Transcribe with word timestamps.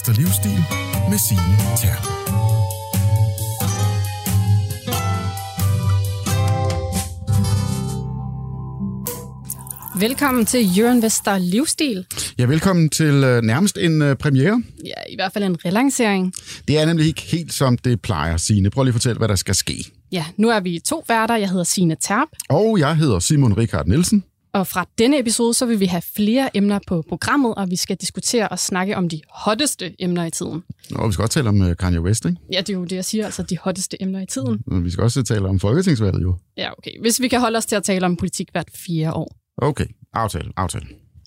Vester 0.00 0.22
Livsstil 0.22 0.64
med 1.10 1.18
Signe 1.28 1.56
Terp. 1.76 2.04
Velkommen 10.00 10.46
til 10.46 10.78
Jørgen 10.78 11.02
Vester 11.02 11.38
Livsstil. 11.38 12.06
Ja, 12.38 12.44
velkommen 12.44 12.88
til 12.88 13.14
uh, 13.14 13.40
nærmest 13.42 13.78
en 13.78 14.02
uh, 14.02 14.14
premiere. 14.14 14.62
Ja, 14.84 15.12
i 15.12 15.14
hvert 15.14 15.32
fald 15.32 15.44
en 15.44 15.64
relancering. 15.64 16.34
Det 16.68 16.78
er 16.78 16.86
nemlig 16.86 17.06
ikke 17.06 17.22
helt 17.22 17.52
som 17.52 17.78
det 17.78 18.02
plejer, 18.02 18.36
Signe. 18.36 18.70
Prøv 18.70 18.84
lige 18.84 18.90
at 18.90 18.94
fortælle, 18.94 19.18
hvad 19.18 19.28
der 19.28 19.36
skal 19.36 19.54
ske. 19.54 19.84
Ja, 20.12 20.24
nu 20.36 20.48
er 20.48 20.60
vi 20.60 20.80
to 20.86 21.04
værter. 21.08 21.36
Jeg 21.36 21.48
hedder 21.48 21.64
Signe 21.64 21.96
Terp. 22.00 22.28
Og 22.48 22.78
jeg 22.78 22.96
hedder 22.96 23.18
Simon 23.18 23.56
Richard 23.56 23.86
Nielsen. 23.86 24.24
Og 24.52 24.66
fra 24.66 24.86
denne 24.98 25.18
episode, 25.18 25.54
så 25.54 25.66
vil 25.66 25.80
vi 25.80 25.86
have 25.86 26.02
flere 26.16 26.56
emner 26.56 26.78
på 26.86 27.02
programmet, 27.08 27.54
og 27.54 27.70
vi 27.70 27.76
skal 27.76 27.96
diskutere 27.96 28.48
og 28.48 28.58
snakke 28.58 28.96
om 28.96 29.08
de 29.08 29.20
hotteste 29.30 29.94
emner 29.98 30.24
i 30.24 30.30
tiden. 30.30 30.62
Og 30.94 31.08
vi 31.08 31.12
skal 31.12 31.22
også 31.22 31.34
tale 31.34 31.48
om 31.48 31.60
uh, 31.60 31.76
Kanye 31.76 32.00
West, 32.00 32.24
ikke? 32.24 32.38
Ja, 32.52 32.58
det 32.58 32.68
er 32.68 32.74
jo 32.74 32.84
det, 32.84 32.96
jeg 32.96 33.04
siger, 33.04 33.24
altså 33.24 33.42
de 33.42 33.58
hotteste 33.58 34.02
emner 34.02 34.20
i 34.20 34.26
tiden. 34.26 34.62
Og 34.66 34.84
vi 34.84 34.90
skal 34.90 35.04
også 35.04 35.22
tale 35.22 35.48
om 35.48 35.60
folketingsvalget, 35.60 36.22
jo. 36.22 36.36
Ja, 36.56 36.70
okay. 36.78 37.00
Hvis 37.00 37.20
vi 37.20 37.28
kan 37.28 37.40
holde 37.40 37.56
os 37.56 37.66
til 37.66 37.76
at 37.76 37.82
tale 37.82 38.06
om 38.06 38.16
politik 38.16 38.48
hvert 38.52 38.68
fire 38.86 39.12
år. 39.12 39.36
Okay, 39.56 39.86
aftale, 40.12 40.52
aftale. 40.56 40.86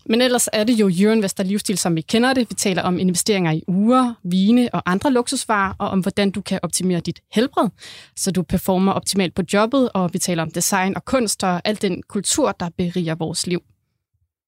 Men 0.10 0.22
ellers 0.22 0.50
er 0.54 0.64
det 0.64 0.74
jo 0.74 0.88
Jørgen 0.88 1.24
Vester 1.24 1.44
Livsstil, 1.44 1.78
som 1.78 1.96
vi 1.96 2.02
kender 2.02 2.34
det. 2.34 2.50
Vi 2.50 2.56
taler 2.56 2.82
om 2.82 3.00
investeringer 3.00 3.52
i 3.52 3.64
uger, 3.68 4.14
vine 4.24 4.70
og 4.74 4.82
andre 4.86 5.12
luksusvarer, 5.12 5.74
og 5.80 5.90
om 5.90 6.00
hvordan 6.00 6.32
du 6.32 6.42
kan 6.42 6.60
optimere 6.64 7.00
dit 7.00 7.20
helbred, 7.32 7.70
så 8.16 8.32
du 8.32 8.44
performer 8.44 8.92
optimalt 8.92 9.36
på 9.36 9.42
jobbet, 9.54 9.90
og 9.94 10.10
vi 10.14 10.20
taler 10.20 10.44
om 10.44 10.52
design 10.52 10.96
og 10.96 11.06
kunst 11.06 11.44
og 11.44 11.62
al 11.66 11.82
den 11.82 12.04
kultur, 12.10 12.52
der 12.60 12.70
beriger 12.78 13.16
vores 13.16 13.48
liv. 13.48 13.62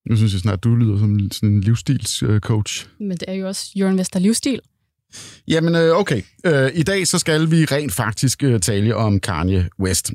Nu 0.10 0.16
synes 0.16 0.34
jeg 0.34 0.42
snart, 0.42 0.64
du 0.64 0.76
lyder 0.76 1.00
som 1.00 1.32
sådan 1.32 1.50
en 1.50 1.62
livsstilscoach. 1.62 2.88
Men 3.00 3.18
det 3.18 3.24
er 3.28 3.34
jo 3.34 3.48
også 3.48 3.72
Jørgen 3.76 3.98
Vester 3.98 4.20
Livsstil. 4.20 4.60
Jamen, 5.48 5.76
øh, 5.76 5.98
okay. 5.98 6.22
Øh, 6.46 6.72
I 6.74 6.84
dag 6.84 7.08
så 7.08 7.20
skal 7.20 7.52
vi 7.52 7.66
rent 7.66 7.94
faktisk 7.94 8.44
øh, 8.44 8.60
tale 8.60 8.96
om 8.96 9.20
Kanye 9.20 9.70
West 9.80 10.12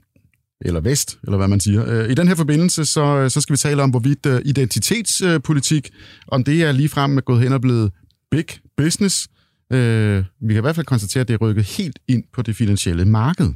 eller 0.61 0.80
vest, 0.80 1.19
eller 1.25 1.36
hvad 1.36 1.48
man 1.48 1.61
siger. 1.61 1.84
Øh, 1.86 2.11
I 2.11 2.14
den 2.14 2.28
her 2.28 2.34
forbindelse, 2.34 2.84
så, 2.84 3.28
så 3.28 3.41
skal 3.41 3.53
vi 3.53 3.58
tale 3.58 3.83
om, 3.83 3.91
hvorvidt 3.91 4.27
uh, 4.27 4.39
identitetspolitik, 4.44 5.91
om 6.28 6.44
det 6.44 6.62
er 6.62 6.72
ligefrem 6.72 7.20
gået 7.20 7.42
hen 7.42 7.52
og 7.52 7.61
blevet 7.61 7.92
big 8.30 8.47
business. 8.77 9.28
Vi 9.70 9.77
kan 10.48 10.56
i 10.56 10.61
hvert 10.61 10.75
fald 10.75 10.86
konstatere, 10.86 11.20
at 11.20 11.28
det 11.28 11.34
er 11.34 11.39
rykket 11.39 11.64
helt 11.64 11.98
ind 12.08 12.25
på 12.34 12.42
det 12.42 12.56
finansielle 12.56 13.05
marked. 13.05 13.48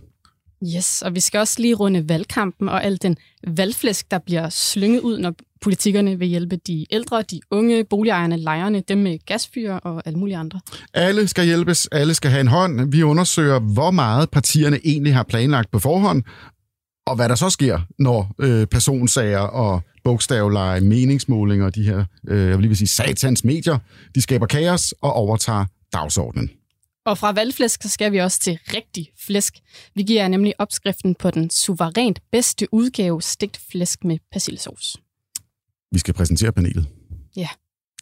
Yes, 0.77 1.03
og 1.03 1.15
vi 1.15 1.21
skal 1.21 1.41
også 1.41 1.63
lige 1.63 1.75
runde 1.75 2.09
valgkampen 2.09 2.69
og 2.69 2.85
al 2.85 2.99
den 3.03 3.17
valgflæsk, 3.47 4.11
der 4.11 4.19
bliver 4.19 4.49
slynget 4.49 5.01
ud, 5.01 5.19
når 5.19 5.35
politikerne 5.61 6.19
vil 6.19 6.29
hjælpe 6.29 6.57
de 6.57 6.87
ældre, 6.91 7.23
de 7.23 7.41
unge, 7.51 7.85
boligejerne, 7.85 8.37
lejerne, 8.37 8.83
dem 8.89 8.99
med 8.99 9.19
gasfyr 9.27 9.73
og 9.73 10.03
alle 10.07 10.19
mulige 10.19 10.37
andre. 10.37 10.61
Alle 10.95 11.29
skal 11.29 11.45
hjælpes, 11.45 11.87
alle 11.93 12.15
skal 12.15 12.31
have 12.31 12.41
en 12.41 12.49
hånd. 12.49 12.91
Vi 12.91 13.03
undersøger, 13.03 13.59
hvor 13.59 13.91
meget 13.91 14.31
partierne 14.31 14.79
egentlig 14.85 15.15
har 15.15 15.23
planlagt 15.23 15.71
på 15.71 15.79
forhånd, 15.79 16.23
og 17.07 17.17
hvad 17.17 17.29
der 17.29 17.35
så 17.35 17.51
sker, 17.51 17.81
når 17.99 18.35
øh, 18.39 18.67
personsager 18.67 19.39
og 19.39 19.83
bogstavleje, 20.05 20.81
meningsmålinger 20.81 21.67
og 21.67 21.75
de 21.75 21.83
her, 21.83 22.05
øh, 22.29 22.49
jeg 22.49 22.59
vil 22.59 22.67
lige 22.67 22.77
sige, 22.77 22.89
satans 22.89 23.45
medier, 23.45 23.79
de 24.15 24.23
skaber 24.23 24.47
kaos 24.47 24.95
og 25.01 25.13
overtager 25.13 25.67
dagsordenen. 25.93 26.51
Og 27.07 27.19
fra 27.19 27.33
valgflæsk 27.33 27.83
så 27.83 27.89
skal 27.89 28.13
vi 28.13 28.19
også 28.19 28.41
til 28.41 28.59
rigtig 28.75 29.11
flæsk. 29.19 29.55
Vi 29.95 30.03
giver 30.03 30.23
jer 30.23 30.29
nemlig 30.29 30.55
opskriften 30.59 31.15
på 31.15 31.31
den 31.31 31.51
suverænt 31.51 32.21
bedste 32.33 32.75
udgave 32.75 33.23
stegt 33.23 33.61
flæsk 33.71 34.05
med 34.05 34.19
persillesauce. 34.33 34.99
Vi 35.93 35.99
skal 35.99 36.15
præsentere 36.15 36.53
panelet. 36.53 36.87
Ja. 37.37 37.49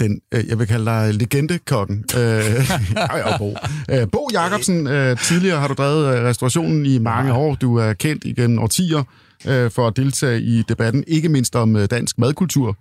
Den, 0.01 0.21
øh, 0.35 0.49
jeg 0.49 0.59
vil 0.59 0.67
kalde 0.67 0.85
dig 0.85 1.15
legendekokken. 1.15 2.05
Øh, 2.17 3.39
Bo. 3.39 3.57
Øh, 3.91 4.09
Bo 4.13 4.29
Jacobsen, 4.33 4.87
øh, 4.87 5.19
tidligere 5.19 5.61
har 5.61 5.69
du 5.69 5.75
drevet 5.75 6.17
øh, 6.17 6.25
restaurationen 6.25 6.87
i 6.87 6.99
mange 6.99 7.33
år. 7.33 7.55
Du 7.55 7.77
er 7.77 7.93
kendt 7.93 8.25
igen 8.25 8.59
årtier 8.59 9.05
øh, 9.47 9.71
for 9.71 9.87
at 9.87 9.97
deltage 9.97 10.43
i 10.43 10.63
debatten, 10.63 11.05
ikke 11.07 11.29
mindst 11.29 11.57
om 11.57 11.77
øh, 11.77 11.91
dansk 11.91 12.19
madkultur, 12.19 12.77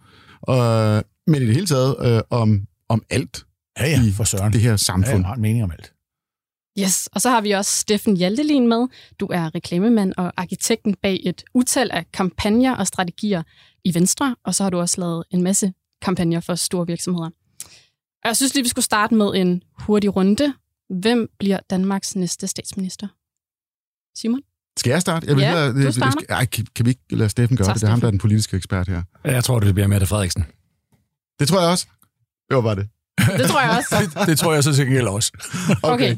øh, 0.49 1.01
men 1.27 1.41
i 1.41 1.45
det 1.45 1.53
hele 1.55 1.67
taget 1.67 1.95
øh, 2.01 2.21
om, 2.29 2.61
om 2.89 3.03
alt 3.09 3.45
ja, 3.79 3.85
ja, 3.85 4.03
i 4.03 4.11
for 4.11 4.23
søren. 4.23 4.53
det 4.53 4.61
her 4.61 4.75
samfund. 4.75 5.07
Ja, 5.07 5.17
jeg 5.17 5.25
har 5.25 5.35
en 5.35 5.41
mening 5.41 5.63
om 5.63 5.71
alt. 5.71 5.93
Yes, 6.79 7.09
og 7.13 7.21
så 7.21 7.29
har 7.29 7.41
vi 7.41 7.51
også 7.51 7.71
Steffen 7.77 8.17
Hjaltelin 8.17 8.67
med. 8.67 8.87
Du 9.19 9.25
er 9.25 9.55
reklamemand 9.55 10.13
og 10.17 10.33
arkitekten 10.37 10.95
bag 11.01 11.19
et 11.23 11.43
utal 11.53 11.91
af 11.91 12.05
kampagner 12.13 12.75
og 12.75 12.87
strategier 12.87 13.43
i 13.83 13.93
Venstre, 13.93 14.35
og 14.45 14.55
så 14.55 14.63
har 14.63 14.69
du 14.69 14.79
også 14.79 15.01
lavet 15.01 15.23
en 15.31 15.43
masse 15.43 15.73
kampagner 16.01 16.39
for 16.39 16.55
store 16.55 16.87
virksomheder. 16.87 17.29
Og 18.23 18.27
jeg 18.27 18.35
synes 18.35 18.53
lige, 18.53 18.63
vi 18.63 18.69
skulle 18.69 18.85
starte 18.85 19.15
med 19.15 19.31
en 19.35 19.63
hurtig 19.79 20.15
runde. 20.15 20.53
Hvem 21.01 21.29
bliver 21.39 21.59
Danmarks 21.69 22.15
næste 22.15 22.47
statsminister? 22.47 23.07
Simon? 24.17 24.41
Skal 24.77 24.89
jeg 24.91 25.01
starte? 25.01 25.27
Jeg 25.27 25.35
vil 25.35 25.41
Ja, 25.41 25.65
hellere- 25.65 25.85
du 25.87 25.91
starter. 25.91 26.17
Ej, 26.29 26.45
kan, 26.45 26.65
kan 26.75 26.85
vi 26.85 26.89
ikke 26.89 27.01
lade 27.09 27.29
Steffen 27.29 27.57
gøre 27.57 27.65
Tak, 27.65 27.73
det? 27.75 27.81
Det 27.81 27.87
er 27.87 27.91
ham, 27.91 27.99
der 27.99 28.07
er 28.07 28.11
den 28.11 28.19
politiske 28.19 28.57
ekspert 28.57 28.87
her. 28.87 29.03
Jeg 29.23 29.43
tror, 29.43 29.59
det 29.59 29.73
bliver 29.73 29.87
Mette 29.87 30.05
Frederiksen. 30.07 30.45
Det 31.39 31.47
tror 31.47 31.61
jeg 31.61 31.69
også. 31.69 31.87
Det 32.49 32.55
var 32.55 32.61
bare 32.61 32.75
det. 32.75 32.89
Det 33.37 33.47
tror 33.49 33.61
jeg 33.61 33.69
også. 33.77 33.95
Det, 34.19 34.27
det 34.27 34.39
tror 34.39 34.53
jeg 34.53 34.63
så 34.63 34.73
sikkert 34.75 35.07
også. 35.07 35.31
Okay. 35.83 36.17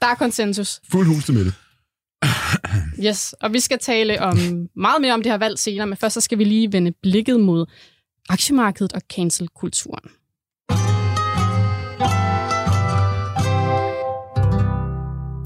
Der 0.00 0.06
er 0.06 0.14
konsensus. 0.14 0.80
Fuld 0.90 1.06
hus 1.06 1.24
til 1.24 1.34
Mette. 1.34 1.52
Yes, 3.04 3.32
og 3.32 3.52
vi 3.52 3.60
skal 3.60 3.78
tale 3.78 4.22
om 4.22 4.36
meget 4.76 5.00
mere 5.00 5.14
om 5.14 5.22
det 5.22 5.32
her 5.32 5.38
valg 5.38 5.58
senere, 5.58 5.86
men 5.86 5.96
først 5.96 6.14
så 6.14 6.20
skal 6.20 6.38
vi 6.38 6.44
lige 6.44 6.72
vende 6.72 6.92
blikket 7.02 7.40
mod 7.40 7.66
aktiemarkedet 8.28 8.92
og 8.92 9.02
cancel-kulturen. 9.14 10.10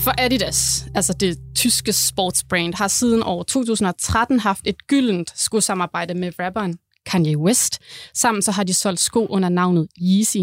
For 0.05 0.15
Adidas, 0.19 0.85
altså 0.95 1.13
det 1.13 1.39
tyske 1.57 1.93
sportsbrand, 1.93 2.75
har 2.75 2.89
siden 2.89 3.23
år 3.23 3.43
2013 3.43 4.41
haft 4.41 4.61
et 4.67 4.87
gyldent 4.87 5.33
skosamarbejde 5.41 6.15
med 6.15 6.33
rapperen 6.39 6.79
Kanye 7.07 7.39
West. 7.39 7.79
Sammen 8.15 8.43
så 8.43 8.51
har 8.53 8.65
de 8.65 8.75
solgt 8.75 9.01
sko 9.01 9.27
under 9.27 9.49
navnet 9.49 9.89
Yeezy. 10.03 10.37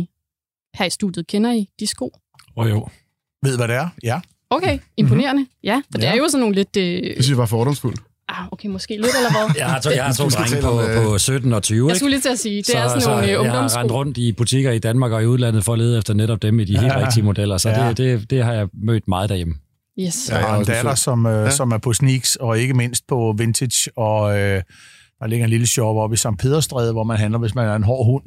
Her 0.76 0.86
i 0.86 0.90
studiet 0.90 1.28
kender 1.28 1.52
I 1.54 1.70
de 1.80 1.88
sko? 1.88 2.06
Åh 2.58 2.66
oh, 2.66 2.70
jo. 2.70 2.88
Ved 3.44 3.58
hvad 3.58 3.68
det 3.68 3.76
er? 3.76 3.90
Ja. 4.04 4.22
Okay, 4.50 4.80
imponerende. 4.98 5.42
Mm-hmm. 5.42 5.60
Ja, 5.64 5.82
for 5.92 5.98
det 5.98 6.04
Ja. 6.08 6.12
er 6.12 6.16
jo 6.16 6.28
sådan 6.28 6.40
nogle 6.40 6.56
lidt... 6.56 6.78
Øh, 6.78 6.84
Det 6.84 7.14
synes 7.14 7.30
jeg 7.30 7.38
var 7.38 7.46
fordomsfuldt. 7.46 8.00
Ah, 8.38 8.48
okay, 8.52 8.68
måske 8.68 8.94
lidt 8.96 9.06
eller 9.18 9.32
hvad? 9.32 9.56
Jeg 9.62 9.66
har 9.70 9.80
to, 9.80 9.90
jeg 9.90 10.04
har 10.06 10.14
to 10.14 10.30
drenge 10.30 10.62
på, 10.62 10.82
øh, 10.82 11.04
på 11.12 11.18
17 11.18 11.54
og 11.54 11.64
20, 11.64 11.78
Jeg 11.88 11.92
ikke? 11.92 12.00
skulle 12.00 12.12
lige 12.12 12.22
til 12.22 12.30
at 12.30 12.40
sige, 12.40 12.58
det 12.64 12.76
er 12.78 12.88
sådan 12.88 13.04
nogle 13.08 13.24
øh, 13.24 13.30
jeg 13.30 13.38
har 13.38 13.44
ungdomssko. 13.46 13.80
rendt 13.80 13.92
rundt 13.92 14.18
i 14.18 14.32
butikker 14.32 14.72
i 14.72 14.80
Danmark 14.80 15.12
og 15.12 15.24
i 15.24 15.26
udlandet 15.26 15.64
for 15.66 15.74
at 15.74 15.80
lede 15.80 15.98
efter 15.98 16.14
netop 16.14 16.42
dem 16.42 16.60
i 16.60 16.64
de 16.64 16.78
helt 16.80 16.94
Ja. 16.94 17.06
rigtige 17.06 17.24
modeller, 17.24 17.58
så 17.58 17.70
Ja. 17.70 17.88
det, 17.90 17.98
det, 17.98 18.30
det 18.30 18.44
har 18.44 18.54
jeg 18.54 18.68
mødt 18.84 19.08
meget 19.08 19.30
derhjemme. 19.30 19.56
Yes. 20.00 20.30
Ja, 20.30 20.36
Jeg 20.36 20.42
jeg 20.44 20.52
har 20.52 20.60
en 20.60 20.66
datter, 20.66 20.96
som, 20.96 21.26
øh, 21.26 21.46
Ja. 21.46 21.50
som 21.50 21.72
er 21.72 21.78
på 21.78 21.94
sneaks, 21.94 22.36
og 22.36 22.60
ikke 22.60 22.74
mindst 22.74 23.08
på 23.08 23.36
vintage, 23.38 23.92
og 23.98 24.38
øh, 24.40 24.62
der 25.20 25.28
ligger 25.28 25.46
en 25.46 25.50
lille 25.50 25.68
shop 25.68 25.96
oppe 25.96 26.14
i 26.14 26.18
St. 26.18 26.28
Pederstræde, 26.40 26.92
hvor 26.94 27.04
man 27.04 27.18
handler, 27.18 27.40
hvis 27.40 27.56
man 27.56 27.68
er 27.68 27.76
en 27.76 27.84
hård 27.84 28.06
hund. 28.06 28.24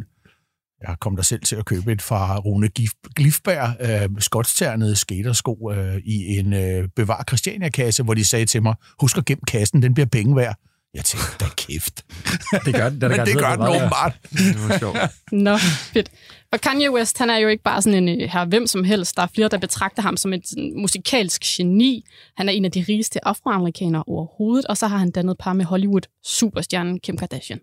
Jeg 0.88 0.96
kom 1.00 1.16
der 1.16 1.22
selv 1.22 1.40
til 1.40 1.56
at 1.56 1.64
købe 1.64 1.92
et 1.92 2.02
fra 2.02 2.38
Rune 2.38 2.68
Glifberg, 3.16 3.76
øh, 3.80 4.08
skotsternede 4.18 4.96
skatersko 4.96 5.72
øh, 5.72 5.96
i 6.04 6.38
en 6.38 6.52
øh, 6.52 6.88
bevar 6.96 7.24
Christiania-kasse, 7.28 8.02
hvor 8.02 8.14
de 8.14 8.24
sagde 8.24 8.46
til 8.46 8.62
mig, 8.62 8.74
husk 9.00 9.18
at 9.18 9.24
gemme 9.24 9.42
kassen, 9.46 9.82
den 9.82 9.94
bliver 9.94 10.06
penge 10.06 10.36
værd. 10.36 10.56
Jeg 10.94 11.04
tænkte, 11.04 11.28
da 11.40 11.44
kæft. 11.56 12.04
Det 12.66 12.74
gør 12.74 12.88
den. 12.88 12.98
Men 12.98 13.20
det 13.26 13.38
gør 13.38 13.56
den 13.56 13.66
åbenbart. 13.66 14.18
Det 14.30 14.68
var 14.68 14.78
sjovt. 14.78 14.98
Nå, 15.46 15.56
fedt. 15.92 16.10
Og 16.52 16.60
Kanye 16.60 16.90
West, 16.90 17.18
han 17.18 17.30
er 17.30 17.36
jo 17.36 17.48
ikke 17.48 17.62
bare 17.62 17.82
sådan 17.82 18.08
en 18.08 18.22
øh, 18.22 18.28
her 18.28 18.44
hvem 18.44 18.66
som 18.66 18.84
helst. 18.84 19.16
Der 19.16 19.22
er 19.22 19.26
flere, 19.34 19.48
der 19.48 19.58
betragter 19.58 20.02
ham 20.02 20.16
som 20.16 20.32
et 20.32 20.48
sådan, 20.48 20.72
musikalsk 20.76 21.42
geni. 21.42 22.04
Han 22.36 22.48
er 22.48 22.52
en 22.52 22.64
af 22.64 22.70
de 22.70 22.84
rigeste 22.88 23.26
afroamerikanere 23.26 24.04
overhovedet, 24.06 24.66
og 24.66 24.76
så 24.76 24.86
har 24.86 24.98
han 24.98 25.10
dannet 25.10 25.36
par 25.38 25.52
med 25.52 25.64
Hollywood-superstjernen 25.64 27.00
Kim 27.00 27.16
Kardashian. 27.16 27.60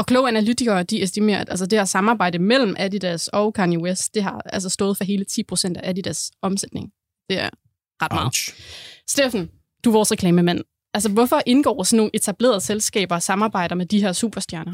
Og 0.00 0.06
kloge 0.06 0.28
analytikere, 0.28 0.82
de 0.82 1.02
estimerer, 1.02 1.40
at 1.40 1.50
altså, 1.50 1.66
det 1.66 1.78
her 1.78 1.84
samarbejde 1.84 2.38
mellem 2.38 2.74
Adidas 2.78 3.28
og 3.28 3.54
Kanye 3.54 3.78
West, 3.78 4.14
det 4.14 4.22
har 4.22 4.42
altså 4.44 4.68
stået 4.68 4.96
for 4.96 5.04
hele 5.04 5.24
10% 5.30 5.72
af 5.76 5.90
Adidas 5.90 6.30
omsætning. 6.42 6.90
Det 7.28 7.38
er 7.38 7.48
ret 8.02 8.12
meget. 8.12 8.24
Ouch. 8.24 8.54
Steffen, 9.08 9.50
du 9.84 9.90
er 9.90 9.92
vores 9.92 10.12
reklamemand. 10.12 10.60
Altså, 10.94 11.10
hvorfor 11.10 11.42
indgår 11.46 11.82
sådan 11.82 11.96
nogle 11.96 12.10
etablerede 12.14 12.60
selskaber 12.60 13.14
og 13.14 13.22
samarbejder 13.22 13.74
med 13.74 13.86
de 13.86 14.00
her 14.00 14.12
superstjerner? 14.12 14.72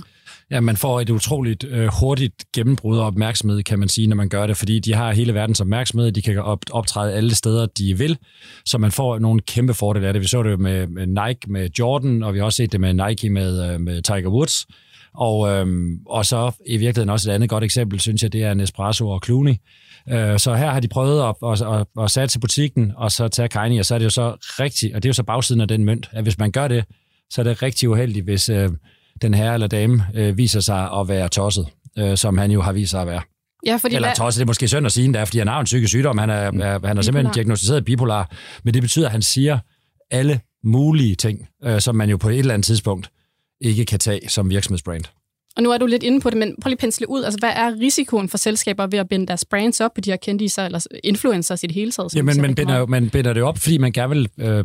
Ja, 0.50 0.60
man 0.60 0.76
får 0.76 1.00
et 1.00 1.10
utroligt 1.10 1.64
øh, 1.64 1.88
hurtigt 2.00 2.44
gennembrud 2.54 2.98
og 2.98 3.06
opmærksomhed, 3.06 3.62
kan 3.62 3.78
man 3.78 3.88
sige, 3.88 4.06
når 4.06 4.16
man 4.16 4.28
gør 4.28 4.46
det, 4.46 4.56
fordi 4.56 4.78
de 4.78 4.94
har 4.94 5.12
hele 5.12 5.34
verdens 5.34 5.60
opmærksomhed, 5.60 6.12
de 6.12 6.22
kan 6.22 6.38
op, 6.38 6.60
optræde 6.70 7.12
alle 7.14 7.34
steder, 7.34 7.66
de 7.66 7.98
vil, 7.98 8.18
så 8.64 8.78
man 8.78 8.92
får 8.92 9.18
nogle 9.18 9.40
kæmpe 9.40 9.74
fordele 9.74 10.06
af 10.06 10.12
det. 10.12 10.22
Vi 10.22 10.28
så 10.28 10.42
det 10.42 10.60
med, 10.60 10.86
med 10.86 11.06
Nike, 11.06 11.52
med 11.52 11.68
Jordan, 11.78 12.22
og 12.22 12.34
vi 12.34 12.38
har 12.38 12.44
også 12.44 12.56
set 12.56 12.72
det 12.72 12.80
med 12.80 12.94
Nike 12.94 13.30
med, 13.30 13.72
øh, 13.72 13.80
med 13.80 14.02
Tiger 14.02 14.28
Woods, 14.28 14.66
og, 15.16 15.48
øhm, 15.48 15.98
og 16.06 16.26
så 16.26 16.52
i 16.66 16.76
virkeligheden 16.76 17.10
også 17.10 17.30
et 17.30 17.34
andet 17.34 17.50
godt 17.50 17.64
eksempel, 17.64 18.00
synes 18.00 18.22
jeg, 18.22 18.32
det 18.32 18.42
er 18.42 18.54
Nespresso 18.54 19.08
og 19.08 19.20
Clooney. 19.24 19.54
Øh, 20.08 20.38
så 20.38 20.54
her 20.54 20.70
har 20.70 20.80
de 20.80 20.88
prøvet 20.88 21.22
at, 21.28 21.34
at, 21.42 21.80
at, 21.80 22.04
at 22.04 22.10
satse 22.10 22.40
butikken, 22.40 22.92
og 22.96 23.12
så 23.12 23.28
tage 23.28 23.48
Kanye, 23.48 23.80
og 23.80 23.84
så 23.84 23.94
er 23.94 23.98
det 23.98 24.04
jo 24.04 24.10
så 24.10 24.36
rigtigt, 24.40 24.94
og 24.94 25.02
det 25.02 25.08
er 25.08 25.10
jo 25.10 25.14
så 25.14 25.22
bagsiden 25.22 25.60
af 25.60 25.68
den 25.68 25.84
mønt, 25.84 26.08
at 26.12 26.22
hvis 26.22 26.38
man 26.38 26.50
gør 26.50 26.68
det, 26.68 26.84
så 27.30 27.40
er 27.40 27.44
det 27.44 27.62
rigtig 27.62 27.88
uheldigt, 27.88 28.24
hvis 28.24 28.48
øh, 28.48 28.70
den 29.22 29.34
herre 29.34 29.54
eller 29.54 29.66
dame 29.66 30.06
øh, 30.14 30.38
viser 30.38 30.60
sig 30.60 30.90
at 31.00 31.08
være 31.08 31.28
tosset, 31.28 31.66
øh, 31.98 32.16
som 32.16 32.38
han 32.38 32.50
jo 32.50 32.62
har 32.62 32.72
vist 32.72 32.90
sig 32.90 33.00
at 33.00 33.06
være. 33.06 33.20
Ja, 33.66 33.76
fordi 33.76 33.94
Eller 33.94 34.08
også, 34.20 34.38
det 34.38 34.42
er 34.42 34.46
måske 34.46 34.68
synd 34.68 34.86
at 34.86 34.92
sige, 34.92 35.08
det 35.08 35.16
er, 35.16 35.24
fordi 35.24 35.38
han 35.38 35.48
har 35.48 35.60
en 35.60 35.64
psykisk 35.64 35.90
sygdom. 35.90 36.18
Han 36.18 36.30
er, 36.30 36.34
er, 36.34 36.86
han 36.86 36.98
er 36.98 37.02
simpelthen 37.02 37.34
diagnostiseret 37.34 37.84
bipolar. 37.84 38.30
Men 38.64 38.74
det 38.74 38.82
betyder, 38.82 39.06
at 39.06 39.12
han 39.12 39.22
siger 39.22 39.58
alle 40.10 40.40
mulige 40.64 41.14
ting, 41.14 41.48
øh, 41.64 41.80
som 41.80 41.94
man 41.94 42.10
jo 42.10 42.16
på 42.16 42.28
et 42.28 42.38
eller 42.38 42.54
andet 42.54 42.66
tidspunkt 42.66 43.10
ikke 43.60 43.84
kan 43.84 43.98
tage 43.98 44.28
som 44.28 44.50
virksomhedsbrand. 44.50 45.04
Og 45.56 45.62
nu 45.62 45.70
er 45.70 45.78
du 45.78 45.86
lidt 45.86 46.02
inde 46.02 46.20
på 46.20 46.30
det, 46.30 46.38
men 46.38 46.54
prøv 46.62 46.68
lige 46.68 46.74
at 46.74 46.78
pensle 46.78 47.08
ud. 47.10 47.24
Altså, 47.24 47.38
hvad 47.38 47.52
er 47.56 47.80
risikoen 47.80 48.28
for 48.28 48.38
selskaber 48.38 48.86
ved 48.86 48.98
at 48.98 49.08
binde 49.08 49.26
deres 49.26 49.44
brands 49.44 49.80
op 49.80 49.94
på 49.94 50.00
de 50.00 50.10
her 50.10 50.16
kendte 50.16 50.64
eller 50.64 50.86
influencers 51.04 51.62
i 51.62 51.66
det 51.66 51.74
hele 51.74 51.90
taget? 51.90 52.14
Jamen, 52.14 52.40
man 52.40 52.54
binder, 52.54 52.78
jo- 52.78 52.86
man 52.86 53.10
binder 53.10 53.32
det 53.32 53.42
op, 53.42 53.58
fordi 53.58 53.78
man 53.78 53.92
gerne 53.92 54.14
vil 54.14 54.28
øh, 54.38 54.64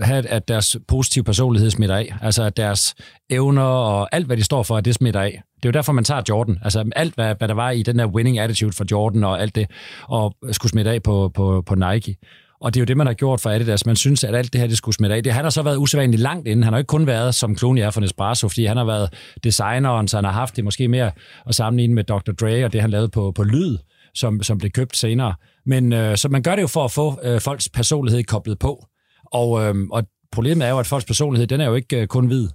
have, 0.00 0.26
at 0.26 0.48
deres 0.48 0.76
positive 0.88 1.24
personlighed 1.24 1.70
smitter 1.70 1.96
af. 1.96 2.14
Altså, 2.22 2.42
at 2.42 2.56
deres 2.56 2.94
evner 3.30 3.62
og 3.62 4.08
alt, 4.12 4.26
hvad 4.26 4.36
de 4.36 4.42
står 4.44 4.62
for, 4.62 4.76
at 4.76 4.84
det 4.84 4.94
smitter 4.94 5.20
af. 5.20 5.42
Det 5.56 5.64
er 5.64 5.68
jo 5.68 5.72
derfor, 5.72 5.92
man 5.92 6.04
tager 6.04 6.22
Jordan. 6.28 6.58
Altså, 6.64 6.90
alt, 6.96 7.14
hvad, 7.14 7.34
hvad 7.38 7.48
der 7.48 7.54
var 7.54 7.70
i 7.70 7.82
den 7.82 7.98
der 7.98 8.06
winning 8.06 8.38
attitude 8.38 8.72
for 8.72 8.84
Jordan 8.90 9.24
og 9.24 9.42
alt 9.42 9.54
det, 9.54 9.66
og 10.08 10.34
skulle 10.52 10.70
smitte 10.70 10.90
af 10.90 11.02
på, 11.02 11.30
på, 11.34 11.62
på 11.66 11.74
Nike. 11.74 12.16
Og 12.62 12.74
det 12.74 12.80
er 12.80 12.82
jo 12.82 12.84
det, 12.84 12.96
man 12.96 13.06
har 13.06 13.14
gjort 13.14 13.40
for 13.40 13.50
Adidas. 13.50 13.68
Altså, 13.68 13.88
man 13.88 13.96
synes, 13.96 14.24
at 14.24 14.34
alt 14.34 14.52
det 14.52 14.60
her, 14.60 14.68
det 14.68 14.76
skulle 14.76 14.94
smitte 14.94 15.16
af. 15.16 15.22
Det, 15.22 15.32
han 15.32 15.44
har 15.44 15.50
så 15.50 15.62
været 15.62 15.76
usædvanligt 15.76 16.22
langt 16.22 16.48
inden. 16.48 16.62
Han 16.62 16.72
har 16.72 16.78
jo 16.78 16.80
ikke 16.80 16.88
kun 16.88 17.06
været, 17.06 17.34
som 17.34 17.56
Clooney 17.56 17.82
er 17.82 17.90
for 17.90 18.00
Nespresso, 18.00 18.48
fordi 18.48 18.64
han 18.64 18.76
har 18.76 18.84
været 18.84 19.14
designeren, 19.44 20.08
så 20.08 20.16
han 20.16 20.24
har 20.24 20.32
haft 20.32 20.56
det 20.56 20.64
måske 20.64 20.88
mere 20.88 21.10
at 21.46 21.54
sammenligne 21.54 21.94
med 21.94 22.04
Dr. 22.04 22.32
Dre 22.32 22.64
og 22.64 22.72
det, 22.72 22.80
han 22.80 22.90
lavede 22.90 23.08
på, 23.08 23.32
på 23.32 23.44
lyd, 23.44 23.78
som, 24.14 24.42
som 24.42 24.58
blev 24.58 24.70
købt 24.70 24.96
senere. 24.96 25.34
Men 25.66 25.92
øh, 25.92 26.16
så 26.16 26.28
man 26.28 26.42
gør 26.42 26.54
det 26.54 26.62
jo 26.62 26.66
for 26.66 26.84
at 26.84 26.90
få 26.90 27.20
øh, 27.22 27.40
folks 27.40 27.68
personlighed 27.68 28.24
koblet 28.24 28.58
på. 28.58 28.86
Og, 29.26 29.62
øh, 29.62 29.74
og 29.90 30.04
problemet 30.32 30.66
er 30.66 30.70
jo, 30.70 30.78
at 30.78 30.86
folks 30.86 31.04
personlighed, 31.04 31.46
den 31.46 31.60
er 31.60 31.66
jo 31.66 31.74
ikke 31.74 32.00
øh, 32.00 32.06
kun 32.06 32.26
hvid. 32.26 32.48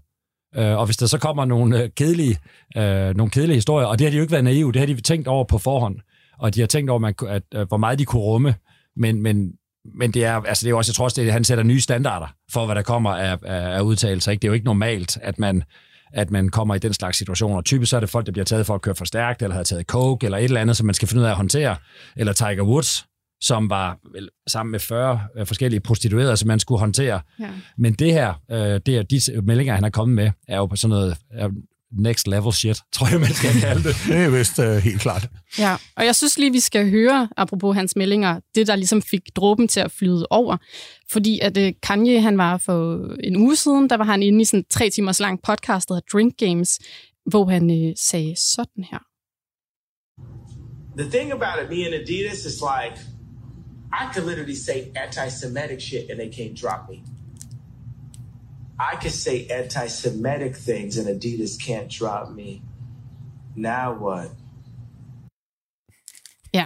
Øh, 0.56 0.78
og 0.78 0.86
hvis 0.86 0.98
der 0.98 1.06
så 1.06 1.18
kommer 1.18 1.46
nogle 1.46 1.84
øh, 1.84 1.90
kedelige, 1.98 2.38
øh, 2.78 3.16
nogle 3.16 3.30
kedelige 3.30 3.56
historier, 3.56 3.88
og 3.88 4.00
det 4.00 4.06
har 4.06 4.12
de 4.12 4.18
jo 4.18 4.22
ikke 4.22 4.32
været 4.32 4.44
naive, 4.44 4.72
det 4.72 4.80
har 4.80 4.86
de 4.86 5.02
tænkt 5.02 5.28
over 5.28 5.44
på 5.44 5.58
forhånd, 5.58 5.96
og 6.40 6.56
de 6.56 6.60
har 6.60 6.68
tænkt 6.68 6.90
over, 6.90 7.00
man, 7.00 7.14
at, 7.28 7.44
øh, 7.56 7.68
hvor 7.68 7.78
meget 7.78 8.00
de 8.00 8.06
kunne 8.06 8.22
rumme, 8.22 8.56
men, 8.96 9.22
men, 9.22 9.52
men 9.96 10.12
det 10.12 10.26
er, 10.26 10.34
altså 10.36 10.62
det 10.64 10.68
er 10.68 10.70
jo 10.72 10.78
også, 10.78 10.90
jeg 10.90 10.96
tror 10.96 11.04
også, 11.06 11.22
det, 11.22 11.28
er- 11.28 11.32
han 11.34 11.44
sætter 11.44 11.64
nye 11.64 11.82
standarder 11.82 12.28
for, 12.52 12.66
hvad 12.66 12.76
der 12.76 12.82
kommer 12.82 13.10
af, 13.12 13.38
af, 13.44 13.78
af 13.78 13.82
udtalelser. 13.82 14.32
Ikke? 14.32 14.42
Det 14.42 14.48
er 14.48 14.50
jo 14.50 14.54
ikke 14.54 14.66
normalt, 14.66 15.18
at 15.22 15.40
man, 15.40 15.64
at 16.14 16.32
man 16.32 16.50
kommer 16.50 16.76
i 16.76 16.80
den 16.80 16.94
slags 16.94 17.18
situationer. 17.18 17.62
Typisk 17.62 17.90
så 17.90 17.96
er 17.96 18.00
det 18.00 18.10
folk, 18.10 18.26
der 18.26 18.32
bliver 18.32 18.46
taget 18.46 18.66
for 18.66 18.76
at 18.76 18.82
køre 18.82 18.96
for 18.96 19.06
stærkt, 19.06 19.42
eller 19.42 19.56
har 19.56 19.64
taget 19.64 19.86
coke, 19.86 20.26
eller 20.26 20.38
et 20.38 20.44
eller 20.44 20.62
andet, 20.62 20.78
som 20.78 20.86
man 20.86 20.94
skal 20.96 21.08
finde 21.08 21.22
ud 21.22 21.26
af 21.26 21.30
at 21.30 21.36
håndtere. 21.36 21.76
Eller 22.16 22.34
Tiger 22.34 22.64
Woods, 22.64 23.06
som 23.42 23.70
var 23.70 23.98
vel, 24.14 24.30
sammen 24.48 24.72
med 24.72 24.80
40 24.80 25.22
øh, 25.38 25.46
forskellige 25.48 25.80
prostituerede, 25.80 26.38
som 26.38 26.48
man 26.48 26.60
skulle 26.60 26.80
håndtere. 26.80 27.22
Ja. 27.40 27.50
Men 27.78 27.94
det 27.94 28.14
her, 28.14 28.34
øh, 28.52 28.58
det 28.86 28.88
er, 28.90 29.04
de 29.04 29.42
meldinger, 29.44 29.76
han 29.76 29.84
er 29.84 29.90
kommet 29.90 30.16
med, 30.16 30.32
er 30.48 30.58
jo 30.58 30.66
på 30.66 30.76
sådan 30.76 30.90
noget 30.90 31.18
er 31.32 31.50
next 31.92 32.28
level 32.28 32.54
shit, 32.54 32.78
tror 32.94 33.08
jeg, 33.08 33.20
man 33.20 33.34
skal 33.34 33.62
kalde 33.62 33.84
det. 33.84 33.96
Det 34.08 34.16
er 34.16 34.30
vist 34.30 34.60
øh, 34.60 34.76
helt 34.76 35.02
klart. 35.02 35.30
Ja, 35.60 35.76
og 35.96 36.06
jeg 36.06 36.16
synes 36.16 36.38
lige, 36.40 36.52
vi 36.52 36.60
skal 36.60 36.90
høre, 36.90 37.30
apropos 37.38 37.76
hans 37.76 37.96
meldinger, 37.96 38.40
det 38.56 38.68
der 38.68 38.76
ligesom 38.76 39.02
fik 39.02 39.22
dråben 39.36 39.68
til 39.68 39.80
at 39.80 39.92
flyde 39.92 40.28
over. 40.30 40.58
Fordi 41.12 41.40
at 41.40 41.58
øh, 41.58 41.74
Kanye, 41.84 42.22
han 42.22 42.38
var 42.38 42.58
for 42.58 43.08
en 43.24 43.36
uge 43.36 43.56
siden, 43.56 43.90
der 43.90 43.98
var 43.98 44.04
han 44.04 44.24
inde 44.24 44.42
i 44.42 44.46
sådan 44.46 44.60
en 44.60 44.66
tre 44.70 44.90
timers 44.90 45.20
lang 45.20 45.40
podcast, 45.44 45.90
der 45.90 45.96
hedder 45.96 46.08
Drink 46.12 46.38
Games, 46.38 46.80
hvor 47.26 47.46
han 47.46 47.72
øh, 47.72 47.94
sagde 47.98 48.36
sådan 48.36 48.84
her. 48.92 49.00
The 50.98 51.10
thing 51.10 51.32
about 51.32 51.64
it, 51.64 51.70
me 51.70 51.86
and 51.86 51.94
Adidas, 51.94 52.46
is 52.46 52.60
like, 52.62 52.98
I 53.94 54.14
could 54.14 54.26
literally 54.26 54.56
say 54.56 54.92
anti-Semitic 54.96 55.82
shit 55.82 56.10
and 56.10 56.20
they 56.20 56.30
can't 56.30 56.56
drop 56.62 56.90
me. 56.90 57.17
I 58.80 58.96
could 59.02 59.14
say 59.14 59.48
anti-Semitic 59.50 60.56
things 60.70 60.98
and 60.98 61.08
Adidas 61.08 61.58
can't 61.68 61.90
drop 62.00 62.36
me. 62.36 62.62
Now 63.56 64.08
what? 64.08 64.28
Ja, 66.54 66.66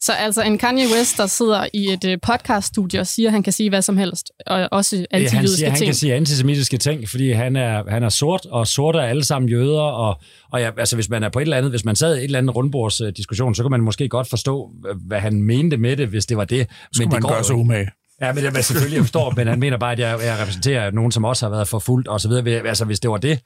så 0.00 0.12
altså 0.12 0.42
en 0.42 0.58
Kanye 0.58 0.86
West, 0.96 1.16
der 1.18 1.26
sidder 1.26 1.66
i 1.72 1.92
et 1.92 2.04
øh, 2.04 2.18
podcaststudie 2.22 3.00
og 3.00 3.06
siger, 3.06 3.28
at 3.28 3.32
han 3.32 3.42
kan 3.42 3.52
sige 3.52 3.68
hvad 3.68 3.82
som 3.82 3.96
helst, 3.96 4.32
og 4.46 4.68
også 4.72 4.96
Ja, 4.96 5.18
han, 5.18 5.48
siger, 5.48 5.68
han 5.68 5.76
ting. 5.78 5.86
kan 5.86 5.94
sige 5.94 6.14
antisemitiske 6.14 6.76
ting, 6.78 7.08
fordi 7.08 7.32
han 7.32 7.56
er, 7.56 7.90
han 7.90 8.02
er 8.02 8.08
sort, 8.08 8.46
og 8.46 8.66
sorte 8.66 8.98
er 8.98 9.02
alle 9.02 9.24
sammen 9.24 9.48
jøder, 9.48 9.80
og, 9.80 10.20
og 10.52 10.60
ja, 10.60 10.70
altså, 10.78 10.96
hvis 10.96 11.08
man 11.08 11.22
er 11.22 11.28
på 11.28 11.38
et 11.38 11.42
eller 11.42 11.56
andet, 11.56 11.72
hvis 11.72 11.84
man 11.84 11.96
sad 11.96 12.14
i 12.16 12.18
et 12.18 12.24
eller 12.24 12.38
andet 12.38 12.56
rundbordsdiskussion, 12.56 13.54
så 13.54 13.62
kunne 13.62 13.70
man 13.70 13.80
måske 13.80 14.08
godt 14.08 14.28
forstå, 14.28 14.70
hvad 15.06 15.20
han 15.20 15.42
mente 15.42 15.76
med 15.76 15.96
det, 15.96 16.08
hvis 16.08 16.26
det 16.26 16.36
var 16.36 16.44
det. 16.44 16.66
Skulle 16.92 17.04
det 17.04 17.12
man 17.12 17.22
går 17.22 17.28
gøre 17.28 17.44
sig 17.44 17.56
umage. 17.56 17.90
Ja, 18.20 18.32
men 18.32 18.44
jeg 18.44 18.64
selvfølgelig, 18.64 18.96
jeg 18.96 19.04
forstår, 19.04 19.32
men 19.36 19.46
han 19.46 19.60
mener 19.60 19.76
bare, 19.76 19.92
at 19.92 19.98
jeg, 19.98 20.18
jeg 20.24 20.38
repræsenterer 20.40 20.90
nogen, 20.90 21.12
som 21.12 21.24
også 21.24 21.46
har 21.46 21.50
været 21.50 21.68
forfulgt 21.68 22.08
og 22.08 22.20
så 22.20 22.28
videre, 22.28 22.68
altså 22.68 22.84
hvis 22.84 23.00
det 23.00 23.10
var 23.10 23.16
det. 23.16 23.40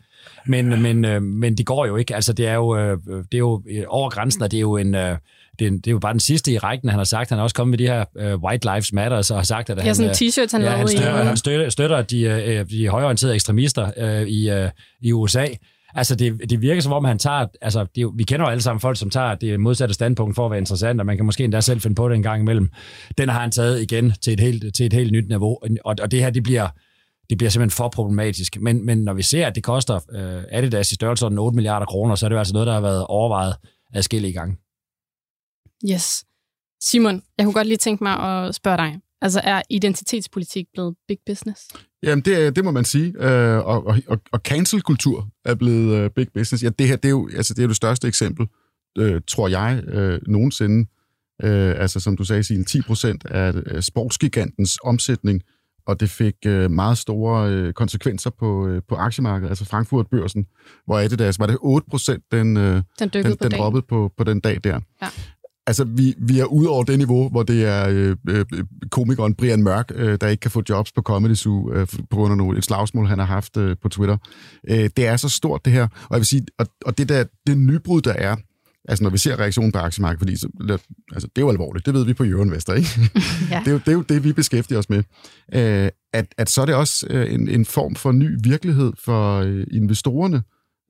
Men, 0.46 0.82
men, 0.82 1.04
øh, 1.04 1.22
men 1.22 1.58
det 1.58 1.66
går 1.66 1.86
jo 1.86 1.96
ikke. 1.96 2.14
Altså, 2.14 2.32
det 2.32 2.46
er 2.46 2.54
jo, 2.54 2.76
øh, 2.76 2.98
det 3.06 3.34
er 3.34 3.38
jo 3.38 3.62
øh, 3.70 3.84
over 3.88 4.10
grænsen, 4.10 4.42
og 4.42 4.50
det 4.50 4.56
er 4.56 4.60
jo 4.60 4.76
en... 4.76 4.94
Øh, 4.94 5.16
det 5.58 5.66
er, 5.66 5.70
det 5.70 5.86
er 5.86 5.90
jo 5.90 5.98
bare 5.98 6.12
den 6.12 6.20
sidste 6.20 6.52
i 6.52 6.58
rækken, 6.58 6.88
han 6.88 6.98
har 6.98 7.04
sagt. 7.04 7.28
Han 7.28 7.38
har 7.38 7.42
også 7.42 7.54
kommet 7.54 7.70
med 7.70 7.78
de 7.78 7.92
her 7.92 8.04
øh, 8.18 8.42
White 8.42 8.68
Lives 8.68 8.92
Matter, 8.92 9.16
og 9.16 9.36
har 9.36 9.42
sagt, 9.42 9.70
at 9.70 9.78
Ja, 9.78 9.82
han, 9.82 9.94
sådan 9.94 10.10
øh, 10.10 10.22
en 10.22 10.28
t-shirt, 10.28 10.52
han 10.52 10.62
ja, 10.62 10.70
han 10.70 10.86
i 10.86 10.90
støtter, 10.90 11.14
ugen. 11.14 11.26
han 11.26 11.36
støtter, 11.36 11.68
støtter 11.68 12.02
de, 12.02 12.20
øh, 12.22 12.70
de 12.70 12.88
højorienterede 12.88 13.34
ekstremister 13.34 13.90
øh, 13.96 14.22
i, 14.22 14.50
øh, 14.50 14.70
i 15.00 15.12
USA. 15.12 15.46
Altså, 15.94 16.14
det, 16.14 16.50
det 16.50 16.62
virker 16.62 16.82
som 16.82 16.92
om, 16.92 17.04
han 17.04 17.18
tager... 17.18 17.46
Altså, 17.60 17.86
det 17.94 18.10
vi 18.14 18.24
kender 18.24 18.46
jo 18.46 18.50
alle 18.50 18.62
sammen 18.62 18.80
folk, 18.80 18.98
som 18.98 19.10
tager 19.10 19.34
det 19.34 19.60
modsatte 19.60 19.94
standpunkt 19.94 20.34
for 20.34 20.44
at 20.44 20.50
være 20.50 20.58
interessant, 20.58 21.00
og 21.00 21.06
man 21.06 21.16
kan 21.16 21.26
måske 21.26 21.44
endda 21.44 21.60
selv 21.60 21.80
finde 21.80 21.94
på 21.94 22.08
det 22.08 22.14
en 22.14 22.22
gang 22.22 22.42
imellem. 22.42 22.70
Den 23.18 23.28
har 23.28 23.40
han 23.40 23.50
taget 23.50 23.82
igen 23.82 24.12
til 24.22 24.32
et 24.32 24.40
helt, 24.40 24.74
til 24.74 24.86
et 24.86 24.92
helt 24.92 25.12
nyt 25.12 25.28
niveau, 25.28 25.58
og, 25.84 25.96
og 26.00 26.10
det 26.10 26.20
her, 26.20 26.30
det 26.30 26.42
bliver, 26.42 26.68
det 27.30 27.38
bliver 27.38 27.50
simpelthen 27.50 27.76
for 27.76 27.88
problematisk. 27.88 28.56
Men, 28.60 28.86
men 28.86 28.98
når 28.98 29.14
vi 29.14 29.22
ser, 29.22 29.46
at 29.46 29.54
det 29.54 29.62
koster 29.62 30.00
øh, 30.12 30.42
Adidas 30.50 30.92
i 30.92 30.94
størrelsesorden 30.94 31.38
8 31.38 31.54
milliarder 31.54 31.86
kroner, 31.86 32.14
så 32.14 32.26
er 32.26 32.28
det 32.28 32.34
jo 32.34 32.38
altså 32.38 32.54
noget, 32.54 32.66
der 32.66 32.72
har 32.72 32.80
været 32.80 33.06
overvejet 33.06 33.56
adskillige 33.94 34.32
gange. 34.32 34.56
Yes. 35.90 36.24
Simon, 36.82 37.22
jeg 37.38 37.44
kunne 37.44 37.54
godt 37.54 37.66
lige 37.66 37.76
tænke 37.76 38.04
mig 38.04 38.18
at 38.18 38.54
spørge 38.54 38.76
dig. 38.76 39.00
Altså, 39.20 39.40
er 39.44 39.62
identitetspolitik 39.70 40.66
blevet 40.72 40.96
big 41.08 41.18
business? 41.26 41.68
Jamen, 42.04 42.24
det, 42.24 42.56
det 42.56 42.64
må 42.64 42.70
man 42.70 42.84
sige. 42.84 43.14
Øh, 43.18 43.58
og, 43.66 43.86
og, 43.86 43.98
og- 44.32 44.40
cancel-kultur 44.44 45.28
er 45.44 45.54
blevet 45.54 45.96
øh, 45.96 46.10
big 46.10 46.26
business. 46.34 46.64
Ja, 46.64 46.68
det 46.68 46.88
her 46.88 46.96
det 46.96 47.04
er 47.04 47.10
jo 47.10 47.28
altså, 47.36 47.54
det, 47.54 47.58
er 47.60 47.64
jo 47.64 47.68
det 47.68 47.76
største 47.76 48.08
eksempel, 48.08 48.46
øh, 48.98 49.20
tror 49.26 49.48
jeg, 49.48 49.82
øh, 49.88 50.20
nogensinde. 50.26 50.88
Øh, 51.42 51.74
altså, 51.78 52.00
som 52.00 52.16
du 52.16 52.24
sagde, 52.24 52.42
Signe, 52.44 52.64
10 52.64 52.82
procent 52.82 53.24
af 53.26 53.52
øh, 53.66 53.82
sportsgigantens 53.82 54.78
omsætning, 54.84 55.42
og 55.86 56.00
det 56.00 56.10
fik 56.10 56.34
øh, 56.46 56.70
meget 56.70 56.98
store 56.98 57.50
øh, 57.50 57.72
konsekvenser 57.72 58.30
på, 58.30 58.66
øh, 58.68 58.82
på 58.88 58.94
aktiemarkedet, 58.94 59.48
altså 59.48 59.64
Frankfurt-børsen, 59.64 60.46
hvor 60.86 60.98
er 60.98 61.08
det 61.08 61.18
der, 61.18 61.36
var 61.38 61.46
det 61.46 61.56
8 61.60 61.86
procent, 61.90 62.24
den, 62.32 62.56
øh, 62.56 62.62
Den 62.64 62.82
den, 62.98 63.08
på 63.10 63.28
den 63.28 63.36
dagen. 63.36 63.52
droppede 63.52 63.84
på, 63.88 64.12
på 64.16 64.24
den 64.24 64.40
dag 64.40 64.60
der. 64.64 64.80
Ja. 65.02 65.08
Altså, 65.66 65.84
vi, 65.84 66.14
vi 66.18 66.40
er 66.40 66.44
ude 66.44 66.68
over 66.68 66.84
det 66.84 66.98
niveau, 66.98 67.28
hvor 67.28 67.42
det 67.42 67.64
er 67.64 67.88
øh, 67.88 68.16
øh, 68.28 68.44
komikeren 68.90 69.34
Brian 69.34 69.62
Mørk, 69.62 69.92
øh, 69.94 70.18
der 70.20 70.28
ikke 70.28 70.40
kan 70.40 70.50
få 70.50 70.62
jobs 70.68 70.92
på 70.92 71.02
Comedy 71.02 71.34
Zoo, 71.34 71.72
øh, 71.72 71.86
på 71.86 72.16
grund 72.16 72.30
af 72.30 72.36
nogle, 72.36 72.58
et 72.58 72.64
slagsmål, 72.64 73.06
han 73.06 73.18
har 73.18 73.26
haft 73.26 73.56
øh, 73.56 73.76
på 73.82 73.88
Twitter. 73.88 74.16
Øh, 74.68 74.90
det 74.96 75.06
er 75.06 75.16
så 75.16 75.28
stort, 75.28 75.64
det 75.64 75.72
her. 75.72 75.82
Og 75.82 76.10
jeg 76.10 76.18
vil 76.18 76.26
sige, 76.26 76.46
og, 76.58 76.66
og 76.84 76.98
det 76.98 77.08
der, 77.08 77.24
det 77.46 77.58
nybrud, 77.58 78.00
der 78.00 78.12
er, 78.12 78.36
altså 78.88 79.02
når 79.02 79.10
vi 79.10 79.18
ser 79.18 79.38
reaktionen 79.38 79.72
på 79.72 79.78
aktiemarkedet, 79.78 80.20
fordi 80.20 80.36
så, 80.36 80.48
altså, 81.12 81.28
det 81.36 81.42
er 81.42 81.46
jo 81.46 81.50
alvorligt, 81.50 81.86
det 81.86 81.94
ved 81.94 82.04
vi 82.04 82.14
på 82.14 82.24
Jørgen 82.24 82.50
Vester, 82.50 82.74
ikke? 82.74 82.88
Ja. 83.50 83.58
det, 83.58 83.68
er 83.68 83.72
jo, 83.72 83.78
det 83.78 83.88
er 83.88 83.92
jo 83.92 84.02
det, 84.02 84.24
vi 84.24 84.32
beskæftiger 84.32 84.78
os 84.78 84.90
med. 84.90 85.02
Øh, 85.54 85.88
at, 86.12 86.26
at 86.38 86.50
så 86.50 86.62
er 86.62 86.66
det 86.66 86.74
også 86.74 87.06
øh, 87.10 87.34
en, 87.34 87.48
en 87.48 87.64
form 87.64 87.94
for 87.94 88.12
ny 88.12 88.38
virkelighed 88.42 88.92
for 89.04 89.40
øh, 89.40 89.66
investorerne, 89.72 90.42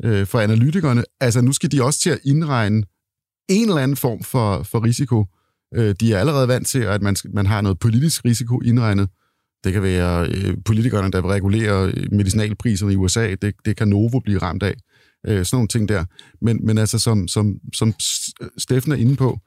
øh, 0.05 0.27
for 0.27 0.41
analytikerne. 0.41 1.05
Altså 1.21 1.41
nu 1.41 1.53
skal 1.53 1.73
de 1.73 1.85
også 1.85 2.01
til 2.01 2.11
at 2.11 2.19
indregne 2.25 2.83
en 3.49 3.69
eller 3.69 3.83
anden 3.83 3.97
form 3.97 4.23
for, 4.23 4.63
for 4.63 4.85
risiko. 4.85 5.25
Øh, 5.75 5.95
de 6.01 6.13
er 6.13 6.19
allerede 6.19 6.49
vant 6.49 6.67
til, 6.67 6.79
at 6.79 7.03
man, 7.03 7.17
man 7.33 7.47
har 7.47 7.61
noget 7.61 7.79
politisk 7.79 8.25
risiko 8.25 8.61
indregnet. 8.61 9.09
Det 9.65 9.73
kan 9.73 9.83
være 9.83 10.29
øh, 10.29 10.57
politikerne, 10.65 11.11
der 11.11 11.21
vil 11.21 11.31
regulere 11.31 11.93
øh, 11.97 12.13
medicinalpriserne 12.13 12.93
i 12.93 12.97
USA. 12.97 13.35
Det, 13.43 13.55
det 13.65 13.77
kan 13.77 13.89
Novo 13.89 14.19
blive 14.19 14.39
ramt 14.39 14.63
af. 14.63 14.75
Øh, 15.27 15.45
sådan 15.45 15.57
nogle 15.57 15.69
ting 15.69 15.89
der. 15.89 16.05
Men, 16.41 16.67
men 16.67 16.79
altså, 16.79 16.99
som, 16.99 17.29
som, 17.29 17.57
som 17.75 17.95
Steffen 18.59 18.93
er 18.93 18.97
inde 18.97 19.17
på, 19.17 19.39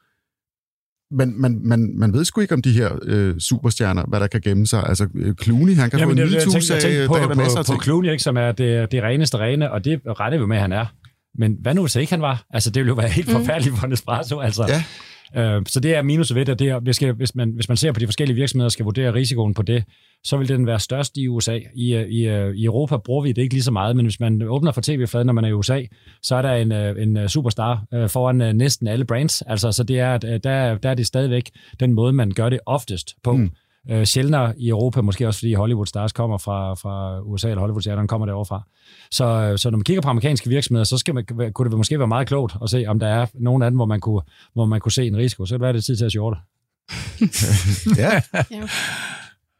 man, 1.11 1.33
man, 1.37 1.59
man, 1.63 1.93
man 1.97 2.13
ved 2.13 2.25
sgu 2.25 2.41
ikke 2.41 2.53
om 2.53 2.61
de 2.61 2.71
her 2.71 2.99
øh, 3.03 3.39
superstjerner, 3.39 4.05
hvad 4.07 4.19
der 4.19 4.27
kan 4.27 4.41
gemme 4.41 4.67
sig. 4.67 4.83
Altså, 4.87 5.07
Clooney, 5.43 5.75
han 5.75 5.89
kan 5.89 5.99
få 5.99 6.09
en 6.09 6.17
det, 6.17 6.23
er 6.23 6.27
det, 6.27 6.33
jeg 6.35 6.41
tænkte, 6.41 6.73
jeg 6.73 6.77
MeToo-sag, 6.77 6.81
tænkte 6.81 7.07
på, 7.07 7.13
der 7.15 7.27
være 7.27 7.35
masser 7.35 7.63
på, 7.63 7.71
af 7.71 7.77
på. 7.77 7.83
Clooney, 7.83 8.11
ikke, 8.11 8.23
som 8.23 8.37
er 8.37 8.51
det, 8.51 8.91
det 8.91 9.03
reneste 9.03 9.37
rene, 9.37 9.71
og 9.71 9.85
det 9.85 10.01
retter 10.05 10.39
vi 10.39 10.45
med, 10.45 10.57
at 10.57 10.61
han 10.61 10.71
er. 10.71 10.85
Men 11.37 11.57
hvad 11.61 11.73
nu, 11.73 11.81
hvis 11.81 11.95
ikke 11.95 12.11
han 12.11 12.21
var? 12.21 12.45
Altså, 12.49 12.69
det 12.69 12.79
ville 12.79 12.89
jo 12.89 12.95
være 12.95 13.09
helt 13.09 13.29
forfærdeligt 13.31 13.77
for 13.79 13.87
Nespresso. 13.87 14.39
Altså. 14.39 14.63
Ja. 14.67 14.83
Øh, 15.35 15.61
så 15.67 15.79
det 15.79 15.95
er 15.95 16.01
minus 16.01 16.35
ved 16.35 16.45
det. 16.45 16.59
det 16.59 16.69
er, 16.69 16.79
hvis, 16.79 16.97
hvis, 16.97 17.35
man, 17.35 17.51
hvis 17.51 17.67
man 17.69 17.77
ser 17.77 17.91
på 17.91 17.99
de 17.99 18.07
forskellige 18.07 18.35
virksomheder 18.35 18.65
og 18.65 18.71
skal 18.71 18.83
vurdere 18.83 19.13
risikoen 19.13 19.53
på 19.53 19.61
det, 19.61 19.83
så 20.23 20.37
vil 20.37 20.47
den 20.47 20.65
være 20.65 20.79
størst 20.79 21.17
i 21.17 21.27
USA. 21.27 21.59
I, 21.75 21.95
øh, 21.95 22.07
i, 22.07 22.27
øh, 22.27 22.55
I 22.55 22.65
Europa 22.65 22.97
bruger 22.97 23.23
vi 23.23 23.31
det 23.31 23.41
ikke 23.41 23.53
lige 23.53 23.63
så 23.63 23.71
meget, 23.71 23.95
men 23.95 24.05
hvis 24.05 24.19
man 24.19 24.41
åbner 24.41 24.71
for 24.71 24.81
tv-fladen, 24.81 25.25
når 25.25 25.33
man 25.33 25.43
er 25.43 25.49
i 25.49 25.53
USA, 25.53 25.81
så 26.21 26.35
er 26.35 26.41
der 26.41 26.53
en, 26.53 26.71
en 27.09 27.29
superstar 27.29 28.07
foran 28.07 28.55
næsten 28.55 28.87
alle 28.87 29.05
brands. 29.05 29.41
Altså, 29.41 29.71
så 29.71 29.83
det 29.83 29.99
er, 29.99 30.17
der, 30.17 30.77
der 30.77 30.89
er 30.89 30.93
det 30.93 31.07
stadigvæk 31.07 31.51
den 31.79 31.93
måde, 31.93 32.13
man 32.13 32.31
gør 32.31 32.49
det 32.49 32.59
oftest 32.65 33.15
på. 33.23 33.31
Mm. 33.37 33.51
Øh, 33.89 34.05
sjældnere 34.05 34.53
i 34.57 34.69
Europa, 34.69 35.01
måske 35.01 35.27
også 35.27 35.39
fordi 35.39 35.53
Hollywood 35.53 35.85
stars 35.85 36.13
kommer 36.13 36.37
fra, 36.37 36.73
fra 36.73 37.21
USA, 37.21 37.49
eller 37.49 37.59
Hollywood 37.59 38.07
kommer 38.07 38.25
derovre 38.25 38.45
fra. 38.45 38.61
Så, 39.11 39.53
så 39.57 39.69
når 39.69 39.77
man 39.77 39.83
kigger 39.83 40.01
på 40.01 40.09
amerikanske 40.09 40.49
virksomheder, 40.49 40.83
så 40.83 40.97
skal 40.97 41.15
man, 41.15 41.25
kunne 41.53 41.69
det 41.69 41.77
måske 41.77 41.99
være 41.99 42.07
meget 42.07 42.27
klogt 42.27 42.55
at 42.63 42.69
se, 42.69 42.85
om 42.87 42.99
der 42.99 43.07
er 43.07 43.25
nogen 43.33 43.61
af 43.61 43.71
dem, 43.71 43.77
hvor 43.77 43.85
man 43.85 43.99
kunne, 43.99 44.21
hvor 44.53 44.65
man 44.65 44.79
kunne 44.79 44.91
se 44.91 45.07
en 45.07 45.17
risiko. 45.17 45.45
Så 45.45 45.53
kan 45.53 45.59
det 45.59 45.61
være, 45.61 45.73
det 45.73 45.79
er 45.79 45.83
tid 45.83 45.95
til 45.95 46.05
at 46.05 46.11
shorte. 46.11 46.37
ja. 48.03 48.21
ja. 48.51 48.67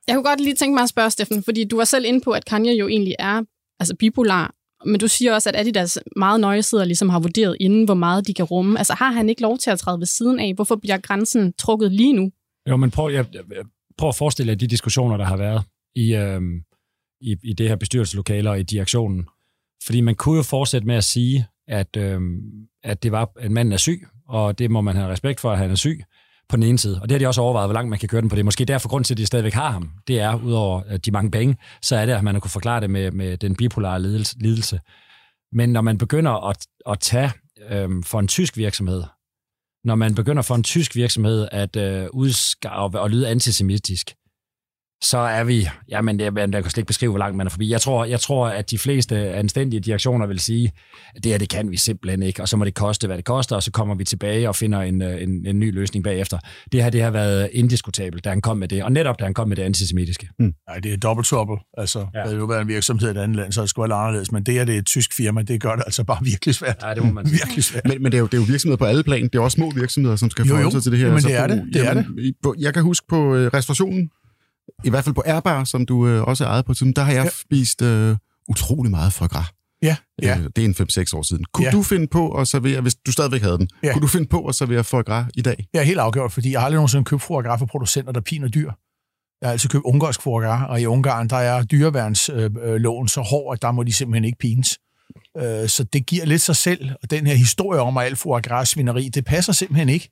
Jeg 0.08 0.16
kunne 0.16 0.24
godt 0.24 0.42
lige 0.42 0.56
tænke 0.56 0.74
mig 0.76 0.84
at 0.84 0.90
spørge, 0.90 1.10
Steffen, 1.10 1.44
fordi 1.44 1.64
du 1.64 1.78
var 1.78 1.84
selv 1.84 2.06
inde 2.06 2.22
på, 2.22 2.32
at 2.32 2.46
Kanye 2.46 2.78
jo 2.80 2.88
egentlig 2.88 3.16
er 3.20 3.42
altså 3.80 3.96
bipolar, 4.00 4.54
men 4.86 5.00
du 5.00 5.08
siger 5.08 5.34
også, 5.34 5.50
at 5.50 5.56
Adidas 5.56 6.00
meget 6.16 6.40
nøje 6.40 6.64
sidder 6.64 6.86
ligesom 6.86 7.10
har 7.10 7.20
vurderet 7.20 7.58
inden, 7.60 7.86
hvor 7.86 7.94
meget 7.94 8.28
de 8.28 8.34
kan 8.34 8.46
rumme. 8.46 8.78
Altså 8.78 8.94
har 8.94 9.12
han 9.12 9.30
ikke 9.30 9.42
lov 9.42 9.58
til 9.58 9.70
at 9.70 9.80
træde 9.80 10.00
ved 10.00 10.06
siden 10.06 10.40
af? 10.40 10.54
Hvorfor 10.56 10.76
bliver 10.76 10.98
grænsen 10.98 11.54
trukket 11.54 11.92
lige 11.92 12.14
nu? 12.14 12.32
Jo, 12.70 12.78
men 12.78 12.92
prøv, 12.92 13.12
jeg, 13.12 13.26
prøv 13.98 14.10
at 14.10 14.16
forestille 14.16 14.50
jer 14.50 14.58
de 14.58 14.68
diskussioner, 14.68 15.18
der 15.18 15.26
har 15.26 15.38
været 15.38 15.64
i, 15.96 16.16
øh, 16.16 16.42
i, 17.22 17.36
i 17.44 17.54
det 17.54 17.68
her 17.68 17.76
bestyrelseslokale 17.76 18.50
og 18.50 18.60
i 18.60 18.64
direktionen. 18.64 19.28
Fordi 19.86 20.02
man 20.02 20.16
kunne 20.16 20.38
jo 20.38 20.44
fortsætte 20.44 20.88
med 20.88 20.96
at 20.96 21.04
sige, 21.04 21.48
at, 21.68 21.98
øh, 21.98 22.22
at 22.84 23.04
det 23.04 23.12
var, 23.12 23.32
at 23.40 23.52
manden 23.52 23.72
er 23.72 23.78
syg, 23.78 24.08
og 24.28 24.60
det 24.60 24.72
må 24.72 24.82
man 24.82 24.96
have 24.96 25.12
respekt 25.12 25.40
for, 25.40 25.52
at 25.52 25.58
han 25.58 25.72
er 25.72 25.76
syg 25.76 26.04
på 26.50 26.56
den 26.56 26.64
ene 26.64 26.78
side. 26.78 27.02
Og 27.02 27.10
det 27.10 27.16
har 27.16 27.20
de 27.20 27.28
også 27.28 27.42
overvejet, 27.42 27.68
hvor 27.68 27.74
langt 27.74 27.90
man 27.90 28.00
kan 28.00 28.10
køre 28.10 28.22
den 28.22 28.30
på 28.30 28.36
det. 28.36 28.46
Måske 28.46 28.66
derfor 28.66 28.90
grund 28.90 29.04
til, 29.04 29.14
at 29.14 29.18
de 29.18 29.26
stadigvæk 29.26 29.54
har 29.54 29.72
ham, 29.72 29.92
det 30.08 30.20
er, 30.20 30.36
udover 30.36 30.98
de 30.98 31.12
mange 31.12 31.32
penge, 31.32 31.58
så 31.82 31.96
er 31.96 32.06
det, 32.06 32.14
at 32.14 32.24
man 32.24 32.36
har 32.36 32.40
kunne 32.40 32.52
forklare 32.52 32.82
det 32.82 32.90
med, 32.90 33.12
med 33.12 33.38
den 33.38 33.56
bipolare 33.56 34.02
lidelse. 34.02 34.80
Men 35.52 35.70
når 35.70 35.82
man 35.82 35.98
begynder 35.98 36.50
at, 36.50 36.58
at 36.90 37.00
tage 37.00 37.32
øh, 37.70 37.90
for 38.04 38.20
en 38.20 38.28
tysk 38.28 38.58
virksomhed, 38.58 39.04
når 39.88 39.96
man 39.96 40.16
begynder 40.16 40.42
for 40.42 40.56
en 40.56 40.64
tysk 40.64 40.96
virksomhed 40.96 41.48
at 41.52 41.76
øh, 41.76 42.08
udskarve 42.14 43.00
og 43.00 43.10
lyde 43.10 43.28
antisemitisk, 43.28 44.16
så 45.02 45.18
er 45.18 45.44
vi, 45.44 45.68
jamen 45.90 46.20
jeg, 46.20 46.38
jeg 46.38 46.52
kan 46.52 46.64
slet 46.64 46.78
ikke 46.78 46.88
beskrive, 46.88 47.12
hvor 47.12 47.20
langt 47.20 47.38
man 47.38 47.48
er 47.48 47.52
forbi. 47.52 47.72
Jeg 47.72 47.82
tror, 47.82 48.06
jeg 48.06 48.20
tror, 48.20 48.48
at 48.48 48.72
de 48.72 48.78
fleste 48.78 49.18
anstændige 49.18 49.80
direktioner 49.80 50.28
vil 50.28 50.40
sige, 50.40 50.72
at 51.16 51.24
det 51.24 51.32
her, 51.32 51.40
det 51.40 51.50
kan 51.50 51.72
vi 51.72 51.78
simpelthen 51.78 52.24
ikke, 52.24 52.42
og 52.42 52.50
så 52.50 52.58
må 52.58 52.66
det 52.66 52.74
koste, 52.74 53.08
hvad 53.08 53.18
det 53.18 53.26
koster, 53.26 53.56
og 53.56 53.64
så 53.64 53.72
kommer 53.72 53.96
vi 53.96 54.04
tilbage 54.04 54.50
og 54.50 54.56
finder 54.56 54.82
en, 54.82 55.02
øh, 55.02 55.24
en, 55.24 55.48
en 55.48 55.60
ny 55.60 55.74
løsning 55.74 56.04
bagefter. 56.04 56.38
Det 56.72 56.84
her, 56.84 56.90
det 56.90 57.02
har 57.02 57.12
været 57.12 57.50
indiskutabelt, 57.54 58.24
da 58.26 58.30
han 58.30 58.42
kom 58.42 58.58
med 58.58 58.68
det, 58.68 58.84
og 58.84 58.92
netop 58.92 59.20
da 59.20 59.24
han 59.24 59.34
kom 59.34 59.48
med 59.48 59.56
det 59.56 59.64
antisemitiske. 59.64 60.30
Mm. 60.40 60.54
Nej, 60.70 60.80
det 60.80 60.94
er 60.94 60.98
dobbelt 60.98 61.28
trouble. 61.28 61.58
Altså, 61.78 62.00
ja. 62.14 62.24
det 62.24 62.34
er 62.34 62.38
jo 62.38 62.46
været 62.46 62.62
en 62.62 62.68
virksomhed 62.68 63.08
i 63.08 63.12
et 63.12 63.18
andet 63.18 63.38
land, 63.38 63.52
så 63.52 63.62
det 63.62 63.70
skulle 63.70 63.90
være 63.90 64.00
anderledes, 64.00 64.32
men 64.32 64.44
det 64.44 64.54
her, 64.54 64.66
det 64.66 64.76
er 64.76 64.80
et 64.80 64.86
tysk 64.86 65.14
firma, 65.18 65.42
det 65.42 65.62
gør 65.62 65.76
det 65.76 65.84
altså 65.86 66.04
bare 66.04 66.24
virkelig 66.24 66.56
svært. 66.56 66.84
Ja, 66.84 66.94
det 66.94 67.06
må 67.06 67.12
man 67.12 67.28
sige. 67.28 67.38
virkelig 67.38 67.64
svært. 67.64 67.88
Men, 67.88 68.04
men 68.04 68.12
det, 68.12 68.18
er 68.18 68.20
jo, 68.20 68.26
det 68.26 68.34
er 68.34 68.38
jo 68.38 68.46
virksomheder 68.48 68.78
på 68.78 68.86
alle 68.86 69.04
plan. 69.04 69.24
Det 69.24 69.36
er 69.36 69.40
også 69.40 69.56
små 69.56 69.72
virksomheder, 69.72 70.16
som 70.16 70.30
skal 70.30 70.48
forholde 70.48 70.72
sig 70.72 70.84
til 70.84 70.92
det 70.92 71.00
her. 71.00 71.12
men 71.12 71.24
det 71.24 71.36
er 71.36 71.48
det. 71.48 71.64
det, 71.74 71.88
er 71.88 71.94
det. 71.94 72.06
Jeg 72.60 72.74
kan 72.74 72.84
huske 72.84 73.08
på 73.10 73.36
øh, 73.36 73.52
restaurationen, 73.54 74.10
i 74.84 74.90
hvert 74.90 75.04
fald 75.04 75.16
på 75.16 75.24
Airbar, 75.26 75.64
som 75.64 75.86
du 75.86 76.08
øh, 76.08 76.24
også 76.24 76.44
er 76.44 76.48
ejet 76.48 76.66
på, 76.66 76.74
der 76.74 77.02
har 77.02 77.12
jeg 77.12 77.24
ja. 77.24 77.30
spist 77.30 77.82
øh, 77.82 78.18
utrolig 78.48 78.92
meget 78.92 79.14
foie 79.14 79.28
gras. 79.28 79.46
Ja, 79.82 79.96
ja. 80.22 80.38
Øh, 80.38 80.44
det 80.56 80.58
er 80.58 80.66
en 80.66 80.76
5-6 81.14 81.18
år 81.18 81.22
siden. 81.22 81.46
Kunne 81.54 81.66
ja. 81.66 81.72
du 81.72 81.84
finde 81.84 82.08
på 82.08 82.32
at 82.32 82.48
servere, 82.48 82.82
hvis 82.82 82.96
du 82.96 83.12
stadigvæk 83.12 83.42
havde 83.42 83.58
den, 83.58 83.70
ja. 83.84 83.94
kunne 83.94 84.02
du 84.02 84.08
finde 84.08 84.28
på 84.28 84.46
at 84.46 84.56
servere 84.56 84.84
foie 84.84 85.04
gras 85.04 85.26
i 85.36 85.42
dag? 85.42 85.68
Ja, 85.74 85.84
helt 85.84 86.00
afgjort, 86.00 86.32
fordi 86.32 86.52
jeg 86.52 86.60
har 86.60 86.66
aldrig 86.66 86.78
nogensinde 86.78 87.06
købt 87.06 87.22
foie 87.22 87.44
gras 87.44 87.60
fra 87.60 87.66
producenter, 87.66 88.12
der 88.12 88.22
piner 88.22 88.48
dyr. 88.48 88.72
Jeg 89.42 89.48
har 89.48 89.52
altid 89.52 89.70
købt 89.70 89.84
ungarsk 89.86 90.22
foie 90.22 90.48
gras, 90.48 90.66
og 90.70 90.82
i 90.82 90.86
Ungarn, 90.86 91.30
der 91.30 91.38
er 91.38 91.64
dyreværnsloven 91.64 93.08
så 93.08 93.22
hård, 93.22 93.54
at 93.58 93.62
der 93.62 93.72
må 93.72 93.84
de 93.84 93.94
simpelthen 93.94 94.26
ikke 94.26 94.38
pines. 94.40 94.80
Øh, 95.38 95.70
så 95.70 95.86
det 95.94 96.06
giver 96.06 96.26
lidt 96.26 96.42
sig 96.42 96.56
selv, 96.56 96.90
og 97.04 97.12
den 97.12 97.28
her 97.28 97.36
historie 97.36 97.82
om, 97.82 97.98
at 97.98 98.06
alt 98.06 98.18
foie 98.18 98.42
gras 98.42 98.70
svineri, 98.70 99.10
det 99.10 99.26
passer 99.26 99.54
simpelthen 99.54 99.90
ikke. 99.90 100.10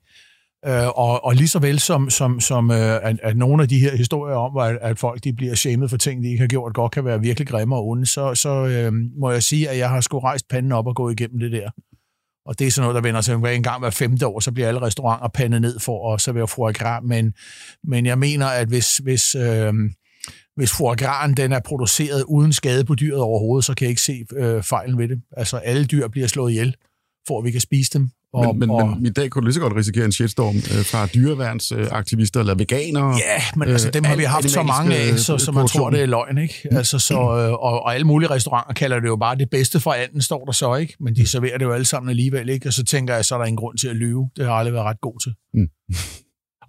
Øh, 0.66 0.88
og, 0.88 1.24
og 1.24 1.34
lige 1.34 1.48
så 1.48 1.58
vel 1.58 1.78
som, 1.78 2.10
som, 2.10 2.40
som 2.40 2.70
øh, 2.70 2.98
at, 3.02 3.20
at 3.22 3.36
nogle 3.36 3.62
af 3.62 3.68
de 3.68 3.78
her 3.78 3.96
historier 3.96 4.36
om, 4.36 4.56
at, 4.56 4.78
at 4.80 4.98
folk 4.98 5.24
de 5.24 5.32
bliver 5.32 5.54
shamed 5.54 5.88
for 5.88 5.96
ting, 5.96 6.22
de 6.22 6.28
ikke 6.28 6.40
har 6.40 6.48
gjort 6.48 6.74
godt, 6.74 6.92
kan 6.92 7.04
være 7.04 7.20
virkelig 7.20 7.48
grimme 7.48 7.76
og 7.76 7.86
onde, 7.86 8.06
så, 8.06 8.34
så 8.34 8.66
øh, 8.66 8.92
må 9.20 9.30
jeg 9.30 9.42
sige, 9.42 9.68
at 9.68 9.78
jeg 9.78 9.90
har 9.90 10.00
sgu 10.00 10.18
rejst 10.18 10.48
panden 10.48 10.72
op 10.72 10.86
og 10.86 10.96
gået 10.96 11.20
igennem 11.20 11.38
det 11.38 11.52
der. 11.52 11.70
Og 12.46 12.58
det 12.58 12.66
er 12.66 12.70
sådan 12.70 12.84
noget, 12.84 12.94
der 12.94 13.08
vender 13.08 13.20
sig 13.20 13.34
en 13.56 13.62
gang 13.62 13.80
hver 13.80 13.90
femte 13.90 14.26
år, 14.26 14.40
så 14.40 14.52
bliver 14.52 14.68
alle 14.68 14.82
restauranter 14.82 15.28
pandet 15.28 15.60
ned 15.62 15.78
for 15.78 16.14
at 16.14 16.20
servere 16.20 16.48
foie 16.48 16.72
gras. 16.72 17.02
Men, 17.04 17.34
men 17.84 18.06
jeg 18.06 18.18
mener, 18.18 18.46
at 18.46 18.68
hvis, 18.68 18.96
hvis, 18.96 19.34
øh, 19.34 19.72
hvis 20.56 20.72
foie 20.72 20.96
grasen 20.96 21.36
den 21.36 21.52
er 21.52 21.60
produceret 21.60 22.24
uden 22.28 22.52
skade 22.52 22.84
på 22.84 22.94
dyret 22.94 23.20
overhovedet, 23.20 23.64
så 23.64 23.74
kan 23.74 23.84
jeg 23.84 23.90
ikke 23.90 24.02
se 24.02 24.24
øh, 24.36 24.62
fejlen 24.62 24.98
ved 24.98 25.08
det. 25.08 25.20
Altså 25.36 25.56
alle 25.56 25.84
dyr 25.84 26.08
bliver 26.08 26.26
slået 26.26 26.50
ihjel, 26.50 26.74
for 27.28 27.38
at 27.38 27.44
vi 27.44 27.50
kan 27.50 27.60
spise 27.60 27.90
dem. 27.98 28.10
Og, 28.32 28.56
men, 28.56 28.58
men, 28.58 28.70
og, 28.70 28.88
men 28.88 29.06
i 29.06 29.10
dag 29.10 29.30
kunne 29.30 29.40
du 29.40 29.46
lige 29.46 29.54
så 29.54 29.60
godt 29.60 29.76
risikere 29.76 30.04
en 30.04 30.12
shitstorm 30.12 30.56
øh, 30.56 30.84
fra 30.84 31.06
dyreværnsaktivister 31.06 32.40
eller 32.40 32.54
veganere. 32.54 33.08
Ja, 33.08 33.42
men 33.56 33.68
altså, 33.68 33.90
dem 33.90 34.04
har 34.04 34.16
vi 34.16 34.24
haft 34.24 34.50
så 34.50 34.62
mange 34.62 34.96
af, 34.96 35.18
så, 35.18 35.38
så 35.38 35.52
man 35.52 35.66
tror, 35.66 35.90
det 35.90 36.02
er 36.02 36.06
løgn. 36.06 36.38
Ikke? 36.38 36.68
Altså, 36.70 36.98
så, 36.98 37.14
øh, 37.14 37.52
og, 37.52 37.82
og 37.82 37.94
alle 37.94 38.06
mulige 38.06 38.30
restauranter 38.30 38.74
kalder 38.74 39.00
det 39.00 39.06
jo 39.08 39.16
bare 39.16 39.36
det 39.36 39.50
bedste 39.50 39.80
for 39.80 39.92
anden, 39.92 40.22
står 40.22 40.44
der 40.44 40.52
så, 40.52 40.74
ikke? 40.74 40.96
Men 41.00 41.16
de 41.16 41.26
serverer 41.26 41.58
det 41.58 41.64
jo 41.64 41.72
alle 41.72 41.84
sammen 41.84 42.10
alligevel, 42.10 42.48
ikke? 42.48 42.68
Og 42.68 42.72
så 42.72 42.84
tænker 42.84 43.14
jeg, 43.14 43.24
så 43.24 43.34
er 43.34 43.38
der 43.38 43.46
ingen 43.46 43.56
grund 43.56 43.78
til 43.78 43.88
at 43.88 43.96
lyve. 43.96 44.30
Det 44.36 44.44
har 44.44 44.52
jeg 44.52 44.58
aldrig 44.58 44.74
været 44.74 44.84
ret 44.84 45.00
god 45.00 45.20
til. 45.20 45.32
Mm. 45.54 45.68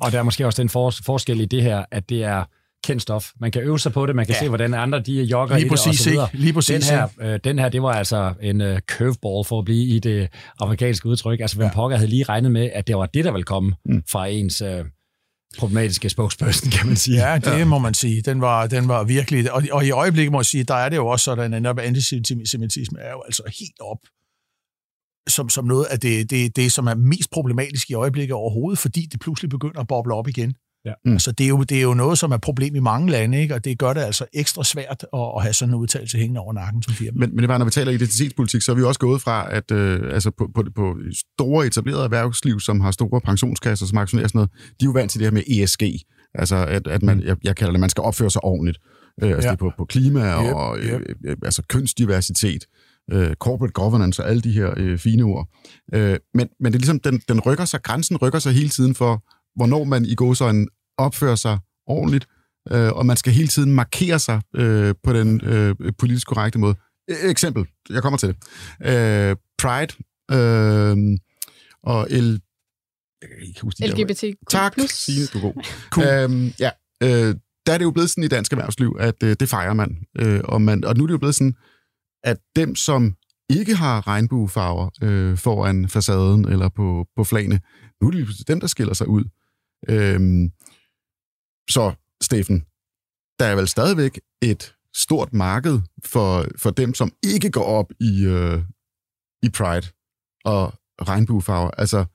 og 0.01 0.11
der 0.11 0.19
er 0.19 0.23
måske 0.23 0.45
også 0.45 0.61
den 0.61 0.69
for, 0.69 0.93
forskel 1.05 1.39
i 1.39 1.45
det 1.45 1.63
her, 1.63 1.85
at 1.91 2.09
det 2.09 2.23
er 2.23 2.43
kendt 2.83 3.01
stof. 3.01 3.31
Man 3.39 3.51
kan 3.51 3.61
øve 3.61 3.79
sig 3.79 3.93
på 3.93 4.05
det, 4.05 4.15
man 4.15 4.25
kan 4.25 4.35
ja. 4.35 4.39
se, 4.39 4.47
hvordan 4.47 4.73
andre 4.73 4.99
de 4.99 5.23
jogger 5.23 5.55
Lige 5.55 5.65
i 5.65 5.69
det, 5.69 5.87
og 5.87 5.95
så 5.95 6.09
videre. 6.09 6.29
Lige 6.33 6.53
præcis, 6.53 6.87
den 6.87 6.97
her, 6.97 7.07
øh, 7.21 7.39
den 7.43 7.59
her, 7.59 7.69
det 7.69 7.81
var 7.81 7.91
altså 7.91 8.33
en 8.41 8.61
uh, 8.61 8.77
curveball, 8.77 9.45
for 9.45 9.59
at 9.59 9.65
blive 9.65 9.95
i 9.95 9.99
det 9.99 10.29
amerikanske 10.59 11.09
udtryk. 11.09 11.39
Altså, 11.39 11.57
hvem 11.57 11.67
ja. 11.67 11.73
pokker 11.73 11.97
havde 11.97 12.09
lige 12.09 12.23
regnet 12.23 12.51
med, 12.51 12.69
at 12.73 12.87
det 12.87 12.97
var 12.97 13.05
det, 13.05 13.25
der 13.25 13.31
ville 13.31 13.43
komme 13.43 13.75
mm. 13.85 14.03
fra 14.11 14.27
ens... 14.27 14.61
Uh, 14.61 14.67
problematiske 15.57 16.09
spokesperson, 16.09 16.71
kan 16.71 16.87
man 16.87 16.95
sige. 16.95 17.29
Ja, 17.29 17.37
det 17.37 17.59
ja. 17.59 17.65
må 17.65 17.79
man 17.79 17.93
sige. 17.93 18.21
Den 18.21 18.41
var, 18.41 18.67
den 18.67 18.87
var 18.87 19.03
virkelig... 19.03 19.51
Og, 19.51 19.63
og 19.71 19.85
i 19.85 19.91
øjeblikket 19.91 20.31
må 20.31 20.39
jeg 20.39 20.45
sige, 20.45 20.63
der 20.63 20.73
er 20.73 20.89
det 20.89 20.95
jo 20.95 21.07
også 21.07 21.23
sådan, 21.23 21.53
at 21.53 21.61
netop 21.61 21.79
antisemitisme 21.79 22.99
er 22.99 23.11
jo 23.11 23.21
altså 23.21 23.43
helt 23.59 23.79
op 23.81 23.97
som, 25.27 25.49
som 25.49 25.65
noget 25.65 25.85
af 25.85 25.99
det, 25.99 26.29
det, 26.29 26.55
det, 26.55 26.71
som 26.71 26.87
er 26.87 26.95
mest 26.95 27.29
problematisk 27.31 27.89
i 27.89 27.93
øjeblikket 27.93 28.33
overhovedet, 28.33 28.79
fordi 28.79 29.07
det 29.11 29.19
pludselig 29.19 29.49
begynder 29.49 29.79
at 29.79 29.87
boble 29.87 30.13
op 30.13 30.27
igen. 30.27 30.55
Ja. 30.85 30.93
Mm. 31.05 31.11
Altså, 31.11 31.31
det, 31.31 31.43
er 31.43 31.47
jo, 31.47 31.63
det 31.63 31.77
er 31.77 31.81
jo 31.81 31.93
noget, 31.93 32.19
som 32.19 32.31
er 32.31 32.35
et 32.35 32.41
problem 32.41 32.75
i 32.75 32.79
mange 32.79 33.11
lande, 33.11 33.41
ikke? 33.41 33.55
og 33.55 33.65
det 33.65 33.79
gør 33.79 33.93
det 33.93 34.01
altså 34.01 34.25
ekstra 34.33 34.63
svært 34.63 35.05
at, 35.13 35.19
at 35.37 35.43
have 35.43 35.53
sådan 35.53 35.73
en 35.73 35.79
udtalelse 35.79 36.17
hængende 36.17 36.41
over 36.41 36.53
nakken 36.53 36.83
som 36.83 36.93
firma. 36.93 37.19
Men, 37.19 37.29
men 37.35 37.39
det 37.39 37.47
var, 37.47 37.57
når 37.57 37.65
vi 37.65 37.71
taler 37.71 37.91
identitetspolitik, 37.91 38.61
så 38.61 38.71
er 38.71 38.75
vi 38.75 38.83
også 38.83 38.99
gået 38.99 39.21
fra, 39.21 39.53
at 39.53 39.71
øh, 39.71 40.13
altså 40.13 40.31
på, 40.31 40.49
på, 40.55 40.63
på 40.75 40.95
store 41.33 41.67
etablerede 41.67 42.03
erhvervsliv, 42.03 42.59
som 42.59 42.81
har 42.81 42.91
store 42.91 43.21
pensionskasser, 43.21 43.85
som 43.85 43.97
aktionerer 43.97 44.27
sådan 44.27 44.39
noget, 44.39 44.49
de 44.51 44.83
er 44.83 44.85
jo 44.85 44.91
vant 44.91 45.11
til 45.11 45.19
det 45.19 45.25
her 45.25 45.31
med 45.31 45.63
ESG. 45.63 45.83
Altså, 46.33 46.55
at, 46.55 46.87
at 46.87 47.03
man, 47.03 47.17
mm. 47.17 47.23
jeg, 47.23 47.37
jeg 47.43 47.55
kalder 47.55 47.71
det, 47.71 47.79
man 47.79 47.89
skal 47.89 48.01
opføre 48.01 48.29
sig 48.29 48.43
ordentligt. 48.43 48.77
Øh, 49.23 49.29
altså, 49.29 49.47
ja. 49.47 49.51
det 49.51 49.61
er 49.61 49.69
på, 49.69 49.71
på 49.77 49.85
klima 49.85 50.43
yep, 50.43 50.55
og 50.55 50.77
yep. 50.79 51.01
Øh, 51.01 51.15
øh, 51.25 51.37
altså 51.43 51.61
kønsdiversitet 51.69 52.65
øh, 53.11 53.33
corporate 53.33 53.73
governance 53.73 54.23
og 54.23 54.29
alle 54.29 54.41
de 54.41 54.51
her 54.51 54.73
øh, 54.77 54.97
fine 54.97 55.23
ord. 55.23 55.47
Øh, 55.93 56.17
men, 56.33 56.47
men 56.59 56.73
det 56.73 56.77
er 56.77 56.79
ligesom, 56.79 56.99
den, 56.99 57.21
den 57.27 57.39
rykker 57.39 57.65
sig, 57.65 57.81
grænsen 57.83 58.17
rykker 58.17 58.39
sig 58.39 58.53
hele 58.53 58.69
tiden 58.69 58.95
for, 58.95 59.23
hvornår 59.57 59.83
man 59.83 60.05
i 60.05 60.15
går 60.15 60.33
så 60.33 60.49
en 60.49 60.69
opfører 60.97 61.35
sig 61.35 61.57
ordentligt, 61.87 62.27
øh, 62.71 62.91
og 62.91 63.05
man 63.05 63.17
skal 63.17 63.33
hele 63.33 63.47
tiden 63.47 63.71
markere 63.71 64.19
sig 64.19 64.41
øh, 64.55 64.95
på 65.03 65.13
den 65.13 65.41
øh, 65.43 65.75
politisk 65.97 66.27
korrekte 66.27 66.59
måde. 66.59 66.75
E- 67.11 67.25
eksempel, 67.29 67.65
jeg 67.89 68.01
kommer 68.01 68.17
til 68.17 68.29
det. 68.29 68.37
Øh, 68.81 69.35
Pride 69.57 69.93
øh, 70.31 71.17
og 71.83 72.07
L... 72.09 72.39
Jeg 73.21 73.29
kan 73.29 73.47
ikke 73.47 73.61
huske 73.61 73.87
LGBT. 73.87 74.23
Tak, 74.49 74.73
Signe, 74.89 75.25
du 75.25 75.37
er 75.37 75.41
god. 75.41 75.63
cool. 75.89 76.07
øhm, 76.07 76.53
ja, 76.59 76.69
øh, 77.03 77.35
der 77.65 77.73
er 77.73 77.77
det 77.77 77.85
jo 77.85 77.91
blevet 77.91 78.09
sådan 78.09 78.23
i 78.23 78.27
dansk 78.27 78.51
erhvervsliv, 78.51 78.97
at 78.99 79.23
øh, 79.23 79.35
det 79.39 79.49
fejrer 79.49 79.73
man. 79.73 79.97
Øh, 80.19 80.41
og 80.43 80.61
man. 80.61 80.83
Og 80.83 80.97
nu 80.97 81.03
er 81.03 81.07
det 81.07 81.13
jo 81.13 81.17
blevet 81.17 81.35
sådan, 81.35 81.53
at 82.23 82.37
dem, 82.55 82.75
som 82.75 83.15
ikke 83.49 83.75
har 83.75 84.07
regnbuefarver 84.07 84.89
øh, 85.03 85.37
foran 85.37 85.89
facaden 85.89 86.47
eller 86.47 86.69
på, 86.69 87.07
på 87.15 87.23
flagene, 87.23 87.59
nu 88.01 88.07
er 88.07 88.11
det 88.11 88.47
dem, 88.47 88.59
der 88.59 88.67
skiller 88.67 88.93
sig 88.93 89.07
ud. 89.07 89.23
Øhm, 89.89 90.51
så, 91.69 91.93
Steffen, 92.21 92.59
der 93.39 93.45
er 93.45 93.55
vel 93.55 93.67
stadigvæk 93.67 94.19
et 94.41 94.75
stort 94.95 95.33
marked 95.33 95.81
for, 96.05 96.45
for 96.57 96.69
dem, 96.69 96.93
som 96.93 97.11
ikke 97.23 97.51
går 97.51 97.63
op 97.63 97.91
i, 97.99 98.25
øh, 98.25 98.63
i 99.43 99.49
Pride 99.49 99.87
og 100.45 100.73
regnbuefarver. 101.01 101.71
Altså, 101.71 102.05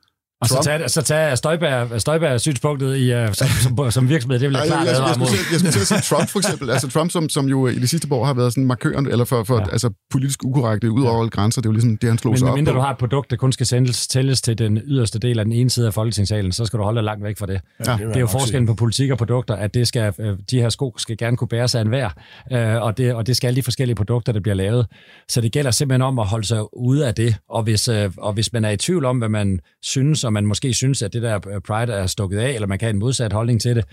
og 0.42 0.48
så 0.48 0.60
tage, 0.64 0.88
så 0.88 1.02
tage 1.02 1.36
Støjberg, 1.36 2.00
Støjberg 2.00 2.40
synspunktet 2.40 2.96
i, 2.96 3.14
uh, 3.14 3.32
som, 3.32 3.48
som, 3.48 3.90
som 3.90 4.08
virksomhed, 4.08 4.38
det 4.40 4.48
vil 4.48 4.56
jeg 4.56 4.66
klart 4.66 4.86
jeg, 4.86 4.94
jeg, 4.94 5.18
jeg, 5.52 5.58
skulle 5.58 5.72
til 5.72 5.80
at 5.80 5.86
sige 5.86 6.00
Trump 6.00 6.28
for 6.28 6.38
eksempel. 6.38 6.70
Altså 6.70 6.88
Trump, 6.88 7.10
som, 7.10 7.28
som 7.28 7.48
jo 7.48 7.66
i 7.66 7.74
de 7.74 7.88
sidste 7.88 8.08
år 8.10 8.24
har 8.24 8.34
været 8.34 8.52
sådan 8.52 8.66
markøren, 8.66 9.06
eller 9.06 9.24
for, 9.24 9.44
for 9.44 9.58
ja. 9.58 9.70
altså, 9.72 9.90
politisk 10.10 10.44
ukorrekte 10.44 10.90
ud 10.90 11.04
over 11.04 11.22
ja. 11.22 11.28
grænser. 11.28 11.60
Det 11.60 11.66
er 11.66 11.70
jo 11.70 11.72
ligesom 11.72 11.96
det, 11.96 12.08
han 12.08 12.18
slog 12.18 12.32
Men, 12.32 12.38
sig 12.38 12.48
op 12.48 12.54
mindre 12.54 12.72
du 12.72 12.80
har 12.80 12.90
et 12.90 12.98
produkt, 12.98 13.30
der 13.30 13.36
kun 13.36 13.52
skal 13.52 13.66
sendes, 13.66 14.06
tælles 14.06 14.42
til 14.42 14.58
den 14.58 14.80
yderste 14.84 15.18
del 15.18 15.38
af 15.38 15.44
den 15.44 15.52
ene 15.52 15.70
side 15.70 15.86
af 15.86 15.94
folketingssalen, 15.94 16.52
så 16.52 16.64
skal 16.64 16.78
du 16.78 16.84
holde 16.84 16.96
dig 16.96 17.04
langt 17.04 17.24
væk 17.24 17.38
fra 17.38 17.46
det. 17.46 17.60
Ja, 17.86 17.92
det, 17.92 18.16
er 18.16 18.20
jo 18.20 18.26
forskellen 18.26 18.66
på 18.66 18.74
politik 18.74 19.10
og 19.10 19.18
produkter, 19.18 19.54
at 19.54 19.74
det 19.74 19.88
skal, 19.88 20.14
øh, 20.18 20.38
de 20.50 20.60
her 20.60 20.68
sko 20.68 20.94
skal 20.98 21.16
gerne 21.16 21.36
kunne 21.36 21.48
bære 21.48 21.68
sig 21.68 21.80
en 21.80 21.88
hver, 21.88 22.10
øh, 22.52 22.82
og, 22.82 22.98
det, 22.98 23.14
og 23.14 23.26
det 23.26 23.36
skal 23.36 23.56
de 23.56 23.62
forskellige 23.62 23.96
produkter, 23.96 24.32
der 24.32 24.40
bliver 24.40 24.54
lavet. 24.54 24.86
Så 25.28 25.40
det 25.40 25.52
gælder 25.52 25.70
simpelthen 25.70 26.02
om 26.02 26.18
at 26.18 26.26
holde 26.26 26.46
sig 26.46 26.76
ude 26.76 27.06
af 27.06 27.14
det, 27.14 27.36
og 27.48 27.62
hvis, 27.62 27.88
og 28.18 28.32
hvis 28.32 28.52
man 28.52 28.64
er 28.64 28.70
i 28.70 28.76
tvivl 28.76 29.04
om, 29.04 29.18
hvad 29.18 29.28
man 29.28 29.60
synes 29.82 30.24
om 30.32 30.34
man 30.34 30.46
måske 30.46 30.74
synes, 30.74 31.02
at 31.02 31.12
det 31.12 31.22
der 31.22 31.48
øh, 31.48 31.60
Pride 31.60 31.92
er 31.92 32.06
stukket 32.06 32.38
af, 32.38 32.50
eller 32.50 32.66
man 32.66 32.78
kan 32.78 32.86
have 32.86 32.94
en 32.94 32.98
modsat 32.98 33.32
holdning 33.32 33.60
til 33.60 33.76
det, 33.76 33.84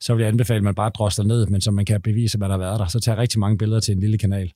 så 0.00 0.14
vil 0.14 0.22
jeg 0.22 0.28
anbefale, 0.28 0.56
at 0.56 0.62
man 0.62 0.74
bare 0.74 0.90
drosler 0.90 1.24
ned, 1.24 1.46
men 1.46 1.60
så 1.60 1.70
man 1.70 1.84
kan 1.84 2.02
bevise, 2.02 2.36
at 2.36 2.40
man 2.40 2.50
har 2.50 2.58
været 2.58 2.80
der. 2.80 2.86
Så 2.86 3.00
tager 3.00 3.18
rigtig 3.18 3.40
mange 3.40 3.58
billeder 3.58 3.80
til 3.80 3.94
en 3.94 4.00
lille 4.00 4.18
kanal. 4.18 4.52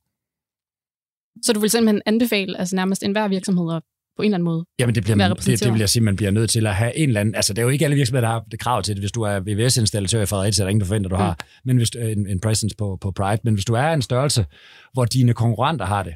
Så 1.43 1.53
du 1.53 1.59
vil 1.59 1.69
simpelthen 1.69 2.01
anbefale 2.05 2.59
altså 2.59 2.75
nærmest 2.75 3.03
enhver 3.03 3.27
virksomhed 3.27 3.73
at 3.75 3.81
på 4.17 4.21
en 4.21 4.25
eller 4.25 4.35
anden 4.35 4.45
måde 4.45 4.65
Jamen, 4.79 4.95
det, 4.95 5.03
bliver 5.03 5.15
man, 5.15 5.31
det, 5.31 5.59
det 5.63 5.73
vil 5.73 5.79
jeg 5.79 5.89
sige, 5.89 6.03
man 6.03 6.15
bliver 6.15 6.31
nødt 6.31 6.49
til 6.49 6.67
at 6.67 6.75
have 6.75 6.97
en 6.97 7.09
eller 7.09 7.21
anden... 7.21 7.35
Altså, 7.35 7.53
det 7.53 7.59
er 7.59 7.63
jo 7.63 7.69
ikke 7.69 7.85
alle 7.85 7.95
virksomheder, 7.95 8.27
der 8.27 8.33
har 8.33 8.43
det 8.51 8.59
krav 8.59 8.83
til 8.83 8.95
det. 8.95 9.01
Hvis 9.01 9.11
du 9.11 9.21
er 9.21 9.39
VVS-installatør 9.39 10.21
i 10.21 10.25
Fredericia, 10.25 10.63
er 10.63 10.65
der 10.65 10.69
ingen, 10.69 10.81
der 10.81 10.85
forventer, 10.87 11.09
du 11.09 11.15
Mm. 11.15 11.21
har 11.21 11.37
men 11.65 11.77
hvis, 11.77 11.89
en, 11.89 12.27
en 12.27 12.39
presence 12.39 12.75
på, 12.77 12.97
på 13.01 13.11
Pride. 13.11 13.39
Men 13.43 13.53
hvis 13.53 13.65
du 13.65 13.73
er 13.73 13.93
en 13.93 14.01
størrelse, 14.01 14.45
hvor 14.93 15.05
dine 15.05 15.33
konkurrenter 15.33 15.85
har 15.85 16.03
det, 16.03 16.13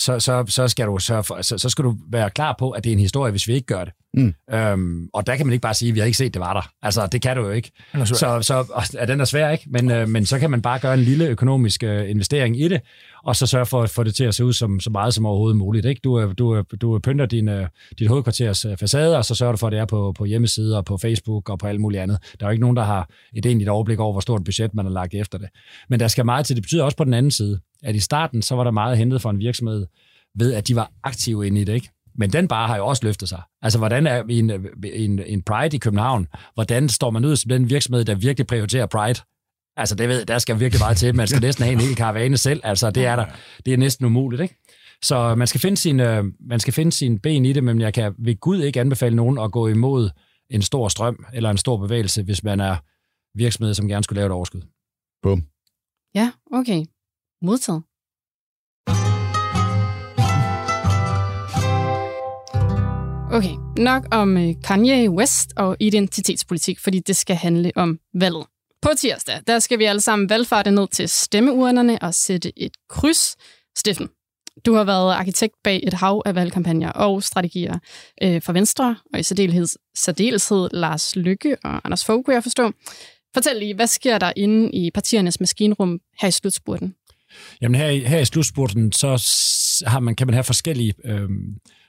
så, 0.00 0.20
så, 0.20 0.44
så, 0.48 0.68
skal 0.68 0.86
du 0.86 0.98
sørge 0.98 1.24
for, 1.24 1.42
så, 1.42 1.58
så 1.58 1.68
skal 1.68 1.84
du 1.84 1.96
være 2.10 2.30
klar 2.30 2.54
på, 2.58 2.70
at 2.70 2.84
det 2.84 2.90
er 2.90 2.94
en 2.94 3.00
historie, 3.00 3.30
hvis 3.30 3.48
vi 3.48 3.52
ikke 3.52 3.66
gør 3.66 3.84
det. 3.84 3.92
Mm. 4.16 4.34
Øhm, 4.52 5.08
og 5.12 5.26
der 5.26 5.36
kan 5.36 5.46
man 5.46 5.52
ikke 5.52 5.62
bare 5.62 5.74
sige, 5.74 5.88
at 5.88 5.94
vi 5.94 6.00
har 6.00 6.06
ikke 6.06 6.18
set, 6.18 6.34
det 6.34 6.40
var 6.40 6.52
der. 6.52 6.70
Altså, 6.82 7.06
det 7.06 7.22
kan 7.22 7.36
du 7.36 7.42
jo 7.42 7.50
ikke. 7.50 7.70
Svær. 7.92 8.04
Så, 8.04 8.38
så 8.42 8.64
og 8.70 8.82
er 8.98 9.06
den 9.06 9.20
er 9.20 9.24
svær, 9.24 9.50
ikke? 9.50 9.64
Men, 9.70 9.90
øh, 9.90 10.08
men 10.08 10.26
så 10.26 10.38
kan 10.38 10.50
man 10.50 10.62
bare 10.62 10.78
gøre 10.78 10.94
en 10.94 11.00
lille 11.00 11.26
økonomisk 11.26 11.82
øh, 11.82 12.10
investering 12.10 12.60
i 12.60 12.68
det, 12.68 12.80
og 13.24 13.36
så 13.36 13.46
sørge 13.46 13.66
for 13.66 13.82
at 13.82 13.90
få 13.90 14.02
det 14.02 14.14
til 14.14 14.24
at 14.24 14.34
se 14.34 14.44
ud 14.44 14.52
som, 14.52 14.80
så 14.80 14.90
meget 14.90 15.14
som 15.14 15.26
overhovedet 15.26 15.56
muligt. 15.56 15.86
Ikke? 15.86 16.00
Du, 16.04 16.32
du, 16.32 16.62
du 16.80 16.98
pynter 16.98 17.26
din, 17.26 17.48
øh, 17.48 17.68
dit 17.98 18.08
hovedkvarters 18.08 18.64
øh, 18.64 18.76
facade, 18.76 19.16
og 19.16 19.24
så 19.24 19.34
sørger 19.34 19.52
du 19.52 19.58
for, 19.58 19.66
at 19.66 19.72
det 19.72 19.80
er 19.80 19.84
på, 19.84 20.12
på 20.18 20.24
hjemmesider 20.24 20.76
og 20.76 20.84
på 20.84 20.98
Facebook 20.98 21.48
og 21.50 21.58
på 21.58 21.66
alt 21.66 21.80
muligt 21.80 22.02
andet. 22.02 22.18
Der 22.40 22.46
er 22.46 22.50
jo 22.50 22.52
ikke 22.52 22.60
nogen, 22.60 22.76
der 22.76 22.84
har 22.84 23.08
et 23.34 23.46
egentligt 23.46 23.70
overblik 23.70 23.98
over, 23.98 24.12
hvor 24.12 24.20
stort 24.20 24.44
budget 24.44 24.74
man 24.74 24.84
har 24.84 24.92
lagt 24.92 25.14
efter 25.14 25.38
det. 25.38 25.48
Men 25.88 26.00
der 26.00 26.08
skal 26.08 26.24
meget 26.24 26.46
til. 26.46 26.56
Det 26.56 26.62
betyder 26.62 26.84
også 26.84 26.96
på 26.96 27.04
den 27.04 27.14
anden 27.14 27.30
side, 27.30 27.60
at 27.82 27.94
i 27.94 28.00
starten, 28.00 28.42
så 28.42 28.56
var 28.56 28.64
der 28.64 28.70
meget 28.70 28.98
hentet 28.98 29.22
for 29.22 29.30
en 29.30 29.38
virksomhed 29.38 29.86
ved, 30.38 30.52
at 30.52 30.68
de 30.68 30.76
var 30.76 30.90
aktive 31.04 31.46
inde 31.46 31.60
i 31.60 31.64
det, 31.64 31.74
ikke? 31.74 31.90
Men 32.18 32.32
den 32.32 32.48
bare 32.48 32.68
har 32.68 32.76
jo 32.76 32.86
også 32.86 33.06
løftet 33.06 33.28
sig. 33.28 33.42
Altså, 33.62 33.78
hvordan 33.78 34.06
er 34.06 34.22
en, 34.22 34.50
en, 34.84 35.18
en 35.26 35.42
Pride 35.42 35.76
i 35.76 35.78
København? 35.78 36.26
Hvordan 36.54 36.88
står 36.88 37.10
man 37.10 37.24
ud 37.24 37.36
som 37.36 37.48
den 37.48 37.70
virksomhed, 37.70 38.04
der 38.04 38.14
virkelig 38.14 38.46
prioriterer 38.46 38.86
Pride? 38.86 39.20
Altså, 39.76 39.94
det 39.94 40.08
ved, 40.08 40.24
der 40.24 40.38
skal 40.38 40.60
virkelig 40.60 40.80
meget 40.80 40.96
til. 40.96 41.14
Man 41.14 41.26
skal 41.26 41.40
næsten 41.48 41.64
have 41.64 41.72
en 41.72 41.80
hel 41.80 41.96
karavane 41.96 42.36
selv. 42.36 42.60
Altså, 42.64 42.90
det 42.90 43.06
er, 43.06 43.16
der, 43.16 43.26
det 43.66 43.72
er 43.72 43.76
næsten 43.76 44.06
umuligt, 44.06 44.42
ikke? 44.42 44.56
Så 45.02 45.34
man 45.34 45.46
skal, 45.46 45.60
finde 45.60 45.76
sin, 45.76 46.00
øh, 46.00 46.24
man 46.40 46.60
skal 46.60 46.72
finde 46.72 46.92
sin 46.92 47.18
ben 47.18 47.44
i 47.44 47.52
det, 47.52 47.64
men 47.64 47.80
jeg 47.80 47.94
kan 47.94 48.14
ved 48.18 48.40
Gud 48.40 48.62
ikke 48.62 48.80
anbefale 48.80 49.16
nogen 49.16 49.38
at 49.38 49.52
gå 49.52 49.68
imod 49.68 50.10
en 50.50 50.62
stor 50.62 50.88
strøm 50.88 51.24
eller 51.32 51.50
en 51.50 51.56
stor 51.56 51.76
bevægelse, 51.76 52.22
hvis 52.22 52.44
man 52.44 52.60
er 52.60 52.76
virksomhed, 53.38 53.74
som 53.74 53.88
gerne 53.88 54.04
skulle 54.04 54.16
lave 54.16 54.26
et 54.26 54.32
overskud. 54.32 54.62
Bum. 55.22 55.42
Ja, 56.14 56.32
okay. 56.52 56.84
Modtaget. 57.42 57.82
Okay, 63.32 63.54
nok 63.78 64.04
om 64.10 64.36
øh, 64.36 64.54
Kanye 64.64 65.10
West 65.10 65.52
og 65.56 65.76
identitetspolitik, 65.80 66.80
fordi 66.80 66.98
det 66.98 67.16
skal 67.16 67.36
handle 67.36 67.72
om 67.76 67.98
valget. 68.14 68.46
På 68.82 68.88
tirsdag, 68.96 69.40
der 69.46 69.58
skal 69.58 69.78
vi 69.78 69.84
alle 69.84 70.00
sammen 70.00 70.30
valgfarte 70.30 70.70
ned 70.70 70.88
til 70.88 71.08
stemmeurnerne 71.08 71.98
og 72.02 72.14
sætte 72.14 72.52
et 72.56 72.72
kryds. 72.88 73.36
Steffen, 73.78 74.08
du 74.66 74.74
har 74.74 74.84
været 74.84 75.12
arkitekt 75.12 75.54
bag 75.64 75.80
et 75.86 75.92
hav 75.92 76.22
af 76.26 76.34
valgkampagner 76.34 76.92
og 76.92 77.22
strategier 77.22 77.78
øh, 78.22 78.42
for 78.42 78.52
Venstre, 78.52 78.96
og 79.12 79.20
i 79.20 79.22
særdeleshed, 79.22 79.66
særdeleshed 79.96 80.68
Lars 80.72 81.16
Lykke 81.16 81.56
og 81.64 81.80
Anders 81.84 82.04
Fogh, 82.04 82.24
kunne 82.24 82.34
jeg 82.34 82.42
forstå. 82.42 82.72
Fortæl 83.34 83.56
lige, 83.56 83.74
hvad 83.74 83.86
sker 83.86 84.18
der 84.18 84.32
inde 84.36 84.70
i 84.70 84.90
partiernes 84.90 85.40
maskinrum 85.40 86.00
her 86.20 86.28
i 86.28 86.32
slutspurten? 86.32 86.94
Jamen 87.60 87.74
her, 87.80 88.08
her 88.08 88.18
i 88.18 88.24
slutspurten, 88.24 88.92
så 88.92 89.08
har 89.86 90.00
man, 90.00 90.14
kan 90.14 90.26
man 90.26 90.34
have 90.34 90.44
forskellige 90.44 90.94
øh, 91.04 91.28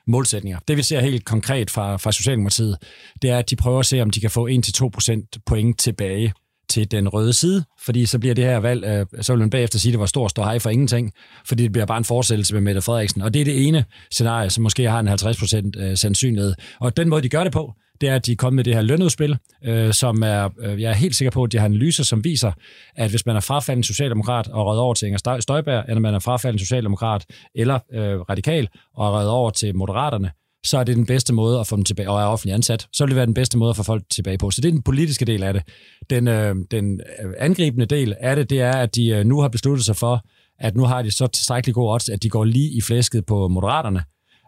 målsætninger. 0.08 0.58
Det 0.68 0.76
vi 0.76 0.82
ser 0.82 1.00
helt 1.00 1.24
konkret 1.24 1.70
fra, 1.70 1.96
fra 1.96 2.12
Socialdemokratiet, 2.12 2.76
det 3.22 3.30
er, 3.30 3.38
at 3.38 3.50
de 3.50 3.56
prøver 3.56 3.78
at 3.78 3.86
se, 3.86 4.02
om 4.02 4.10
de 4.10 4.20
kan 4.20 4.30
få 4.30 4.48
1-2% 4.48 5.28
point 5.46 5.78
tilbage 5.78 6.32
til 6.68 6.90
den 6.90 7.08
røde 7.08 7.32
side, 7.32 7.64
fordi 7.84 8.06
så 8.06 8.18
bliver 8.18 8.34
det 8.34 8.44
her 8.44 8.56
valg, 8.56 8.84
øh, 8.84 9.22
så 9.22 9.32
vil 9.32 9.40
man 9.40 9.50
bagefter 9.50 9.78
sige, 9.78 9.90
at 9.90 9.92
det 9.92 10.00
var 10.00 10.06
stor 10.06 10.28
stor 10.28 10.44
hej 10.44 10.58
for 10.58 10.70
ingenting, 10.70 11.12
fordi 11.46 11.62
det 11.62 11.72
bliver 11.72 11.86
bare 11.86 11.98
en 11.98 12.04
fortsættelse 12.04 12.54
med 12.54 12.60
Mette 12.60 12.82
Frederiksen. 12.82 13.22
Og 13.22 13.34
det 13.34 13.40
er 13.40 13.44
det 13.44 13.66
ene 13.66 13.84
scenarie, 14.10 14.50
som 14.50 14.62
måske 14.62 14.90
har 14.90 15.00
en 15.00 15.08
50% 15.08 15.82
øh, 15.82 15.96
sandsynlighed. 15.96 16.54
Og 16.80 16.96
den 16.96 17.08
måde, 17.08 17.22
de 17.22 17.28
gør 17.28 17.44
det 17.44 17.52
på, 17.52 17.72
det 18.00 18.08
er, 18.08 18.14
at 18.14 18.26
de 18.26 18.32
er 18.32 18.36
kommet 18.36 18.56
med 18.56 18.64
det 18.64 18.74
her 18.74 18.82
lønudspil, 18.82 19.38
øh, 19.64 19.92
som 19.92 20.22
er, 20.22 20.48
øh, 20.60 20.82
jeg 20.82 20.90
er 20.90 20.94
helt 20.94 21.16
sikker 21.16 21.30
på, 21.30 21.42
at 21.42 21.52
de 21.52 21.58
har 21.58 21.64
analyser, 21.64 22.04
som 22.04 22.24
viser, 22.24 22.52
at 22.96 23.10
hvis 23.10 23.26
man 23.26 23.36
er 23.36 23.40
frafaldet 23.40 23.86
socialdemokrat 23.86 24.48
og 24.48 24.66
røget 24.66 24.80
over 24.80 24.94
til 24.94 25.06
Inger 25.06 25.40
Støjberg, 25.40 25.84
eller 25.88 26.00
man 26.00 26.14
er 26.14 26.18
frafaldet 26.18 26.60
socialdemokrat 26.60 27.26
eller 27.54 27.78
øh, 27.92 28.20
radikal 28.20 28.68
og 28.94 29.12
røget 29.12 29.30
over 29.30 29.50
til 29.50 29.76
moderaterne, 29.76 30.30
så 30.66 30.78
er 30.78 30.84
det 30.84 30.96
den 30.96 31.06
bedste 31.06 31.34
måde 31.34 31.60
at 31.60 31.66
få 31.66 31.76
dem 31.76 31.84
tilbage, 31.84 32.10
og 32.10 32.20
er 32.20 32.24
offentlig 32.24 32.54
ansat, 32.54 32.88
så 32.92 33.04
vil 33.04 33.10
det 33.10 33.16
være 33.16 33.26
den 33.26 33.34
bedste 33.34 33.58
måde 33.58 33.70
at 33.70 33.76
få 33.76 33.82
folk 33.82 34.02
tilbage 34.10 34.38
på. 34.38 34.50
Så 34.50 34.60
det 34.60 34.68
er 34.68 34.72
den 34.72 34.82
politiske 34.82 35.24
del 35.24 35.42
af 35.42 35.52
det. 35.52 35.62
Den, 36.10 36.28
øh, 36.28 36.54
den 36.70 37.00
øh, 37.24 37.32
angribende 37.38 37.86
del 37.86 38.14
af 38.20 38.36
det, 38.36 38.50
det 38.50 38.60
er, 38.60 38.72
at 38.72 38.94
de 38.94 39.08
øh, 39.08 39.26
nu 39.26 39.40
har 39.40 39.48
besluttet 39.48 39.84
sig 39.84 39.96
for, 39.96 40.24
at 40.58 40.76
nu 40.76 40.84
har 40.84 41.02
de 41.02 41.10
så 41.10 41.26
tilstrækkeligt 41.26 41.74
gode 41.74 41.92
odds, 41.92 42.08
at 42.08 42.22
de 42.22 42.28
går 42.28 42.44
lige 42.44 42.70
i 42.70 42.80
flæsket 42.80 43.26
på 43.26 43.48
moderaterne, 43.48 44.02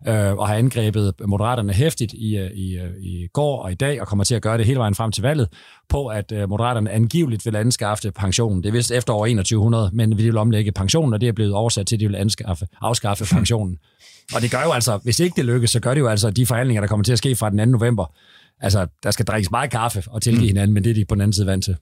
øh, 0.09 0.33
og 0.33 0.49
har 0.49 0.55
angrebet 0.55 1.15
moderaterne 1.27 1.73
hæftigt 1.73 2.13
i, 2.13 2.37
øh, 2.37 2.51
i, 2.51 2.79
øh, 2.79 2.91
i 3.01 3.27
går 3.33 3.63
og 3.63 3.73
i 3.73 3.75
dag, 3.75 4.01
og 4.01 4.07
kommer 4.07 4.25
til 4.25 4.35
at 4.35 4.43
gøre 4.43 4.59
det 4.59 4.67
hele 4.67 4.79
vejen 4.79 4.95
frem 4.95 5.13
til 5.13 5.23
valget, 5.23 5.49
på 5.89 6.07
at 6.07 6.33
øh, 6.33 6.49
moderaterne 6.49 6.91
angiveligt 6.91 7.47
vil 7.47 7.57
anskaffe 7.57 8.11
pensionen. 8.11 8.63
Det 8.63 8.69
er 8.69 8.73
vist 8.73 8.91
efter 8.91 9.13
år 9.13 9.27
2100, 9.27 9.91
men 9.93 10.11
de 10.11 10.17
vil 10.17 10.37
omlægge 10.37 10.73
pensionen, 10.73 11.15
og 11.15 11.21
det 11.21 11.29
er 11.29 11.33
blevet 11.33 11.53
oversat 11.53 11.87
til, 11.87 11.97
at 11.97 12.01
de 12.01 12.07
vil 12.07 12.17
anskaffe, 12.17 12.67
afskaffe 12.81 13.35
pensionen. 13.35 13.79
Og 14.35 14.43
det 14.43 14.51
gør 14.51 14.63
jo 14.63 14.73
altså, 14.73 15.01
hvis 15.03 15.21
ikke 15.21 15.37
det 15.37 15.45
lykkes, 15.45 15.71
så 15.71 15.81
gør 15.81 15.95
det 15.95 16.01
jo 16.01 16.09
altså, 16.09 16.31
de 16.31 16.47
forhandlinger, 16.47 16.81
der 16.81 16.89
kommer 16.89 17.05
til 17.05 17.13
at 17.13 17.19
ske 17.19 17.37
fra 17.37 17.51
den 17.51 17.59
2. 17.59 17.65
november, 17.65 18.15
altså, 18.61 18.87
der 19.03 19.11
skal 19.11 19.27
drikkes 19.27 19.51
meget 19.51 19.71
kaffe 19.71 20.03
og 20.07 20.23
tilgive 20.23 20.47
hinanden, 20.47 20.75
men 20.75 20.85
det 20.85 20.91
er 20.91 20.95
de 20.95 21.05
på 21.05 21.15
den 21.15 21.21
anden 21.21 21.33
side 21.33 21.47
vant 21.47 21.65
til. 21.65 21.77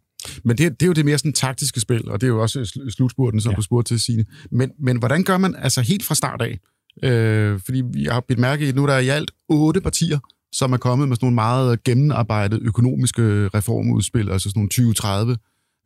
Men 0.44 0.58
det, 0.58 0.80
det 0.80 0.82
er 0.82 0.86
jo 0.86 0.92
det 0.92 1.04
mere 1.04 1.18
sådan 1.18 1.32
taktiske 1.32 1.80
spil, 1.80 2.10
og 2.10 2.20
det 2.20 2.26
er 2.26 2.28
jo 2.28 2.42
også 2.42 2.60
sl- 2.60 2.90
slutspurten, 2.90 3.40
som. 3.40 3.50
Ja. 3.52 3.56
du 3.56 3.62
spurgte 3.62 3.94
til, 3.94 4.00
Signe. 4.00 4.24
Men, 4.50 4.70
men 4.78 4.98
hvordan 4.98 5.22
gør 5.22 5.38
man 5.38 5.54
altså 5.58 5.80
helt 5.80 6.04
fra 6.04 6.14
start 6.14 6.42
af? 6.42 6.58
Øh, 7.02 7.60
fordi 7.64 7.82
vi 7.92 8.04
har 8.04 8.20
bidt 8.20 8.38
mærke 8.38 8.64
i, 8.64 8.68
at 8.68 8.74
nu 8.74 8.82
er 8.82 8.86
der 8.86 8.98
i 8.98 9.08
alt 9.08 9.30
otte 9.48 9.80
partier, 9.80 10.18
som 10.52 10.72
er 10.72 10.76
kommet 10.76 11.08
med 11.08 11.16
sådan 11.16 11.26
nogle 11.26 11.34
meget 11.34 11.84
gennemarbejdede 11.84 12.60
økonomiske 12.64 13.48
reformudspil, 13.54 14.30
altså 14.30 14.48
sådan 14.48 14.60
nogle 14.60 14.68
2030 14.68 15.36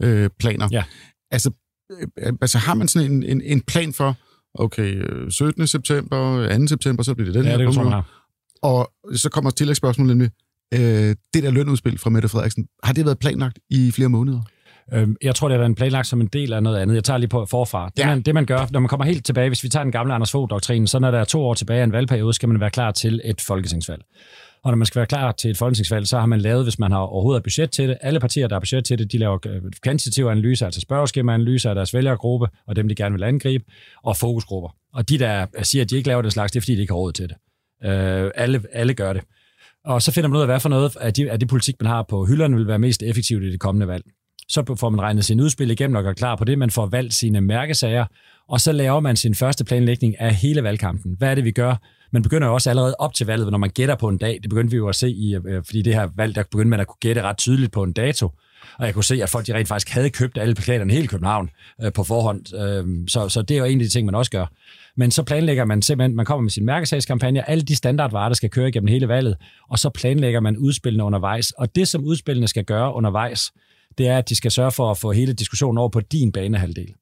øh, 0.03 0.31
planer. 0.39 0.69
Ja. 0.73 0.85
Altså, 1.31 1.51
øh, 2.19 2.33
altså 2.41 2.59
har 2.59 2.75
man 2.75 2.89
sådan 2.89 3.13
en, 3.13 3.23
en, 3.23 3.41
en 3.41 3.61
plan 3.61 3.93
for, 3.93 4.17
okay, 4.55 4.95
øh, 5.11 5.31
17. 5.31 5.67
september, 5.67 6.49
2. 6.59 6.67
september, 6.67 7.03
så 7.03 7.15
bliver 7.15 7.27
det 7.27 7.35
den 7.35 7.45
Ja, 7.45 7.51
her. 7.51 7.65
det 7.67 7.75
kan. 7.75 8.03
Og 8.63 8.93
så 9.15 9.29
kommer 9.29 9.51
tillægsspørgsmålet 9.51 10.17
nemlig, 10.17 10.31
øh, 10.75 11.17
det 11.35 11.43
der 11.43 11.51
lønudspil 11.51 11.99
fra 11.99 12.11
Mette 12.11 12.29
Frederiksen, 12.29 12.67
har 12.83 12.93
det 12.93 13.05
været 13.05 13.19
planlagt 13.19 13.59
i 13.71 13.91
flere 13.91 14.09
måneder? 14.09 14.41
Øhm, 14.95 15.17
Jeg 15.23 15.35
tror, 15.35 15.49
det 15.49 15.55
har 15.55 15.59
været 15.59 15.69
en 15.69 15.75
planlagt 15.75 16.07
som 16.07 16.21
en 16.21 16.27
del 16.27 16.53
af 16.53 16.63
noget 16.63 16.79
andet. 16.79 16.95
Jeg 16.95 17.05
tager 17.05 17.19
lige 17.19 17.29
på 17.29 17.47
forfra. 17.47 17.89
Det, 17.97 18.03
Ja. 18.03 18.07
man, 18.07 18.23
det 18.23 18.35
man 18.35 18.47
gør, 18.47 18.67
når 18.71 18.81
man 18.81 18.89
kommer 18.89 19.05
helt 19.05 19.25
tilbage, 19.27 19.49
hvis 19.49 19.65
vi 19.65 19.69
tager 19.69 19.85
den 19.85 19.93
gamle 19.93 20.15
Anders 20.15 20.31
Fogh-doktrinen, 20.31 20.87
så 20.87 20.99
når 20.99 21.11
der 21.11 21.19
er 21.19 21.25
to 21.25 21.45
år 21.45 21.55
tilbage 21.55 21.81
af 21.81 21.85
en 21.85 21.93
valgperiode, 21.93 22.33
skal 22.33 22.49
man 22.49 22.61
være 22.61 22.71
klar 22.71 22.91
til 22.91 23.21
et 23.25 23.41
folketingsvalg. 23.41 24.03
Og 24.65 24.71
når 24.71 24.77
man 24.77 24.87
skal 24.87 24.99
være 25.01 25.07
klar 25.07 25.33
til 25.33 25.51
et 25.51 25.57
folketingsvalg, 25.59 26.07
så 26.07 26.19
har 26.19 26.27
man 26.27 26.41
lavet, 26.41 26.65
hvis 26.65 26.79
man 26.79 26.93
har 26.93 26.99
overhovedet 26.99 27.41
et 27.41 27.43
budget 27.45 27.71
til 27.71 27.89
det, 27.89 27.99
alle 28.01 28.21
partier, 28.21 28.49
der 28.49 28.55
har 28.55 28.61
budget 28.61 28.85
til 28.85 28.99
det, 28.99 29.13
de 29.13 29.19
laver 29.19 29.39
øh, 29.47 29.63
kvantitative 29.83 30.31
analyser, 30.31 30.67
altså 30.67 30.81
spørgeskemaanalyser 30.81 31.69
af 31.69 31.75
deres 31.75 31.95
vælgergruppe, 31.95 32.47
og 32.67 32.77
dem, 32.77 32.89
de 32.89 32.95
gerne 32.95 33.15
vil 33.15 33.23
angribe, 33.25 33.65
og 34.03 34.17
fokusgrupper. 34.17 34.69
Og 34.95 35.09
de, 35.09 35.19
der 35.19 35.47
siger, 35.63 35.85
at 35.85 35.91
de 35.91 35.97
ikke 35.97 36.09
laver 36.09 36.23
det 36.23 36.33
slags, 36.33 36.53
det 36.53 36.59
er, 36.59 36.63
fordi 36.63 36.75
de 36.75 36.81
ikke 36.81 36.93
har 36.93 36.99
råd 36.99 37.13
til 37.13 37.29
det. 37.29 37.37
Øh, 37.91 38.31
alle, 38.35 38.63
alle 38.73 38.95
gør 38.95 39.13
det. 39.13 39.23
Og 39.85 40.03
så 40.03 40.13
finder 40.13 40.29
man 40.29 40.37
ud 40.37 40.41
af, 40.43 40.49
hvad 40.49 40.61
for 40.61 40.69
noget 40.69 40.97
af 41.01 41.15
de, 41.15 41.31
af 41.31 41.41
de 41.41 41.47
politik, 41.47 41.75
man 41.81 41.91
har 41.91 42.03
på 42.03 42.25
hylderne, 42.27 42.57
vil 42.57 42.67
være 42.67 42.79
mest 42.79 43.03
effektivt 43.03 43.45
i 43.45 43.53
det 43.53 43.61
kommende 43.61 43.89
valg. 43.89 44.05
Så 44.49 44.75
får 44.79 44.91
man 44.91 45.01
regnet 45.01 45.25
sin 45.25 45.41
udspil 45.41 45.71
igennem 45.71 45.97
og 45.97 46.03
gør 46.03 46.13
klar 46.13 46.37
på 46.37 46.45
det. 46.45 46.59
Man 46.59 46.71
får 46.71 46.87
valgt 46.87 47.15
sine 47.15 47.41
mærkesager, 47.41 48.07
og 48.49 48.61
så 48.61 48.73
laver 48.73 49.01
man 49.01 49.17
sin 49.17 49.35
første 49.35 49.65
planlægning 49.65 50.21
af 50.21 50.35
hele 50.35 50.63
valgkampen. 50.63 51.15
Hvad 51.19 51.31
er 51.31 51.35
det, 51.35 51.45
vi 51.45 51.51
gør? 51.51 51.77
Man 52.13 52.23
begynder 52.23 52.49
jo 52.49 52.55
også 52.55 52.71
allerede 52.71 52.95
op 52.99 53.15
til 53.15 53.27
valget, 53.27 53.51
når 53.51 53.59
man 53.59 53.71
gætter 53.71 53.95
på 53.95 54.09
en 54.09 54.19
dag. 54.19 54.39
Det 54.43 54.51
begyndte 54.51 54.71
vi 54.71 54.77
jo 54.77 54.89
at 54.89 54.95
se, 54.95 55.11
i, 55.11 55.35
øh, 55.35 55.65
fordi 55.65 55.83
det 55.83 55.95
her 55.95 56.09
valg, 56.17 56.35
der 56.35 56.43
begyndte 56.43 56.69
man 56.69 56.81
at 56.81 56.87
kunne 56.87 57.01
gætte 57.01 57.23
ret 57.23 57.39
tydeligt 57.39 57.73
på 57.73 57.83
en 57.83 57.93
dato. 57.93 58.31
Og 58.79 58.87
jeg 58.87 58.95
kunne 58.95 59.05
se, 59.05 59.23
at 59.23 59.29
folk 59.29 59.47
de 59.47 59.55
rent 59.55 59.69
faktisk 59.69 59.89
havde 59.91 60.11
købt 60.11 60.39
alle 60.39 60.55
plakaterne 60.55 60.93
i 60.93 60.97
hele 60.97 61.09
København 61.09 61.51
øh, 61.83 61.93
på 61.93 62.05
forhånd. 62.05 62.55
Øh, 62.55 63.09
så, 63.09 63.29
så 63.29 63.43
det 63.43 63.55
er 63.55 63.59
jo 63.59 63.65
en 63.65 63.81
af 63.81 63.85
de 63.85 63.91
ting, 63.91 64.07
man 64.07 64.15
også 64.15 64.31
gør. 64.31 64.47
Men 64.97 65.11
så 65.11 65.23
planlægger 65.23 65.65
man 65.65 65.83
simpelthen, 65.83 66.17
man 66.17 66.27
kommer 66.27 66.43
med 66.43 66.51
sin 66.51 66.65
mærkesagskampagne, 66.65 67.51
alle 67.51 67.63
de 67.63 67.77
standardvarer, 67.77 68.29
der 68.29 68.35
skal 68.35 68.51
køre 68.51 68.69
igennem 68.69 68.89
hele 68.89 69.09
valget, 69.09 69.37
og 69.71 69.79
så 69.79 69.91
planlægger 69.91 70.41
man 70.41 70.57
udspillene 70.57 71.05
undervejs. 71.05 71.51
Og 71.51 71.75
det, 71.77 71.89
som 71.89 72.05
udspillene 72.05 72.49
skal 72.49 72.65
gøre 72.65 72.95
undervejs, 72.95 73.53
det 73.99 74.09
er, 74.09 74.19
at 74.19 74.29
de 74.29 74.35
skal 74.35 74.51
sørge 74.51 74.73
for 74.73 74.91
at 74.91 74.99
få 74.99 75.13
hele 75.13 75.33
diskussionen 75.33 75.79
over 75.79 75.89
på 75.89 76.01
din 76.01 76.33
banehalvdel. 76.33 76.95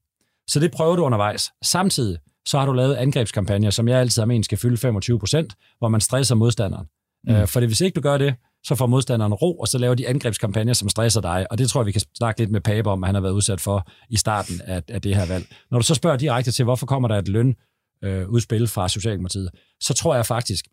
Så 0.49 0.61
det 0.61 0.71
prøver 0.71 0.97
du 0.97 1.05
undervejs. 1.05 1.51
Samtidig 1.63 2.19
så 2.47 2.59
har 2.59 2.67
du 2.67 2.73
lavet 2.73 2.95
angrebskampagner, 2.95 3.71
som 3.71 3.89
jeg 3.89 3.99
altid 3.99 4.23
har 4.23 4.27
ment 4.27 4.45
skal 4.45 4.59
fylde 4.59 4.77
25 4.77 5.19
procent, 5.19 5.55
hvor 5.79 5.89
man 5.89 6.01
stresser 6.01 6.35
modstanderen. 6.35 6.87
Mm. 7.25 7.35
Øh, 7.35 7.47
for 7.49 7.61
hvis 7.61 7.81
ikke 7.81 7.95
du 7.95 8.01
gør 8.01 8.19
det, 8.19 8.35
så 8.65 8.75
får 8.75 8.87
modstanderen 8.87 9.35
ro, 9.35 9.59
og 9.59 9.69
så 9.69 9.79
laver 9.79 9.95
de 9.95 10.09
angrebskampagner, 10.09 10.73
som 10.73 10.89
stresser 10.89 11.21
dig. 11.21 11.47
Og 11.51 11.59
det 11.59 11.71
tror 11.71 11.81
jeg, 11.81 11.87
vi 11.87 11.93
kan 11.93 12.03
snakke 12.19 12.41
lidt 12.41 12.51
med 12.51 12.61
Pape 12.61 12.91
om, 12.91 13.05
at 13.05 13.09
han 13.09 13.15
har 13.15 13.23
været 13.23 13.33
udsat 13.33 13.61
for 13.61 13.89
i 14.11 14.17
starten 14.17 14.61
af, 14.65 14.83
af 14.89 15.03
det 15.03 15.17
her 15.17 15.27
valg. 15.27 15.47
Når 15.71 15.79
du 15.79 15.85
så 15.85 15.95
spørger 15.95 16.17
direkte 16.17 16.53
til, 16.53 16.65
hvorfor 16.65 16.87
kommer 16.87 17.09
der 17.09 17.19
et 17.19 17.29
løn 17.29 17.57
øh, 18.05 18.29
udspil 18.29 18.67
fra 18.67 18.89
Socialdemokratiet, 18.89 19.51
så 19.81 19.95
tror 19.95 20.15
jeg 20.15 20.27
faktisk, 20.27 20.65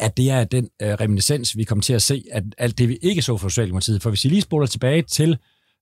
at 0.00 0.16
det 0.16 0.30
er 0.30 0.44
den 0.44 0.68
øh, 0.82 0.88
reminiscens, 0.88 1.56
vi 1.56 1.64
kommer 1.64 1.82
til 1.82 1.92
at 1.92 2.02
se, 2.02 2.24
at 2.32 2.44
alt 2.58 2.78
det, 2.78 2.88
vi 2.88 2.98
ikke 3.02 3.22
så 3.22 3.36
fra 3.36 3.48
Socialdemokratiet. 3.48 4.02
For 4.02 4.10
hvis 4.10 4.24
I 4.24 4.28
lige 4.28 4.40
spoler 4.40 4.66
tilbage 4.66 5.02
til, 5.02 5.38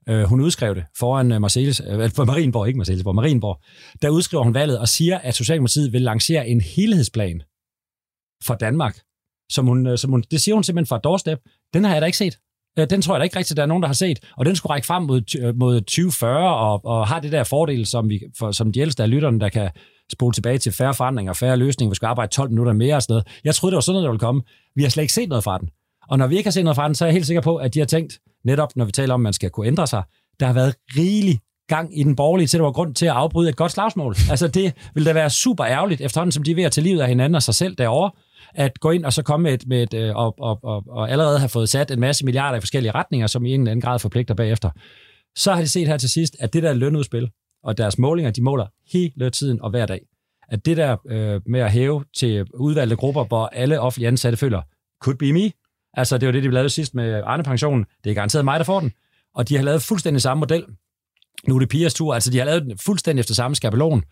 øh, 0.08 0.22
hun 0.22 0.40
udskrev 0.40 0.74
det 0.74 0.84
foran 0.98 1.32
øh, 1.32 1.40
Marcellus, 1.40 1.80
øh, 1.80 2.10
for 2.10 2.24
Marienborg, 2.24 2.66
ikke 2.66 2.76
Marcellus, 2.76 3.04
Marienborg, 3.04 3.62
der 4.02 4.08
udskriver 4.08 4.44
hun 4.44 4.54
valget 4.54 4.78
og 4.78 4.88
siger, 4.88 5.18
at 5.18 5.34
Socialdemokratiet 5.34 5.92
vil 5.92 6.02
lancere 6.02 6.48
en 6.48 6.60
helhedsplan 6.60 7.42
for 8.44 8.54
Danmark. 8.54 9.00
Som 9.50 9.66
hun, 9.66 9.86
øh, 9.86 9.98
som 9.98 10.10
hun, 10.10 10.24
det 10.30 10.40
siger 10.40 10.54
hun 10.54 10.64
simpelthen 10.64 10.88
fra 10.88 10.98
doorstep. 10.98 11.38
Den 11.74 11.84
har 11.84 11.92
jeg 11.92 12.00
da 12.00 12.06
ikke 12.06 12.18
set. 12.18 12.38
Øh, 12.78 12.90
Den 12.90 13.02
tror 13.02 13.14
jeg 13.14 13.20
da 13.20 13.24
ikke 13.24 13.38
rigtigt, 13.38 13.56
der 13.56 13.62
er 13.62 13.66
nogen, 13.66 13.82
der 13.82 13.86
har 13.86 13.94
set. 13.94 14.18
Og 14.36 14.46
den 14.46 14.56
skulle 14.56 14.70
række 14.70 14.86
frem 14.86 15.02
mod, 15.02 15.36
øh, 15.38 15.56
mod 15.56 15.80
2040 15.80 16.56
og, 16.56 16.84
og 16.84 17.08
har 17.08 17.20
det 17.20 17.32
der 17.32 17.44
fordel, 17.44 17.86
som, 17.86 18.08
vi, 18.08 18.20
for, 18.38 18.52
som 18.52 18.72
de 18.72 18.80
ældste 18.80 19.02
af 19.02 19.10
lytterne, 19.10 19.40
der 19.40 19.48
kan 19.48 19.70
spole 20.12 20.32
tilbage 20.32 20.58
til 20.58 20.72
færre 20.72 20.94
forandringer, 20.94 21.32
færre 21.32 21.56
løsninger, 21.56 21.90
vi 21.90 21.94
skal 21.94 22.06
arbejde 22.06 22.32
12 22.32 22.50
minutter 22.50 22.72
mere 22.72 22.96
og 22.96 23.02
sådan 23.02 23.12
noget. 23.12 23.26
Jeg 23.44 23.54
troede, 23.54 23.70
det 23.70 23.76
var 23.76 23.80
sådan 23.80 23.94
noget, 23.94 24.04
der 24.04 24.10
ville 24.10 24.20
komme. 24.20 24.42
Vi 24.74 24.82
har 24.82 24.90
slet 24.90 25.02
ikke 25.02 25.12
set 25.12 25.28
noget 25.28 25.44
fra 25.44 25.58
den. 25.58 25.68
Og 26.08 26.18
når 26.18 26.26
vi 26.26 26.36
ikke 26.36 26.46
har 26.46 26.52
set 26.52 26.64
noget 26.64 26.76
fra 26.76 26.86
den, 26.86 26.94
så 26.94 27.04
er 27.04 27.06
jeg 27.06 27.12
helt 27.12 27.26
sikker 27.26 27.40
på, 27.40 27.56
at 27.56 27.74
de 27.74 27.78
har 27.78 27.86
tænkt, 27.86 28.18
netop 28.44 28.76
når 28.76 28.84
vi 28.84 28.92
taler 28.92 29.14
om, 29.14 29.20
at 29.20 29.22
man 29.22 29.32
skal 29.32 29.50
kunne 29.50 29.66
ændre 29.66 29.86
sig, 29.86 30.02
der 30.40 30.46
har 30.46 30.52
været 30.52 30.74
rigelig 30.96 31.38
gang 31.68 31.98
i 32.00 32.02
den 32.02 32.16
borgerlige, 32.16 32.46
til 32.46 32.58
der 32.58 32.64
var 32.64 32.72
grund 32.72 32.94
til 32.94 33.06
at 33.06 33.12
afbryde 33.12 33.48
et 33.48 33.56
godt 33.56 33.72
slagsmål. 33.72 34.16
Altså 34.30 34.48
det 34.48 34.74
ville 34.94 35.08
da 35.08 35.12
være 35.12 35.30
super 35.30 35.66
ærgerligt, 35.66 36.00
efterhånden 36.00 36.32
som 36.32 36.42
de 36.42 36.50
er 36.50 36.54
ved 36.54 36.64
at 36.64 36.72
tage 36.72 36.84
livet 36.84 37.00
af 37.00 37.08
hinanden 37.08 37.34
og 37.34 37.42
sig 37.42 37.54
selv 37.54 37.74
derovre, 37.74 38.10
at 38.54 38.80
gå 38.80 38.90
ind 38.90 39.04
og 39.04 39.12
så 39.12 39.22
komme 39.22 39.42
med 39.44 39.54
et, 39.54 39.64
med 39.66 39.82
et 39.82 39.94
øh, 39.94 40.16
og, 40.16 40.34
og, 40.38 40.58
og, 40.62 40.84
og 40.88 41.10
allerede 41.10 41.38
have 41.38 41.48
fået 41.48 41.68
sat 41.68 41.90
en 41.90 42.00
masse 42.00 42.24
milliarder 42.24 42.58
i 42.58 42.60
forskellige 42.60 42.92
retninger, 42.92 43.26
som 43.26 43.46
i 43.46 43.54
en 43.54 43.60
eller 43.60 43.70
anden 43.70 43.80
grad 43.80 43.98
forpligter 43.98 44.34
bagefter. 44.34 44.70
Så 45.36 45.52
har 45.52 45.60
de 45.60 45.68
set 45.68 45.86
her 45.86 45.96
til 45.96 46.10
sidst, 46.10 46.36
at 46.40 46.52
det 46.52 46.62
der 46.62 46.72
lønudspil 46.72 47.30
og 47.62 47.78
deres 47.78 47.98
målinger, 47.98 48.30
de 48.30 48.42
måler 48.42 48.66
hele 48.92 49.30
tiden 49.30 49.62
og 49.62 49.70
hver 49.70 49.86
dag. 49.86 50.00
At 50.48 50.66
det 50.66 50.76
der 50.76 50.96
øh, 51.08 51.40
med 51.46 51.60
at 51.60 51.72
hæve 51.72 52.04
til 52.16 52.46
udvalgte 52.54 52.96
grupper, 52.96 53.24
hvor 53.24 53.46
alle 53.46 53.80
offentlige 53.80 54.08
ansatte 54.08 54.38
føler, 54.38 54.62
could 55.02 55.18
be 55.18 55.32
me. 55.32 55.52
Altså 55.94 56.18
det 56.18 56.26
var 56.26 56.32
det, 56.32 56.42
de 56.42 56.50
lavede 56.50 56.70
sidst 56.70 56.94
med 56.94 57.22
Arne 57.24 57.42
Pensionen. 57.42 57.86
Det 58.04 58.10
er 58.10 58.14
garanteret 58.14 58.44
mig, 58.44 58.58
der 58.58 58.64
får 58.64 58.80
den. 58.80 58.92
Og 59.34 59.48
de 59.48 59.56
har 59.56 59.64
lavet 59.64 59.82
fuldstændig 59.82 60.22
samme 60.22 60.38
model. 60.38 60.64
Nu 61.48 61.54
er 61.54 61.58
det 61.58 61.68
Pias 61.68 61.94
tur. 61.94 62.14
Altså 62.14 62.30
de 62.30 62.38
har 62.38 62.44
lavet 62.44 62.62
den 62.62 62.78
fuldstændig 62.78 63.20
efter 63.20 63.34
samme 63.34 63.54
skabelon, 63.54 64.04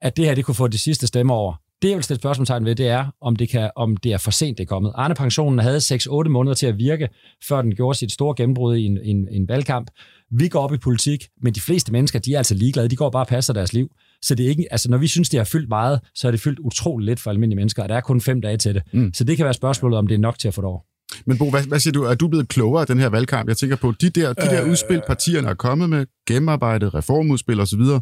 at 0.00 0.16
det 0.16 0.24
her, 0.24 0.34
det 0.34 0.44
kunne 0.44 0.54
få 0.54 0.68
de 0.68 0.78
sidste 0.78 1.06
stemmer 1.06 1.34
over. 1.34 1.54
Det, 1.82 1.88
jeg 1.88 1.96
vil 1.96 2.04
stille 2.04 2.20
spørgsmålstegn 2.20 2.64
ved, 2.64 2.74
det 2.74 2.88
er, 2.88 3.06
om 3.20 3.36
det, 3.36 3.48
kan, 3.48 3.70
om 3.76 3.96
det 3.96 4.12
er 4.12 4.18
for 4.18 4.30
sent, 4.30 4.58
det 4.58 4.64
er 4.64 4.68
kommet. 4.68 4.92
Arne-pensionen 4.94 5.58
havde 5.58 5.78
6-8 5.78 6.28
måneder 6.28 6.54
til 6.54 6.66
at 6.66 6.78
virke, 6.78 7.08
før 7.48 7.62
den 7.62 7.74
gjorde 7.74 7.98
sit 7.98 8.12
store 8.12 8.34
gennembrud 8.36 8.76
i 8.76 8.84
en, 8.84 8.98
en, 9.02 9.28
en 9.30 9.48
valgkamp. 9.48 9.90
Vi 10.32 10.48
går 10.48 10.60
op 10.60 10.74
i 10.74 10.76
politik, 10.76 11.28
men 11.42 11.54
de 11.54 11.60
fleste 11.60 11.92
mennesker, 11.92 12.18
de 12.18 12.34
er 12.34 12.38
altså 12.38 12.54
ligeglade. 12.54 12.88
De 12.88 12.96
går 12.96 13.10
bare 13.10 13.22
og 13.22 13.28
passer 13.28 13.52
deres 13.52 13.72
liv. 13.72 13.88
Så 14.22 14.34
det 14.34 14.46
er 14.46 14.50
ikke, 14.50 14.66
altså 14.70 14.90
når 14.90 14.98
vi 14.98 15.06
synes, 15.06 15.28
det 15.28 15.38
har 15.38 15.44
fyldt 15.44 15.68
meget, 15.68 16.00
så 16.14 16.26
er 16.26 16.30
det 16.30 16.40
fyldt 16.40 16.58
utroligt 16.58 17.06
lidt 17.06 17.20
for 17.20 17.30
almindelige 17.30 17.56
mennesker, 17.56 17.82
og 17.82 17.88
der 17.88 17.94
er 17.94 18.00
kun 18.00 18.20
fem 18.20 18.40
dage 18.40 18.56
til 18.56 18.74
det. 18.74 18.82
Mm. 18.92 19.14
Så 19.14 19.24
det 19.24 19.36
kan 19.36 19.44
være 19.44 19.54
spørgsmålet, 19.54 19.98
om 19.98 20.06
det 20.06 20.14
er 20.14 20.18
nok 20.18 20.38
til 20.38 20.48
at 20.48 20.54
få 20.54 20.60
det 20.60 20.68
over. 20.68 20.80
Men 21.26 21.38
Bo, 21.38 21.50
hvad, 21.50 21.62
hvad 21.62 21.78
siger 21.80 21.92
du? 21.92 22.02
Er 22.02 22.14
du 22.14 22.28
blevet 22.28 22.48
klogere 22.48 22.80
af 22.80 22.86
den 22.86 22.98
her 22.98 23.08
valgkamp? 23.08 23.48
Jeg 23.48 23.56
tænker 23.56 23.76
på 23.76 23.92
de 24.00 24.10
der, 24.10 24.32
de 24.32 24.46
der 24.46 24.64
Øh, 24.64 24.70
udspil, 24.70 25.02
partierne 25.06 25.48
er 25.48 25.54
kommet 25.54 25.90
med, 25.90 26.06
gennemarbejdet, 26.28 26.94
reformudspil 26.94 27.60
osv. 27.60 27.80
Ja. 27.80 27.98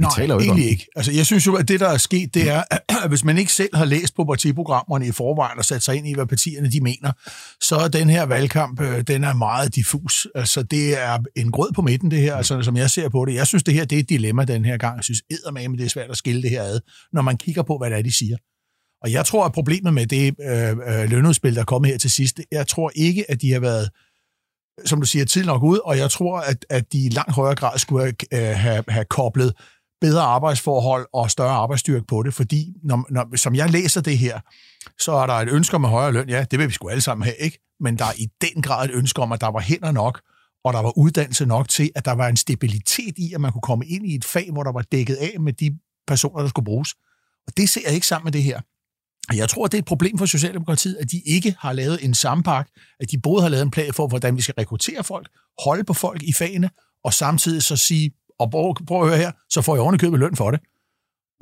Vi 0.00 0.04
Nej, 0.04 0.14
taler 0.16 0.34
jo 0.34 0.40
ikke 0.40 0.52
om 0.52 0.58
egentlig 0.58 0.70
ikke. 0.70 0.86
Altså, 0.96 1.12
jeg 1.12 1.26
synes 1.26 1.46
jo, 1.46 1.54
at 1.54 1.68
det, 1.68 1.80
der 1.80 1.88
er 1.88 1.96
sket, 1.96 2.34
det 2.34 2.50
er, 2.50 2.62
at 2.70 2.80
hvis 3.08 3.24
man 3.24 3.38
ikke 3.38 3.52
selv 3.52 3.76
har 3.76 3.84
læst 3.84 4.14
på 4.14 4.24
partiprogrammerne 4.24 5.06
i 5.06 5.12
forvejen 5.12 5.58
og 5.58 5.64
sat 5.64 5.82
sig 5.82 5.96
ind 5.96 6.08
i, 6.08 6.14
hvad 6.14 6.26
partierne 6.26 6.70
de 6.70 6.80
mener, 6.80 7.12
så 7.60 7.76
er 7.76 7.88
den 7.88 8.10
her 8.10 8.22
valgkamp, 8.22 8.80
øh, 8.80 9.00
den 9.00 9.24
er 9.24 9.34
meget 9.34 9.74
diffus. 9.74 10.26
Altså, 10.34 10.62
det 10.62 11.02
er 11.02 11.18
en 11.36 11.50
grød 11.50 11.72
på 11.72 11.82
midten, 11.82 12.10
det 12.10 12.18
her, 12.18 12.34
altså, 12.34 12.62
som 12.62 12.76
jeg 12.76 12.90
ser 12.90 13.08
på 13.08 13.24
det. 13.24 13.34
Jeg 13.34 13.46
synes, 13.46 13.62
det 13.62 13.74
her 13.74 13.84
det 13.84 13.96
er 13.96 14.00
et 14.00 14.08
dilemma 14.08 14.44
den 14.44 14.64
her 14.64 14.76
gang. 14.76 14.96
Jeg 14.96 15.04
synes 15.04 15.22
eddermame, 15.30 15.76
det 15.76 15.84
er 15.84 15.88
svært 15.88 16.10
at 16.10 16.16
skille 16.16 16.42
det 16.42 16.50
her 16.50 16.62
ad, 16.62 16.80
når 17.12 17.22
man 17.22 17.36
kigger 17.36 17.62
på, 17.62 17.78
hvad 17.78 17.90
det 17.90 17.98
er, 17.98 18.02
de 18.02 18.16
siger. 18.16 18.36
Og 19.02 19.12
jeg 19.12 19.26
tror, 19.26 19.44
at 19.44 19.52
problemet 19.52 19.94
med 19.94 20.06
det 20.06 20.34
øh, 20.50 20.70
øh, 20.70 21.10
lønudspil, 21.10 21.54
der 21.54 21.60
er 21.60 21.64
kommet 21.64 21.90
her 21.90 21.98
til 21.98 22.10
sidst, 22.10 22.40
jeg 22.52 22.66
tror 22.66 22.92
ikke, 22.94 23.30
at 23.30 23.42
de 23.42 23.52
har 23.52 23.60
været 23.60 23.90
som 24.84 25.00
du 25.00 25.06
siger, 25.06 25.24
tid 25.24 25.44
nok 25.44 25.62
ud, 25.62 25.78
og 25.84 25.98
jeg 25.98 26.10
tror, 26.10 26.40
at, 26.40 26.66
at 26.70 26.92
de 26.92 27.06
i 27.06 27.08
langt 27.08 27.34
højere 27.34 27.54
grad 27.54 27.78
skulle 27.78 28.02
have, 28.02 28.50
øh, 28.50 28.56
have, 28.56 28.84
have 28.88 29.04
koblet 29.04 29.52
bedre 30.00 30.22
arbejdsforhold 30.22 31.06
og 31.12 31.30
større 31.30 31.50
arbejdsstyrke 31.50 32.06
på 32.06 32.22
det, 32.22 32.34
fordi 32.34 32.72
når, 32.82 33.06
når, 33.10 33.36
som 33.36 33.54
jeg 33.54 33.70
læser 33.70 34.00
det 34.00 34.18
her, 34.18 34.40
så 34.98 35.12
er 35.12 35.26
der 35.26 35.34
et 35.34 35.48
ønske 35.48 35.76
om 35.76 35.84
en 35.84 35.90
højere 35.90 36.12
løn. 36.12 36.28
Ja, 36.28 36.44
det 36.50 36.58
vil 36.58 36.68
vi 36.68 36.72
sgu 36.72 36.88
alle 36.88 37.00
sammen 37.00 37.24
have, 37.24 37.36
ikke? 37.36 37.58
Men 37.80 37.98
der 37.98 38.04
er 38.04 38.12
i 38.18 38.28
den 38.40 38.62
grad 38.62 38.88
et 38.88 38.94
ønske 38.94 39.22
om, 39.22 39.32
at 39.32 39.40
der 39.40 39.46
var 39.46 39.60
hænder 39.60 39.92
nok, 39.92 40.20
og 40.64 40.72
der 40.72 40.80
var 40.80 40.98
uddannelse 40.98 41.46
nok 41.46 41.68
til, 41.68 41.90
at 41.94 42.04
der 42.04 42.12
var 42.12 42.28
en 42.28 42.36
stabilitet 42.36 43.14
i, 43.18 43.32
at 43.34 43.40
man 43.40 43.52
kunne 43.52 43.62
komme 43.62 43.86
ind 43.86 44.06
i 44.06 44.14
et 44.14 44.24
fag, 44.24 44.50
hvor 44.52 44.62
der 44.62 44.72
var 44.72 44.82
dækket 44.82 45.14
af 45.14 45.40
med 45.40 45.52
de 45.52 45.78
personer, 46.06 46.40
der 46.40 46.48
skulle 46.48 46.64
bruges. 46.64 46.94
Og 47.46 47.56
det 47.56 47.68
ser 47.68 47.80
jeg 47.86 47.94
ikke 47.94 48.06
sammen 48.06 48.24
med 48.24 48.32
det 48.32 48.42
her. 48.42 48.60
Og 49.28 49.36
Jeg 49.36 49.48
tror, 49.48 49.66
det 49.66 49.74
er 49.74 49.78
et 49.78 49.84
problem 49.84 50.18
for 50.18 50.26
Socialdemokratiet, 50.26 50.96
at 50.96 51.10
de 51.10 51.20
ikke 51.26 51.56
har 51.58 51.72
lavet 51.72 52.04
en 52.04 52.14
sampak, 52.14 52.68
at 53.00 53.10
de 53.10 53.20
både 53.20 53.42
har 53.42 53.48
lavet 53.48 53.62
en 53.62 53.70
plan 53.70 53.94
for, 53.94 54.06
hvordan 54.06 54.36
vi 54.36 54.42
skal 54.42 54.54
rekruttere 54.58 55.04
folk, 55.04 55.28
holde 55.64 55.84
på 55.84 55.94
folk 55.94 56.22
i 56.22 56.32
fagene, 56.32 56.70
og 57.04 57.14
samtidig 57.14 57.62
så 57.62 57.76
sige, 57.76 58.10
og 58.40 58.50
prøv, 58.50 58.74
prøv 58.86 59.02
at 59.02 59.08
høre 59.08 59.18
her, 59.18 59.30
så 59.50 59.62
får 59.62 59.74
jeg 59.74 59.82
ovenikøbet 59.82 60.20
løn 60.20 60.36
for 60.36 60.50
det. 60.50 60.60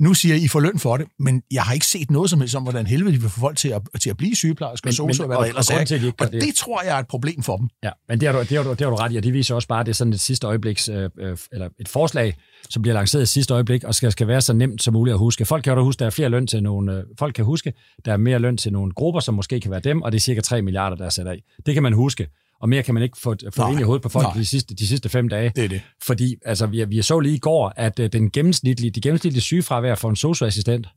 Nu 0.01 0.13
siger 0.13 0.35
I, 0.35 0.43
I 0.43 0.47
får 0.47 0.59
løn 0.59 0.79
for 0.79 0.97
det, 0.97 1.05
men 1.19 1.41
jeg 1.51 1.63
har 1.63 1.73
ikke 1.73 1.85
set 1.85 2.11
noget 2.11 2.29
som 2.29 2.39
helst 2.39 2.55
om, 2.55 2.63
hvordan 2.63 2.87
helvede 2.87 3.13
de 3.15 3.21
vil 3.21 3.29
få 3.29 3.39
folk 3.39 3.57
til 3.57 3.69
at, 3.69 3.81
til 4.01 4.09
at 4.09 4.17
blive 4.17 4.35
sygeplejersker, 4.35 4.89
og 4.89 4.93
sosu, 4.93 5.21
men- 5.23 5.27
hvad 5.27 5.37
og- 5.37 5.43
der 5.43 5.49
ellers 5.49 5.69
og 5.69 5.75
er. 5.81 5.83
til, 5.83 6.01
de 6.01 6.11
Og 6.19 6.31
det- 6.31 6.41
det 6.41 6.55
tror 6.55 6.81
jeg 6.81 6.95
er 6.95 6.99
et 6.99 7.07
problem 7.07 7.43
for 7.43 7.57
dem. 7.57 7.69
Ja, 7.83 7.89
men 8.09 8.19
det 8.19 8.27
har, 8.27 8.33
du, 8.33 8.39
det, 8.39 8.49
har 8.57 8.63
du, 8.63 8.69
det 8.69 8.81
har 8.81 8.89
du 8.89 8.95
ret 8.95 9.13
i, 9.13 9.17
og 9.17 9.23
det 9.23 9.33
viser 9.33 9.55
også 9.55 9.67
bare, 9.67 9.79
at 9.79 9.85
det 9.85 9.91
er 9.91 9.95
sådan 9.95 10.13
et 10.13 10.19
sidste 10.19 10.47
øjebliks, 10.47 10.89
øh, 10.89 11.09
øh, 11.19 11.37
eller 11.51 11.69
et 11.79 11.87
forslag, 11.87 12.35
som 12.69 12.81
bliver 12.81 12.93
lanceret 12.95 13.23
i 13.23 13.25
sidste 13.25 13.53
øjeblik, 13.53 13.83
og 13.83 13.95
skal, 13.95 14.11
skal 14.11 14.27
være 14.27 14.41
så 14.41 14.53
nemt 14.53 14.81
som 14.83 14.93
muligt 14.93 15.13
at 15.13 15.19
huske. 15.19 15.45
Folk 15.45 15.63
kan 15.63 15.71
jo 15.73 15.77
da 15.79 15.83
huske, 15.83 15.99
der 15.99 16.05
er 16.05 16.09
flere 16.09 16.29
løn 16.29 16.47
til 16.47 16.63
nogle, 16.63 16.93
øh, 16.97 17.03
folk 17.19 17.33
kan 17.35 17.45
huske, 17.45 17.73
der 18.05 18.13
er 18.13 18.17
mere 18.17 18.39
løn 18.39 18.57
til 18.57 18.73
nogle 18.73 18.91
grupper, 18.91 19.19
som 19.19 19.33
måske 19.33 19.59
kan 19.59 19.71
være 19.71 19.79
dem, 19.79 20.01
og 20.01 20.11
det 20.11 20.17
er 20.17 20.21
cirka 20.21 20.41
3 20.41 20.61
milliarder, 20.61 20.95
der 20.95 21.05
er 21.05 21.09
sat 21.09 21.27
af. 21.27 21.43
Det 21.65 21.73
kan 21.73 21.83
man 21.83 21.93
huske, 21.93 22.27
og 22.61 22.69
mere 22.69 22.83
kan 22.83 22.93
man 22.93 23.03
ikke 23.03 23.17
få, 23.17 23.35
få 23.55 23.61
Nej, 23.61 23.71
ind 23.71 23.79
i 23.79 23.83
hovedet 23.83 24.03
på 24.03 24.09
folk 24.09 24.23
nej. 24.25 24.33
de 24.33 24.45
sidste, 24.45 24.75
de 24.75 24.87
sidste 24.87 25.09
fem 25.09 25.29
dage. 25.29 25.51
Det 25.55 25.63
er 25.63 25.69
det. 25.69 25.81
Fordi 26.03 26.35
altså, 26.45 26.65
vi, 26.65 26.85
vi 26.85 27.01
så 27.01 27.19
lige 27.19 27.35
i 27.35 27.39
går, 27.39 27.73
at 27.75 27.99
øh, 27.99 28.09
den 28.13 28.31
gennemsnitlige, 28.31 28.91
de 28.91 29.01
gennemsnitlige 29.01 29.41
sygefravær 29.41 29.95
for 29.95 30.09
en 30.09 30.15
socioassistent, 30.15 30.87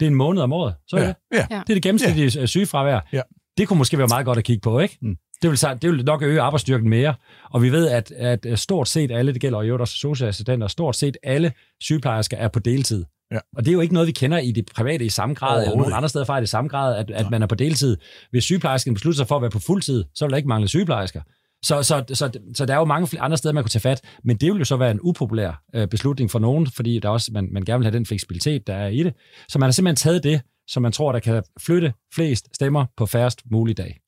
det 0.00 0.06
er 0.06 0.10
en 0.10 0.14
måned 0.16 0.42
om 0.42 0.52
året. 0.52 0.74
Så 0.88 0.96
er 0.96 1.00
Ja, 1.00 1.06
det. 1.06 1.14
ja. 1.32 1.38
Det 1.66 1.70
er 1.70 1.74
det 1.74 1.82
gennemsnitlige 1.82 2.40
ja. 2.40 2.46
sygefravær. 2.46 3.00
Ja. 3.12 3.20
Det 3.58 3.68
kunne 3.68 3.78
måske 3.78 3.98
være 3.98 4.06
meget 4.06 4.24
godt 4.26 4.38
at 4.38 4.44
kigge 4.44 4.60
på, 4.60 4.78
ikke? 4.80 4.98
Mm. 5.02 5.16
Det, 5.42 5.50
vil, 5.50 5.58
det 5.82 5.90
vil 5.90 6.04
nok 6.04 6.22
øge 6.22 6.40
arbejdsstyrken 6.40 6.88
mere. 6.88 7.14
Og 7.50 7.62
vi 7.62 7.72
ved, 7.72 7.88
at, 7.88 8.10
at 8.12 8.58
stort 8.58 8.88
set 8.88 9.10
alle, 9.10 9.32
det 9.32 9.40
gælder 9.40 9.62
jo 9.62 9.80
også 9.80 9.94
socialassistenter, 9.94 10.66
stort 10.68 10.96
set 10.96 11.16
alle 11.22 11.52
sygeplejersker 11.80 12.36
er 12.36 12.48
på 12.48 12.58
deltid. 12.58 13.04
Ja. 13.32 13.38
Og 13.56 13.64
det 13.64 13.68
er 13.68 13.72
jo 13.72 13.80
ikke 13.80 13.94
noget, 13.94 14.06
vi 14.06 14.12
kender 14.12 14.38
i 14.38 14.52
det 14.52 14.66
private 14.76 15.04
i 15.04 15.08
samme 15.08 15.34
grad, 15.34 15.62
eller 15.62 15.76
nogen 15.76 15.92
andre 15.92 16.08
steder 16.08 16.24
fra 16.24 16.38
i 16.38 16.40
det 16.40 16.48
samme 16.48 16.68
grad, 16.68 16.96
at, 16.96 17.10
at 17.10 17.30
man 17.30 17.42
er 17.42 17.46
på 17.46 17.54
deltid. 17.54 17.96
Hvis 18.30 18.44
sygeplejersken 18.44 18.94
beslutter 18.94 19.16
sig 19.16 19.28
for 19.28 19.36
at 19.36 19.42
være 19.42 19.50
på 19.50 19.58
fuldtid, 19.58 20.04
så 20.14 20.24
vil 20.24 20.30
der 20.30 20.36
ikke 20.36 20.48
mangle 20.48 20.68
sygeplejersker. 20.68 21.22
Så, 21.64 21.82
så, 21.82 22.04
så, 22.14 22.40
så 22.54 22.66
der 22.66 22.74
er 22.74 22.78
jo 22.78 22.84
mange 22.84 23.06
flere 23.06 23.22
andre 23.22 23.36
steder, 23.36 23.54
man 23.54 23.64
kunne 23.64 23.70
tage 23.70 23.80
fat, 23.80 24.00
men 24.24 24.36
det 24.36 24.52
vil 24.52 24.58
jo 24.58 24.64
så 24.64 24.76
være 24.76 24.90
en 24.90 25.00
upopulær 25.02 25.62
øh, 25.74 25.88
beslutning 25.88 26.30
for 26.30 26.38
nogen, 26.38 26.66
fordi 26.76 26.98
der 26.98 27.08
også, 27.08 27.30
man, 27.32 27.48
man 27.52 27.64
gerne 27.64 27.78
vil 27.78 27.84
have 27.84 27.96
den 27.96 28.06
fleksibilitet, 28.06 28.66
der 28.66 28.74
er 28.74 28.88
i 28.88 29.02
det. 29.02 29.14
Så 29.48 29.58
man 29.58 29.66
har 29.66 29.72
simpelthen 29.72 29.96
taget 29.96 30.24
det, 30.24 30.40
som 30.68 30.82
man 30.82 30.92
tror, 30.92 31.12
der 31.12 31.18
kan 31.18 31.42
flytte 31.60 31.92
flest 32.14 32.48
stemmer 32.54 32.86
på 32.96 33.06
færrest 33.06 33.42
mulig 33.50 33.76
dag. 33.76 34.00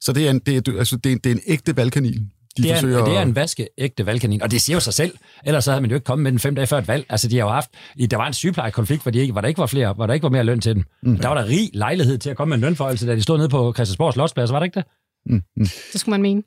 Så 0.00 0.12
det 0.12 0.26
er 0.26 0.30
en, 0.30 0.38
det 0.38 0.68
er, 0.68 0.78
altså, 0.78 0.96
det 0.96 1.12
er, 1.12 1.16
det 1.16 1.32
er 1.32 1.34
en 1.34 1.42
ægte 1.46 1.76
valgkanil. 1.76 2.26
De 2.56 2.62
Det 2.62 2.70
er, 2.70 2.74
forsøger 2.74 2.98
en, 2.98 3.06
det 3.10 3.16
er 3.16 3.22
en 3.22 3.34
vaskeægte 3.36 4.06
valgkanin, 4.06 4.42
og 4.42 4.50
det 4.50 4.60
siger 4.62 4.76
jo 4.76 4.80
sig 4.80 4.94
selv. 4.94 5.12
Ellers 5.44 5.64
så 5.64 5.70
havde 5.70 5.80
man 5.80 5.90
jo 5.90 5.94
ikke 5.96 6.04
kommet 6.04 6.22
med 6.22 6.30
den 6.32 6.38
fem 6.40 6.54
dage 6.54 6.66
før 6.66 6.78
et 6.78 6.88
valg. 6.88 7.06
Altså, 7.08 7.28
de 7.28 7.36
har 7.38 7.44
jo 7.46 7.52
haft... 7.52 7.70
i- 7.96 8.06
Der 8.06 8.16
var 8.16 8.26
en 8.26 8.32
sygeplejekonflikt, 8.34 9.02
hvor, 9.02 9.10
de 9.10 9.18
ikke, 9.18 9.32
hvor 9.32 9.40
der 9.40 9.48
ikke 9.48 9.58
var 9.58 9.66
flere, 9.66 9.92
hvor 9.92 10.06
der 10.06 10.14
ikke 10.14 10.24
var 10.24 10.30
mere 10.30 10.44
løn 10.44 10.60
til 10.60 10.74
dem. 10.74 10.84
Mm. 11.02 11.16
Der 11.18 11.28
var 11.28 11.34
der 11.40 11.46
rig 11.48 11.70
lejlighed 11.74 12.18
til 12.18 12.30
at 12.30 12.36
komme 12.36 12.48
med 12.50 12.56
en 12.56 12.60
lønforhøjelse, 12.60 13.06
da 13.06 13.14
de 13.16 13.22
stod 13.22 13.38
nede 13.38 13.48
på 13.48 13.72
Christiansborg 13.72 14.12
Slotsplads, 14.12 14.52
var 14.52 14.58
det 14.58 14.66
ikke 14.66 14.74
det? 14.78 14.84
Mm, 15.26 15.42
mm. 15.56 15.66
Det 15.92 16.00
skulle 16.00 16.10
man 16.12 16.22
mene. 16.22 16.42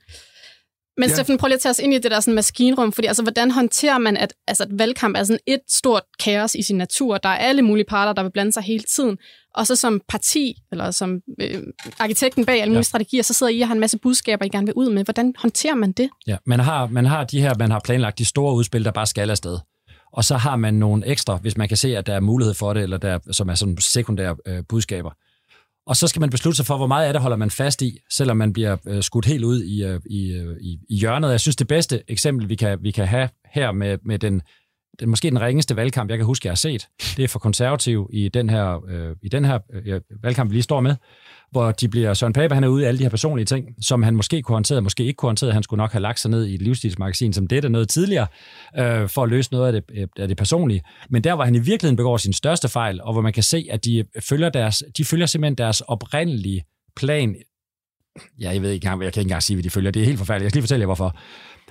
Men 0.98 1.10
Ja. 1.10 1.14
Steffen, 1.16 1.38
prøv 1.38 1.48
lige 1.48 1.56
at 1.56 1.62
tage 1.62 1.70
os 1.70 1.80
ind 1.80 1.94
i 1.94 1.98
det 1.98 2.12
der 2.12 2.20
sådan 2.20 2.36
maskinrum, 2.36 2.92
fordi 2.92 3.08
altså, 3.08 3.24
hvordan 3.24 3.52
håndterer 3.52 3.98
man, 3.98 4.18
at 4.18 4.34
altså, 4.48 4.64
et 4.64 4.80
valgkamp 4.80 5.18
er 5.18 5.24
sådan 5.24 5.40
et 5.48 5.60
stort 5.70 6.04
kaos 6.20 6.56
i 6.56 6.62
sin 6.62 6.78
natur, 6.78 7.18
der 7.18 7.30
er 7.30 7.38
alle 7.38 7.62
mulige 7.62 7.86
parter, 7.86 8.14
der 8.14 8.24
vil 8.24 8.32
blande 8.32 8.52
sig 8.52 8.64
hele 8.64 8.84
tiden, 8.84 9.18
og 9.56 9.68
så 9.68 9.76
som 9.76 10.02
parti, 10.10 10.56
eller 10.72 10.92
som 10.92 11.22
øh, 11.42 11.64
arkitekten 12.00 12.46
bag 12.46 12.62
alle 12.62 12.72
mulige 12.72 12.78
ja. 12.78 12.84
strategier, 12.84 13.24
så 13.24 13.34
sidder 13.34 13.52
I 13.52 13.62
og 13.62 13.68
har 13.68 13.74
en 13.74 13.80
masse 13.80 13.98
budskaber, 13.98 14.46
I 14.46 14.50
gerne 14.50 14.66
vil 14.66 14.74
ud 14.74 14.90
med. 14.90 15.04
Hvordan 15.04 15.34
håndterer 15.38 15.76
man 15.76 15.92
det? 15.92 16.10
Ja, 16.28 16.38
man 16.46 16.60
har, 16.60 16.88
man 16.88 17.06
har 17.06 17.24
de 17.24 17.42
her, 17.42 17.54
man 17.60 17.72
har 17.72 17.80
planlagt 17.80 18.18
de 18.18 18.26
store 18.26 18.56
udspil, 18.56 18.86
der 18.86 18.92
bare 18.92 19.06
skal 19.06 19.30
afsted. 19.30 19.58
Og 20.14 20.24
så 20.24 20.38
har 20.38 20.56
man 20.56 20.74
nogle 20.74 21.06
ekstra, 21.08 21.36
hvis 21.38 21.58
man 21.58 21.68
kan 21.68 21.78
se, 21.78 21.98
at 21.98 22.08
der 22.08 22.14
er 22.14 22.20
mulighed 22.20 22.54
for 22.54 22.74
det, 22.74 22.84
eller 22.84 22.98
der, 22.98 23.20
som 23.32 23.50
er 23.50 23.56
sådan 23.56 23.78
sekundære 23.78 24.36
øh, 24.46 24.64
budskaber. 24.70 25.12
Og 25.90 25.96
så 25.96 26.08
skal 26.08 26.20
man 26.20 26.30
beslutte 26.30 26.58
sig 26.58 26.66
for, 26.66 26.78
hvor 26.78 26.88
meget 26.88 27.08
af 27.08 27.14
det 27.14 27.22
holder 27.22 27.38
man 27.38 27.50
fast 27.50 27.82
i, 27.82 27.98
selvom 28.12 28.38
man 28.38 28.54
bliver 28.54 28.78
øh, 28.88 29.04
skudt 29.04 29.26
helt 29.26 29.44
ud 29.44 29.64
i, 29.64 29.84
øh, 29.84 30.00
i, 30.10 30.32
øh, 30.32 30.58
i, 30.62 30.80
i 30.90 30.96
hjørnet. 30.96 31.32
Jeg 31.32 31.40
synes, 31.40 31.56
det 31.56 31.68
bedste 31.68 32.04
eksempel, 32.08 32.50
vi 32.50 32.56
kan, 32.56 32.78
vi 32.82 32.92
kan 32.92 33.08
have 33.08 33.30
her 33.54 33.72
med, 33.72 33.98
med 34.06 34.20
den, 34.20 34.42
den, 35.00 35.10
måske 35.10 35.30
den 35.30 35.42
ringeste 35.42 35.76
valgkamp, 35.76 36.10
jeg 36.10 36.18
kan 36.18 36.26
huske, 36.26 36.48
jeg 36.48 36.52
har 36.52 36.56
set. 36.56 36.88
Det 37.18 37.24
er 37.24 37.28
for 37.28 37.40
konservativ 37.40 38.10
i 38.14 38.30
den 38.30 38.50
her, 38.50 38.86
øh, 38.90 39.16
i 39.22 39.30
den 39.30 39.46
her 39.46 39.60
øh, 39.86 40.02
valgkamp, 40.24 40.50
vi 40.50 40.56
lige 40.56 40.64
står 40.64 40.82
med, 40.82 40.96
hvor 41.52 41.72
de 41.72 41.88
bliver, 41.88 42.14
Søren 42.14 42.34
Pape, 42.34 42.54
han 42.54 42.64
er 42.64 42.68
ude 42.68 42.84
i 42.84 42.86
alle 42.86 42.98
de 42.98 43.04
her 43.04 43.10
personlige 43.10 43.46
ting, 43.46 43.76
som 43.82 44.04
han 44.04 44.16
måske 44.16 44.42
kunne 44.42 44.56
håndtere, 44.56 44.82
måske 44.82 45.04
ikke 45.04 45.18
kunne 45.18 45.28
håndtere. 45.28 45.52
Han 45.52 45.64
skulle 45.64 45.78
nok 45.78 45.92
have 45.92 46.02
lagt 46.02 46.20
sig 46.20 46.32
ned 46.32 46.46
i 46.46 46.56
et 46.56 46.62
livsstilsmagasin 46.62 47.34
som 47.34 47.48
dette 47.48 47.70
noget 47.70 47.90
tidligere, 47.90 48.28
øh, 48.78 49.10
for 49.10 49.24
at 49.24 49.30
løse 49.30 49.52
noget 49.52 49.68
af 49.68 49.74
det, 49.74 49.84
øh, 50.02 50.08
af 50.18 50.28
det 50.28 50.38
personlige. 50.38 50.82
Men 51.10 51.24
der, 51.24 51.36
hvor 51.36 51.44
han 51.44 51.56
i 51.56 51.60
virkeligheden 51.60 51.96
begår 51.96 52.18
sin 52.18 52.34
største 52.34 52.70
fejl, 52.70 53.02
og 53.02 53.14
hvor 53.14 53.22
man 53.22 53.34
kan 53.34 53.44
se, 53.44 53.68
at 53.72 53.86
de 53.86 54.04
følger, 54.20 54.50
deres, 54.50 54.84
de 54.98 55.06
følger 55.06 55.26
simpelthen 55.26 55.56
deres 55.56 55.82
oprindelige 55.82 56.64
plan. 56.96 57.36
Ja, 58.40 58.50
jeg 58.50 58.62
ved 58.62 58.72
ikke 58.72 58.86
engang, 58.86 59.04
jeg 59.04 59.14
kan 59.14 59.22
ikke 59.22 59.28
engang 59.28 59.44
sige, 59.44 59.58
hvad 59.58 59.64
de 59.64 59.70
følger. 59.70 59.92
Det 59.92 60.02
er 60.02 60.06
helt 60.06 60.18
forfærdeligt. 60.18 60.44
Jeg 60.44 60.52
skal 60.52 60.58
lige 60.58 60.64
fortælle 60.64 60.82
jer, 60.82 60.86
hvorfor. 60.86 61.16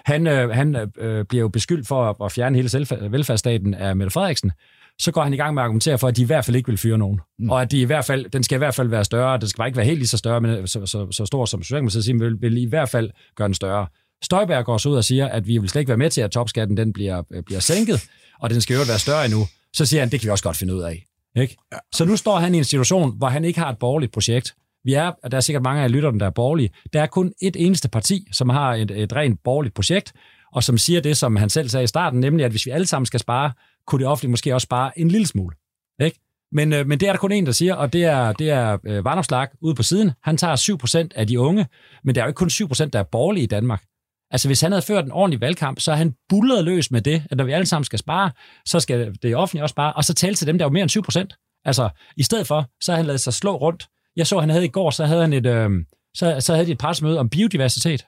Han, 0.04 0.26
øh, 0.26 0.50
han 0.50 0.76
øh, 0.98 1.24
bliver 1.24 1.42
jo 1.42 1.48
beskyldt 1.48 1.88
for 1.88 2.24
at 2.24 2.32
fjerne 2.32 2.56
hele 2.56 2.86
velfærdsstaten 3.10 3.74
af 3.74 3.96
Mette 3.96 4.10
Frederiksen. 4.10 4.52
Så 4.98 5.12
går 5.12 5.22
han 5.22 5.34
i 5.34 5.36
gang 5.36 5.54
med 5.54 5.62
at 5.62 5.64
argumentere 5.64 5.98
for, 5.98 6.08
at 6.08 6.16
de 6.16 6.22
i 6.22 6.24
hvert 6.24 6.44
fald 6.44 6.56
ikke 6.56 6.68
vil 6.68 6.78
fyre 6.78 6.98
nogen. 6.98 7.20
Mm. 7.38 7.50
Og 7.50 7.62
at 7.62 7.70
de 7.70 7.80
i 7.80 7.84
hvert 7.84 8.04
fald, 8.04 8.30
den 8.30 8.42
skal 8.42 8.56
i 8.56 8.58
hvert 8.58 8.74
fald 8.74 8.88
være 8.88 9.04
større. 9.04 9.38
Den 9.38 9.48
skal 9.48 9.58
bare 9.58 9.68
ikke 9.68 9.76
være 9.76 9.86
helt 9.86 9.98
lige 9.98 10.08
så, 10.08 10.16
større, 10.16 10.40
men 10.40 10.66
så, 10.66 10.86
så, 10.86 11.06
så 11.10 11.26
stor 11.26 11.44
som 11.44 11.62
Socialdemokratiet 11.62 12.04
siger, 12.04 12.18
vil, 12.18 12.36
vil 12.40 12.56
i 12.56 12.64
hvert 12.64 12.88
fald 12.88 13.10
gøre 13.36 13.48
den 13.48 13.54
større. 13.54 13.86
Støjberg 14.22 14.64
går 14.64 14.78
så 14.78 14.88
ud 14.88 14.96
og 14.96 15.04
siger, 15.04 15.28
at 15.28 15.46
vi 15.46 15.58
vil 15.58 15.68
slet 15.68 15.80
ikke 15.80 15.88
være 15.88 15.98
med 15.98 16.10
til, 16.10 16.20
at 16.20 16.30
topskatten 16.30 16.76
den 16.76 16.92
bliver, 16.92 17.22
øh, 17.30 17.42
bliver 17.42 17.60
sænket, 17.60 18.08
og 18.40 18.50
den 18.50 18.60
skal 18.60 18.74
jo 18.74 18.82
være 18.88 18.98
større 18.98 19.24
endnu. 19.24 19.46
Så 19.72 19.86
siger 19.86 20.00
han, 20.00 20.10
det 20.10 20.20
kan 20.20 20.26
vi 20.26 20.30
også 20.30 20.44
godt 20.44 20.56
finde 20.56 20.74
ud 20.74 20.82
af. 20.82 21.04
Ikke? 21.36 21.56
Ja. 21.72 21.78
Så 21.92 22.04
nu 22.04 22.16
står 22.16 22.38
han 22.38 22.54
i 22.54 22.58
en 22.58 22.64
situation, 22.64 23.18
hvor 23.18 23.28
han 23.28 23.44
ikke 23.44 23.60
har 23.60 23.70
et 23.70 23.78
borgerligt 23.78 24.12
projekt. 24.12 24.54
Vi 24.88 24.94
er, 24.94 25.12
og 25.22 25.30
der 25.30 25.36
er 25.36 25.40
sikkert 25.40 25.62
mange 25.62 25.82
af 25.82 25.92
lytterne, 25.92 26.20
der 26.20 26.26
er 26.26 26.30
borgerlige. 26.30 26.70
Der 26.92 27.02
er 27.02 27.06
kun 27.06 27.32
et 27.42 27.56
eneste 27.56 27.88
parti, 27.88 28.28
som 28.32 28.48
har 28.48 28.74
et, 28.74 28.90
et 28.90 29.12
rent 29.12 29.40
borgerligt 29.44 29.74
projekt, 29.74 30.12
og 30.52 30.62
som 30.62 30.78
siger 30.78 31.00
det, 31.00 31.16
som 31.16 31.36
han 31.36 31.50
selv 31.50 31.68
sagde 31.68 31.84
i 31.84 31.86
starten, 31.86 32.20
nemlig 32.20 32.44
at 32.44 32.50
hvis 32.50 32.66
vi 32.66 32.70
alle 32.70 32.86
sammen 32.86 33.06
skal 33.06 33.20
spare, 33.20 33.52
kunne 33.86 33.98
det 33.98 34.06
offentlige 34.08 34.30
måske 34.30 34.54
også 34.54 34.64
spare 34.64 34.98
en 34.98 35.08
lille 35.08 35.26
smule. 35.26 35.56
Ikke? 36.00 36.20
Men, 36.52 36.72
øh, 36.72 36.86
men 36.86 37.00
det 37.00 37.08
er 37.08 37.12
der 37.12 37.18
kun 37.18 37.32
en, 37.32 37.46
der 37.46 37.52
siger, 37.52 37.74
og 37.74 37.92
det 37.92 38.04
er, 38.04 38.32
det 38.32 38.50
er 38.50 38.78
øh, 38.86 39.04
Varnopslag 39.04 39.48
ude 39.60 39.74
på 39.74 39.82
siden. 39.82 40.10
Han 40.22 40.36
tager 40.36 41.06
7% 41.06 41.08
af 41.14 41.26
de 41.26 41.40
unge, 41.40 41.66
men 42.04 42.14
der 42.14 42.20
er 42.20 42.24
jo 42.24 42.28
ikke 42.28 42.38
kun 42.38 42.48
7%, 42.48 42.84
der 42.84 42.98
er 42.98 43.02
borgerlige 43.12 43.44
i 43.44 43.46
Danmark. 43.46 43.82
Altså, 44.30 44.48
hvis 44.48 44.60
han 44.60 44.72
havde 44.72 44.82
ført 44.82 45.04
en 45.04 45.12
ordentlig 45.12 45.40
valgkamp, 45.40 45.80
så 45.80 45.92
er 45.92 45.96
han 45.96 46.14
bullet 46.28 46.64
løs 46.64 46.90
med 46.90 47.00
det, 47.00 47.22
at 47.30 47.36
når 47.36 47.44
vi 47.44 47.52
alle 47.52 47.66
sammen 47.66 47.84
skal 47.84 47.98
spare, 47.98 48.30
så 48.66 48.80
skal 48.80 49.14
det 49.22 49.36
offentlige 49.36 49.64
også 49.64 49.72
spare, 49.72 49.92
og 49.92 50.04
så 50.04 50.14
tale 50.14 50.34
til 50.34 50.46
dem, 50.46 50.58
der 50.58 50.64
er 50.64 50.68
jo 50.68 50.72
mere 50.72 50.82
end 50.82 51.30
7%. 51.30 51.62
Altså, 51.64 51.88
i 52.16 52.22
stedet 52.22 52.46
for, 52.46 52.66
så 52.80 52.92
har 52.92 52.96
han 52.96 53.06
lavet 53.06 53.20
sig 53.20 53.34
slå 53.34 53.56
rundt. 53.56 53.88
Jeg 54.18 54.26
så, 54.26 54.40
han 54.40 54.50
havde 54.50 54.64
i 54.64 54.68
går, 54.68 54.90
så 54.90 55.04
havde 55.04 55.20
han 55.20 55.32
et, 55.32 55.46
øh, 55.46 55.70
så, 56.14 56.36
så 56.40 56.52
havde 56.54 56.66
de 56.66 56.72
et 56.72 56.78
pressemøde 56.78 57.18
om 57.18 57.28
biodiversitet. 57.28 58.06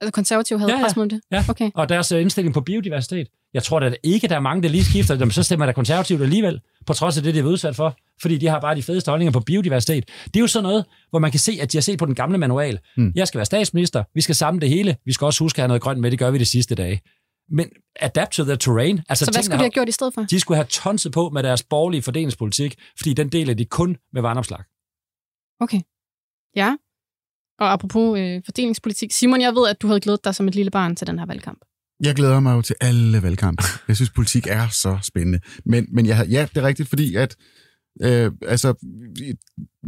Altså 0.00 0.12
konservative 0.12 0.58
havde 0.58 0.72
ja, 0.72 0.78
ja. 0.78 0.84
pressemøde 0.84 1.10
det? 1.10 1.20
Ja, 1.30 1.44
okay. 1.48 1.70
og 1.74 1.88
deres 1.88 2.12
øh, 2.12 2.20
indstilling 2.20 2.54
på 2.54 2.60
biodiversitet. 2.60 3.28
Jeg 3.54 3.62
tror 3.62 3.80
da 3.80 3.94
ikke, 4.02 4.28
der 4.28 4.36
er 4.36 4.40
mange, 4.40 4.62
der 4.62 4.68
lige 4.68 4.84
skifter 4.84 5.16
dem, 5.16 5.30
så 5.30 5.42
stemmer 5.42 5.66
der 5.66 5.72
konservativt 5.72 6.22
alligevel, 6.22 6.60
på 6.86 6.92
trods 6.92 7.16
af 7.16 7.22
det, 7.22 7.34
de 7.34 7.40
er 7.40 7.44
udsat 7.44 7.76
for, 7.76 7.96
fordi 8.22 8.38
de 8.38 8.46
har 8.46 8.60
bare 8.60 8.74
de 8.74 8.82
fedeste 8.82 9.10
holdninger 9.10 9.32
på 9.32 9.40
biodiversitet. 9.40 10.04
Det 10.24 10.36
er 10.36 10.40
jo 10.40 10.46
sådan 10.46 10.62
noget, 10.62 10.84
hvor 11.10 11.18
man 11.18 11.30
kan 11.30 11.40
se, 11.40 11.58
at 11.62 11.72
de 11.72 11.76
har 11.76 11.82
set 11.82 11.98
på 11.98 12.06
den 12.06 12.14
gamle 12.14 12.38
manual. 12.38 12.78
Mm. 12.96 13.12
Jeg 13.14 13.28
skal 13.28 13.38
være 13.38 13.46
statsminister, 13.46 14.04
vi 14.14 14.20
skal 14.20 14.34
samle 14.34 14.60
det 14.60 14.68
hele, 14.68 14.96
vi 15.04 15.12
skal 15.12 15.24
også 15.24 15.44
huske 15.44 15.58
at 15.58 15.62
have 15.62 15.68
noget 15.68 15.82
grønt 15.82 16.00
med, 16.00 16.10
det 16.10 16.18
gør 16.18 16.30
vi 16.30 16.38
de 16.38 16.44
sidste 16.44 16.74
dage. 16.74 17.00
Men 17.50 17.68
adapt 18.00 18.32
to 18.32 18.44
the 18.44 18.56
terrain. 18.56 19.00
Altså, 19.08 19.24
så 19.24 19.30
hvad 19.30 19.42
skulle 19.42 19.58
de 19.58 19.62
have 19.62 19.70
gjort 19.70 19.88
i 19.88 19.92
stedet 19.92 20.14
for? 20.14 20.22
De 20.22 20.40
skulle 20.40 20.56
have 20.56 20.66
tonset 20.70 21.12
på 21.12 21.30
med 21.30 21.42
deres 21.42 21.62
borgerlige 21.62 22.02
fordelingspolitik, 22.02 22.74
fordi 22.96 23.14
den 23.14 23.28
deler 23.28 23.54
de 23.54 23.64
kun 23.64 23.96
med 24.12 24.22
vandopslag. 24.22 24.60
Okay. 25.60 25.80
Ja. 26.56 26.76
Og 27.58 27.72
apropos 27.72 28.18
øh, 28.18 28.42
fordelingspolitik. 28.44 29.12
Simon, 29.12 29.40
jeg 29.40 29.54
ved, 29.54 29.68
at 29.68 29.82
du 29.82 29.86
havde 29.86 30.00
glædet 30.00 30.24
dig 30.24 30.34
som 30.34 30.48
et 30.48 30.54
lille 30.54 30.70
barn 30.70 30.96
til 30.96 31.06
den 31.06 31.18
her 31.18 31.26
valgkamp. 31.26 31.58
Jeg 32.00 32.14
glæder 32.14 32.40
mig 32.40 32.56
jo 32.56 32.62
til 32.62 32.76
alle 32.80 33.22
valgkampe. 33.22 33.64
Jeg 33.88 33.96
synes, 33.96 34.10
politik 34.10 34.46
er 34.46 34.68
så 34.68 34.98
spændende. 35.02 35.40
Men, 35.64 35.86
men 35.92 36.06
jeg, 36.06 36.26
ja, 36.30 36.46
det 36.54 36.56
er 36.56 36.66
rigtigt, 36.66 36.88
fordi 36.88 37.14
at 37.14 37.36
øh, 38.02 38.32
altså, 38.46 38.74
vi, 39.16 39.34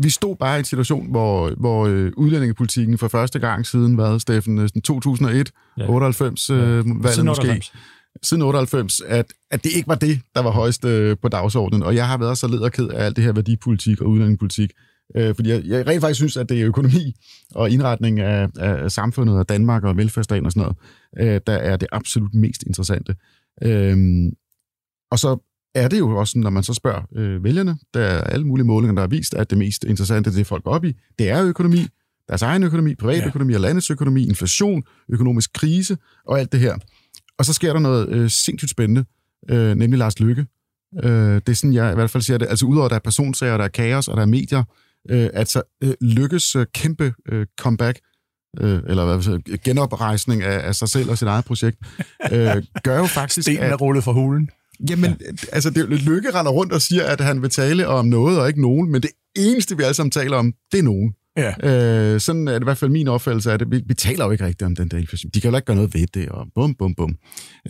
vi 0.02 0.10
stod 0.10 0.36
bare 0.36 0.56
i 0.56 0.58
en 0.58 0.64
situation, 0.64 1.10
hvor, 1.10 1.50
hvor 1.60 1.86
øh, 1.86 2.12
udlændingepolitikken 2.16 2.98
for 2.98 3.08
første 3.08 3.38
gang 3.38 3.66
siden, 3.66 3.94
hvad, 3.94 4.20
Steffen, 4.20 4.68
2001, 4.68 5.52
ja. 5.78 5.88
98 5.88 6.50
øh, 6.50 6.58
valget 6.58 7.14
siden 7.14 7.28
98. 7.28 7.56
måske, 7.56 7.78
siden 8.22 8.42
98, 8.42 9.00
at, 9.00 9.32
at 9.50 9.64
det 9.64 9.72
ikke 9.76 9.88
var 9.88 9.94
det, 9.94 10.20
der 10.34 10.42
var 10.42 10.50
højst 10.50 10.84
øh, 10.84 11.16
på 11.22 11.28
dagsordenen. 11.28 11.82
Og 11.82 11.94
jeg 11.94 12.08
har 12.08 12.18
været 12.18 12.38
så 12.38 12.48
lederked 12.48 12.88
af 12.88 13.04
alt 13.04 13.16
det 13.16 13.24
her 13.24 13.32
værdipolitik 13.32 14.00
og 14.00 14.08
udlændingepolitik. 14.08 14.70
Øh, 15.16 15.34
fordi 15.34 15.50
jeg, 15.50 15.64
jeg 15.64 15.86
rent 15.86 16.00
faktisk 16.00 16.18
synes, 16.18 16.36
at 16.36 16.48
det 16.48 16.60
er 16.60 16.66
økonomi 16.66 17.14
og 17.54 17.70
indretning 17.70 18.20
af, 18.20 18.48
af 18.56 18.92
samfundet 18.92 19.38
og 19.38 19.48
Danmark 19.48 19.84
og 19.84 19.96
velfærdsstaten 19.96 20.46
og 20.46 20.52
sådan 20.52 20.60
noget, 20.60 21.34
øh, 21.34 21.40
der 21.46 21.52
er 21.52 21.76
det 21.76 21.88
absolut 21.92 22.34
mest 22.34 22.62
interessante. 22.62 23.16
Øh, 23.62 23.96
og 25.10 25.18
så 25.18 25.38
er 25.74 25.88
det 25.88 25.98
jo 25.98 26.16
også, 26.16 26.38
når 26.38 26.50
man 26.50 26.62
så 26.62 26.74
spørger 26.74 27.02
øh, 27.16 27.44
vælgerne, 27.44 27.78
der 27.94 28.00
er 28.00 28.20
alle 28.20 28.46
mulige 28.46 28.66
målinger, 28.66 28.94
der 28.94 29.02
har 29.02 29.08
vist, 29.08 29.34
at 29.34 29.50
det 29.50 29.58
mest 29.58 29.84
interessante, 29.84 30.34
det 30.34 30.46
folk 30.46 30.64
går 30.64 30.70
op 30.70 30.84
i, 30.84 30.96
det 31.18 31.30
er 31.30 31.44
økonomi, 31.44 31.86
deres 32.28 32.42
egen 32.42 32.62
økonomi, 32.62 32.94
privatøkonomi 32.94 33.52
ja. 33.52 33.56
og 33.56 33.60
landets 33.60 33.90
økonomi, 33.90 34.26
inflation, 34.26 34.82
økonomisk 35.08 35.52
krise 35.52 35.96
og 36.26 36.40
alt 36.40 36.52
det 36.52 36.60
her. 36.60 36.76
Og 37.38 37.44
så 37.44 37.52
sker 37.52 37.72
der 37.72 37.80
noget 37.80 38.08
øh, 38.08 38.30
sindssygt 38.30 38.70
spændende, 38.70 39.04
øh, 39.50 39.74
nemlig 39.74 39.98
Lars 39.98 40.20
Lykke. 40.20 40.46
Øh, 41.04 41.34
det 41.34 41.48
er 41.48 41.54
sådan, 41.54 41.72
jeg 41.72 41.92
i 41.92 41.94
hvert 41.94 42.10
fald 42.10 42.22
siger 42.22 42.38
det. 42.38 42.46
Altså 42.48 42.66
udover, 42.66 42.84
at 42.84 42.90
der 42.90 42.96
er 42.96 43.00
personsager, 43.00 43.56
der 43.56 43.64
er 43.64 43.68
kaos, 43.68 44.08
og 44.08 44.16
der 44.16 44.22
er 44.22 44.26
medier, 44.26 44.64
øh, 45.10 45.30
altså 45.34 45.62
øh, 45.84 45.94
lykkes 46.00 46.56
øh, 46.56 46.66
kæmpe 46.74 47.14
øh, 47.32 47.46
comeback, 47.60 48.00
øh, 48.60 48.80
eller 48.88 49.04
hvad 49.04 49.22
sige, 49.22 49.58
genoprejsning 49.58 50.42
af, 50.42 50.68
af 50.68 50.74
sig 50.74 50.88
selv 50.88 51.10
og 51.10 51.18
sit 51.18 51.28
eget 51.28 51.44
projekt, 51.44 51.76
øh, 52.32 52.62
gør 52.82 52.98
jo 52.98 53.06
faktisk... 53.06 53.42
Stenen 53.42 53.62
er 53.62 53.76
rullet 53.76 54.04
fra 54.04 54.12
hulen. 54.12 54.50
Jamen, 54.90 55.16
ja. 55.20 55.26
altså, 55.52 55.70
det, 55.70 55.88
Lykke 55.88 56.30
render 56.34 56.52
rundt 56.52 56.72
og 56.72 56.82
siger, 56.82 57.04
at 57.04 57.20
han 57.20 57.42
vil 57.42 57.50
tale 57.50 57.86
om 57.86 58.06
noget 58.06 58.40
og 58.40 58.48
ikke 58.48 58.62
nogen, 58.62 58.92
men 58.92 59.02
det 59.02 59.10
eneste, 59.36 59.76
vi 59.76 59.82
alle 59.82 59.94
sammen 59.94 60.10
taler 60.10 60.36
om, 60.36 60.54
det 60.72 60.78
er 60.78 60.82
nogen. 60.82 61.14
Ja. 61.36 61.52
Øh, 61.62 62.20
sådan 62.20 62.48
er 62.48 62.52
det 62.52 62.60
i 62.60 62.64
hvert 62.64 62.78
fald 62.78 62.90
min 62.90 63.08
opfattelse 63.08 63.52
af 63.52 63.58
det. 63.58 63.70
Vi, 63.70 63.82
vi 63.86 63.94
taler 63.94 64.24
jo 64.24 64.30
ikke 64.30 64.44
rigtigt 64.44 64.66
om 64.66 64.76
den 64.76 64.88
der 64.88 64.98
inflation. 64.98 65.30
De 65.34 65.40
kan 65.40 65.50
jo 65.50 65.56
ikke 65.56 65.66
gøre 65.66 65.76
noget 65.76 65.94
ved 65.94 66.06
det, 66.06 66.28
og 66.28 66.46
bum, 66.54 66.74
bum, 66.74 66.94
bum. 66.94 67.16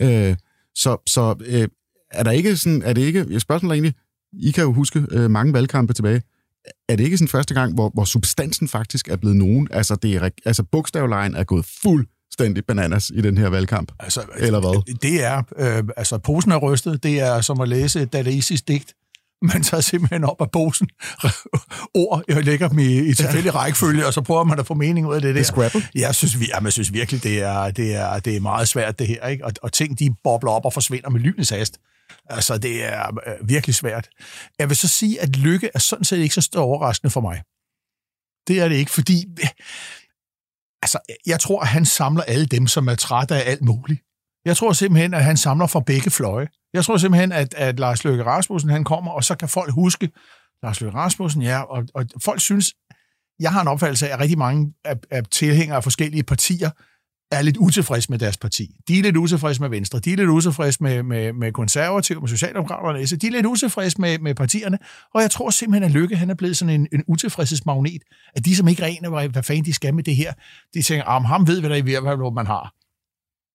Øh, 0.01 0.35
så 0.75 0.97
så 1.07 1.35
øh, 1.45 1.67
er 2.11 2.23
der 2.23 2.31
ikke 2.31 2.57
sådan, 2.57 2.81
er 2.81 2.93
det 2.93 3.01
ikke, 3.01 3.39
spørgsmålet 3.39 3.71
er 3.71 3.75
egentlig, 3.75 3.93
I 4.33 4.51
kan 4.51 4.63
jo 4.63 4.73
huske 4.73 5.05
øh, 5.11 5.31
mange 5.31 5.53
valgkampe 5.53 5.93
tilbage, 5.93 6.21
er 6.89 6.95
det 6.95 7.03
ikke 7.03 7.17
sådan 7.17 7.27
første 7.27 7.53
gang, 7.53 7.73
hvor, 7.73 7.89
hvor 7.93 8.03
substansen 8.03 8.67
faktisk 8.67 9.07
er 9.07 9.15
blevet 9.15 9.37
nogen? 9.37 9.67
Altså, 9.71 9.95
det 9.95 10.15
er, 10.15 10.29
altså 10.45 10.63
bogstavlejen 10.63 11.35
er 11.35 11.43
gået 11.43 11.65
fuldstændig 11.81 12.65
bananas 12.65 13.11
i 13.15 13.21
den 13.21 13.37
her 13.37 13.49
valgkamp, 13.49 13.91
altså, 13.99 14.21
eller 14.37 14.59
hvad? 14.59 14.95
Det 15.01 15.23
er, 15.23 15.43
øh, 15.57 15.83
altså 15.97 16.17
posen 16.17 16.51
er 16.51 16.57
rystet, 16.57 17.03
det 17.03 17.19
er 17.19 17.41
som 17.41 17.61
at 17.61 17.69
læse 17.69 18.01
et 18.01 18.13
dadaistisk 18.13 18.67
digt. 18.67 18.93
Man 19.41 19.63
tager 19.63 19.81
simpelthen 19.81 20.23
op 20.23 20.41
af 20.41 20.51
posen, 20.51 20.87
ord, 22.03 22.23
jeg 22.27 22.43
lægger 22.43 22.67
dem 22.67 22.79
i, 22.79 23.09
i 23.09 23.13
tilfældig 23.13 23.55
rækkefølge, 23.55 24.05
og 24.05 24.13
så 24.13 24.21
prøver 24.21 24.43
man 24.43 24.59
at 24.59 24.67
få 24.67 24.73
mening 24.73 25.07
ud 25.07 25.15
af 25.15 25.21
det 25.21 25.35
der. 25.35 25.39
Det 25.39 25.45
Scrabble? 25.45 25.83
Jeg 25.95 26.15
synes, 26.15 26.39
vi, 26.39 26.47
jamen, 26.53 26.65
jeg 26.65 26.73
synes 26.73 26.93
virkelig, 26.93 27.23
det 27.23 27.41
er, 27.41 27.71
det, 27.71 27.95
er, 27.95 28.19
det 28.19 28.35
er 28.35 28.39
meget 28.39 28.67
svært 28.67 28.99
det 28.99 29.07
her, 29.07 29.27
ikke? 29.27 29.45
Og, 29.45 29.51
og 29.61 29.73
ting, 29.73 29.99
de 29.99 30.15
bobler 30.23 30.51
op 30.51 30.65
og 30.65 30.73
forsvinder 30.73 31.09
med 31.09 31.19
lynets 31.19 31.49
hast. 31.49 31.79
Altså, 32.25 32.57
det 32.57 32.83
er 32.85 33.07
øh, 33.27 33.49
virkelig 33.49 33.75
svært. 33.75 34.09
Jeg 34.59 34.69
vil 34.69 34.77
så 34.77 34.87
sige, 34.87 35.21
at 35.21 35.35
lykke 35.35 35.69
er 35.73 35.79
sådan 35.79 36.05
set 36.05 36.17
ikke 36.17 36.35
så 36.35 36.49
overraskende 36.55 37.11
for 37.11 37.21
mig. 37.21 37.43
Det 38.47 38.59
er 38.59 38.69
det 38.69 38.75
ikke, 38.75 38.91
fordi... 38.91 39.25
Altså, 40.81 40.99
jeg 41.25 41.39
tror, 41.39 41.61
at 41.61 41.67
han 41.67 41.85
samler 41.85 42.23
alle 42.23 42.45
dem, 42.45 42.67
som 42.67 42.87
er 42.87 42.95
trætte 42.95 43.35
af 43.35 43.51
alt 43.51 43.61
muligt. 43.61 44.01
Jeg 44.45 44.57
tror 44.57 44.73
simpelthen, 44.73 45.13
at 45.13 45.23
han 45.23 45.37
samler 45.37 45.67
fra 45.67 45.79
begge 45.79 46.11
fløje. 46.11 46.47
Jeg 46.73 46.85
tror 46.85 46.97
simpelthen, 46.97 47.31
at, 47.31 47.53
at 47.53 47.79
Lars 47.79 48.03
Løkke 48.03 48.23
Rasmussen, 48.23 48.69
han 48.69 48.83
kommer, 48.83 49.11
og 49.11 49.23
så 49.23 49.35
kan 49.35 49.49
folk 49.49 49.73
huske, 49.73 50.11
Lars 50.63 50.81
Løkke 50.81 50.97
Rasmussen, 50.97 51.41
ja, 51.41 51.61
og, 51.61 51.83
og 51.93 52.05
folk 52.23 52.41
synes, 52.41 52.73
jeg 53.39 53.53
har 53.53 53.61
en 53.61 53.67
opfattelse 53.67 54.09
af, 54.09 54.13
at 54.13 54.19
rigtig 54.19 54.37
mange 54.37 54.73
af, 54.85 54.95
af 55.11 55.23
tilhængere 55.25 55.77
af 55.77 55.83
forskellige 55.83 56.23
partier 56.23 56.69
er 57.31 57.41
lidt 57.41 57.57
utilfredse 57.57 58.11
med 58.11 58.19
deres 58.19 58.37
parti. 58.37 58.75
De 58.87 58.99
er 58.99 59.03
lidt 59.03 59.17
utilfredse 59.17 59.61
med 59.61 59.69
Venstre, 59.69 59.99
de 59.99 60.13
er 60.13 60.17
lidt 60.17 60.29
utilfredse 60.29 60.83
med, 60.83 61.03
med, 61.03 61.33
med 61.33 61.51
konservative, 61.51 62.19
med 62.19 62.29
Socialdemokraterne, 62.29 63.07
så 63.07 63.15
de 63.15 63.27
er 63.27 63.31
lidt 63.31 63.45
utilfredse 63.45 64.01
med, 64.01 64.19
med 64.19 64.35
partierne, 64.35 64.77
og 65.13 65.21
jeg 65.21 65.31
tror 65.31 65.49
simpelthen, 65.49 65.83
at 65.83 65.91
Lykke 65.91 66.15
han 66.15 66.29
er 66.29 66.33
blevet 66.33 66.57
sådan 66.57 66.81
en, 66.81 66.87
en 66.93 67.03
utilfredshedsmagnet, 67.07 68.01
at 68.35 68.45
de, 68.45 68.55
som 68.55 68.67
ikke 68.67 68.83
regner, 68.83 69.09
hvad, 69.09 69.29
hvad 69.29 69.43
fanden 69.43 69.65
de 69.65 69.73
skal 69.73 69.93
med 69.93 70.03
det 70.03 70.15
her, 70.15 70.33
de 70.73 70.81
tænker, 70.81 71.03
om 71.03 71.25
ham 71.25 71.47
ved, 71.47 71.59
hvad 71.59 71.69
der 71.69 71.75
i 71.75 71.81
hvad 71.81 72.33
man 72.33 72.47
har. 72.47 72.73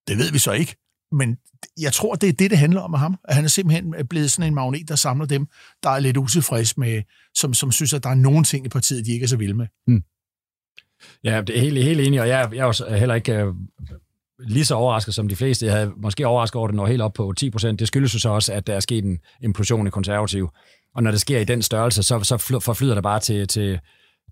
Det 0.09 0.19
ved 0.19 0.33
vi 0.33 0.39
så 0.39 0.53
ikke, 0.53 0.77
men 1.13 1.37
jeg 1.81 1.93
tror, 1.93 2.15
det 2.15 2.29
er 2.29 2.33
det, 2.33 2.51
det 2.51 2.59
handler 2.59 2.81
om 2.81 2.91
med 2.91 2.99
ham, 2.99 3.17
at 3.25 3.35
han 3.35 3.45
er 3.45 3.49
simpelthen 3.49 3.95
blevet 4.11 4.31
sådan 4.31 4.49
en 4.51 4.55
magnet, 4.55 4.89
der 4.89 4.97
samler 4.97 5.27
dem, 5.27 5.47
der 5.83 5.91
er 5.91 6.01
lidt 6.01 6.17
utilfredse 6.17 6.75
med, 6.81 7.03
som, 7.35 7.55
som 7.55 7.73
synes, 7.73 7.93
at 7.93 8.03
der 8.05 8.11
er 8.11 8.15
nogle 8.15 8.45
ting 8.45 8.67
i 8.67 8.69
partiet, 8.69 9.07
de 9.07 9.13
ikke 9.13 9.25
er 9.25 9.29
så 9.29 9.37
vilde 9.37 9.55
med. 9.55 9.67
Mm. 9.87 10.03
Ja, 11.25 11.41
det 11.41 11.57
er 11.57 11.61
helt, 11.61 11.85
helt 11.85 12.01
enig, 12.01 12.21
og 12.21 12.29
jeg, 12.29 12.49
jeg 12.53 12.61
er 12.61 12.65
også 12.65 12.95
heller 12.95 13.15
ikke 13.15 13.33
øh, 13.33 13.55
lige 14.39 14.65
så 14.65 14.75
overrasket 14.75 15.15
som 15.15 15.29
de 15.29 15.37
fleste. 15.37 15.67
Jeg 15.67 15.75
havde 15.75 15.93
måske 15.97 16.27
overrasket 16.27 16.57
over, 16.57 16.69
at 16.69 16.73
det 16.73 16.77
når 16.77 16.87
helt 16.87 17.03
op 17.03 17.13
på 17.13 17.33
10 17.37 17.51
procent. 17.51 17.81
Det 17.81 17.89
skyldes 17.89 18.15
jo 18.15 18.19
så 18.19 18.29
også, 18.29 18.53
at 18.53 18.67
der 18.67 18.75
er 18.75 18.81
sket 18.81 19.05
en 19.05 19.19
implosion 19.43 19.87
i 19.87 19.91
konservativ. 19.91 20.51
Og 20.95 21.03
når 21.03 21.11
det 21.11 21.21
sker 21.21 21.39
i 21.39 21.45
den 21.45 21.63
størrelse, 21.63 22.03
så, 22.03 22.21
så 22.23 22.61
forflyder 22.61 22.95
det 22.95 23.03
bare 23.03 23.21
til, 23.21 23.49
til, 23.49 23.81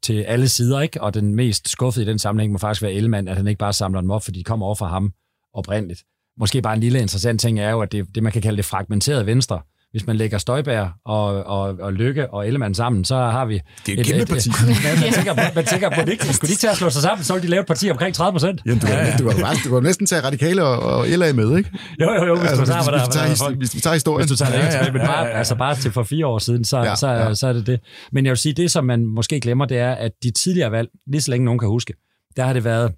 til 0.02 0.22
alle 0.22 0.48
sider, 0.48 0.80
ikke? 0.80 1.00
Og 1.00 1.14
den 1.14 1.34
mest 1.34 1.68
skuffede 1.68 2.04
i 2.04 2.08
den 2.08 2.18
sammenhæng 2.18 2.52
må 2.52 2.58
faktisk 2.58 2.82
være 2.82 2.92
Ellemann, 2.92 3.28
at 3.28 3.36
han 3.36 3.46
ikke 3.46 3.58
bare 3.58 3.72
samler 3.72 4.00
dem 4.00 4.10
op, 4.10 4.24
fordi 4.24 4.38
de 4.38 4.44
kommer 4.44 4.66
over 4.66 4.74
fra 4.74 4.88
ham 4.88 5.12
oprindeligt. 5.54 6.02
måske 6.38 6.62
bare 6.62 6.74
en 6.74 6.80
lille 6.80 7.00
interessant 7.00 7.40
ting 7.40 7.60
er 7.60 7.70
jo, 7.70 7.80
at 7.80 7.92
det, 7.92 8.14
det 8.14 8.22
man 8.22 8.32
kan 8.32 8.42
kalde 8.42 8.56
det 8.56 8.64
fragmenterede 8.64 9.26
venstre, 9.26 9.60
hvis 9.92 10.06
man 10.06 10.16
lægger 10.16 10.38
Støjbær 10.38 10.94
og, 11.06 11.44
og, 11.44 11.76
og 11.80 11.92
Lykke 11.92 12.30
og 12.30 12.46
Ellemann 12.46 12.74
sammen, 12.74 13.04
så 13.04 13.16
har 13.16 13.44
vi... 13.44 13.60
Det 13.86 13.94
er 13.94 14.00
et 14.00 14.06
kæmpe 14.06 14.26
parti. 14.26 14.50
Ja, 14.84 15.00
man 15.00 15.12
tænker, 15.12 15.34
på- 15.34 15.40
man 15.54 15.64
tænker 15.64 15.90
på, 15.90 16.00
det, 16.10 16.34
skulle 16.34 16.48
de 16.48 16.52
ikke 16.52 16.60
tage 16.60 16.70
at 16.70 16.76
slå 16.76 16.90
sig 16.90 17.02
sammen, 17.02 17.24
så 17.24 17.32
ville 17.32 17.46
de 17.46 17.50
lave 17.50 17.60
et 17.60 17.66
parti 17.66 17.90
omkring 17.90 18.14
30 18.14 18.32
procent. 18.32 18.60
Jamen, 18.66 18.78
du, 18.80 18.86
kan, 18.86 19.18
du, 19.18 19.28
kan, 19.30 19.38
faktisk- 19.40 19.64
du 19.68 19.74
kan 19.74 19.82
næsten 19.82 20.06
tage 20.06 20.22
radikale 20.22 20.64
og, 20.64 20.78
og 20.98 21.06
LA 21.08 21.32
med, 21.32 21.56
ikke? 21.58 21.70
Jo, 22.00 22.12
jo, 22.12 22.24
jo, 22.26 22.36
hvis 22.36 22.50
du 22.50 22.66
tager, 22.66 22.78
hvis, 22.78 22.86
der, 22.86 22.98
hvis, 22.98 23.06
vi 23.08 23.12
tager, 23.12 23.26
hvad 23.26 23.26
der 23.26 23.32
er 23.32 23.36
folk- 23.36 23.56
hvis 23.58 23.74
vi 23.74 23.80
tager 23.80 23.94
historien. 23.94 24.28
Hvis 24.28 24.38
du 24.38 24.44
tager 24.44 24.58
Ja, 24.58 24.64
ja, 24.66 24.84
ja, 24.84 24.92
men 24.92 25.00
bare, 25.00 25.18
ja, 25.18 25.22
ja, 25.24 25.28
ja. 25.30 25.38
altså 25.38 25.54
bare 25.54 25.74
til 25.76 25.92
for 25.92 26.02
fire 26.02 26.26
år 26.26 26.38
siden, 26.38 26.64
så, 26.64 26.76
Ja, 26.78 26.84
ja, 26.84 26.94
så, 26.96 27.08
ja. 27.08 27.26
ja. 27.28 27.34
så 27.34 27.46
er 27.48 27.52
det 27.52 27.66
det. 27.66 27.80
Men 28.12 28.24
jeg 28.24 28.30
vil 28.30 28.38
sige, 28.38 28.52
det 28.52 28.70
som 28.70 28.84
man 28.84 29.06
måske 29.06 29.40
glemmer, 29.40 29.64
det 29.64 29.78
er, 29.78 29.92
at 29.92 30.12
de 30.22 30.30
tidligere 30.30 30.70
valg, 30.72 30.88
lige 31.12 31.20
så 31.22 31.30
længe 31.30 31.44
nogen 31.44 31.58
kan 31.58 31.68
huske, 31.68 31.94
der 32.36 32.44
har 32.44 32.52
det 32.52 32.64
været, 32.64 32.92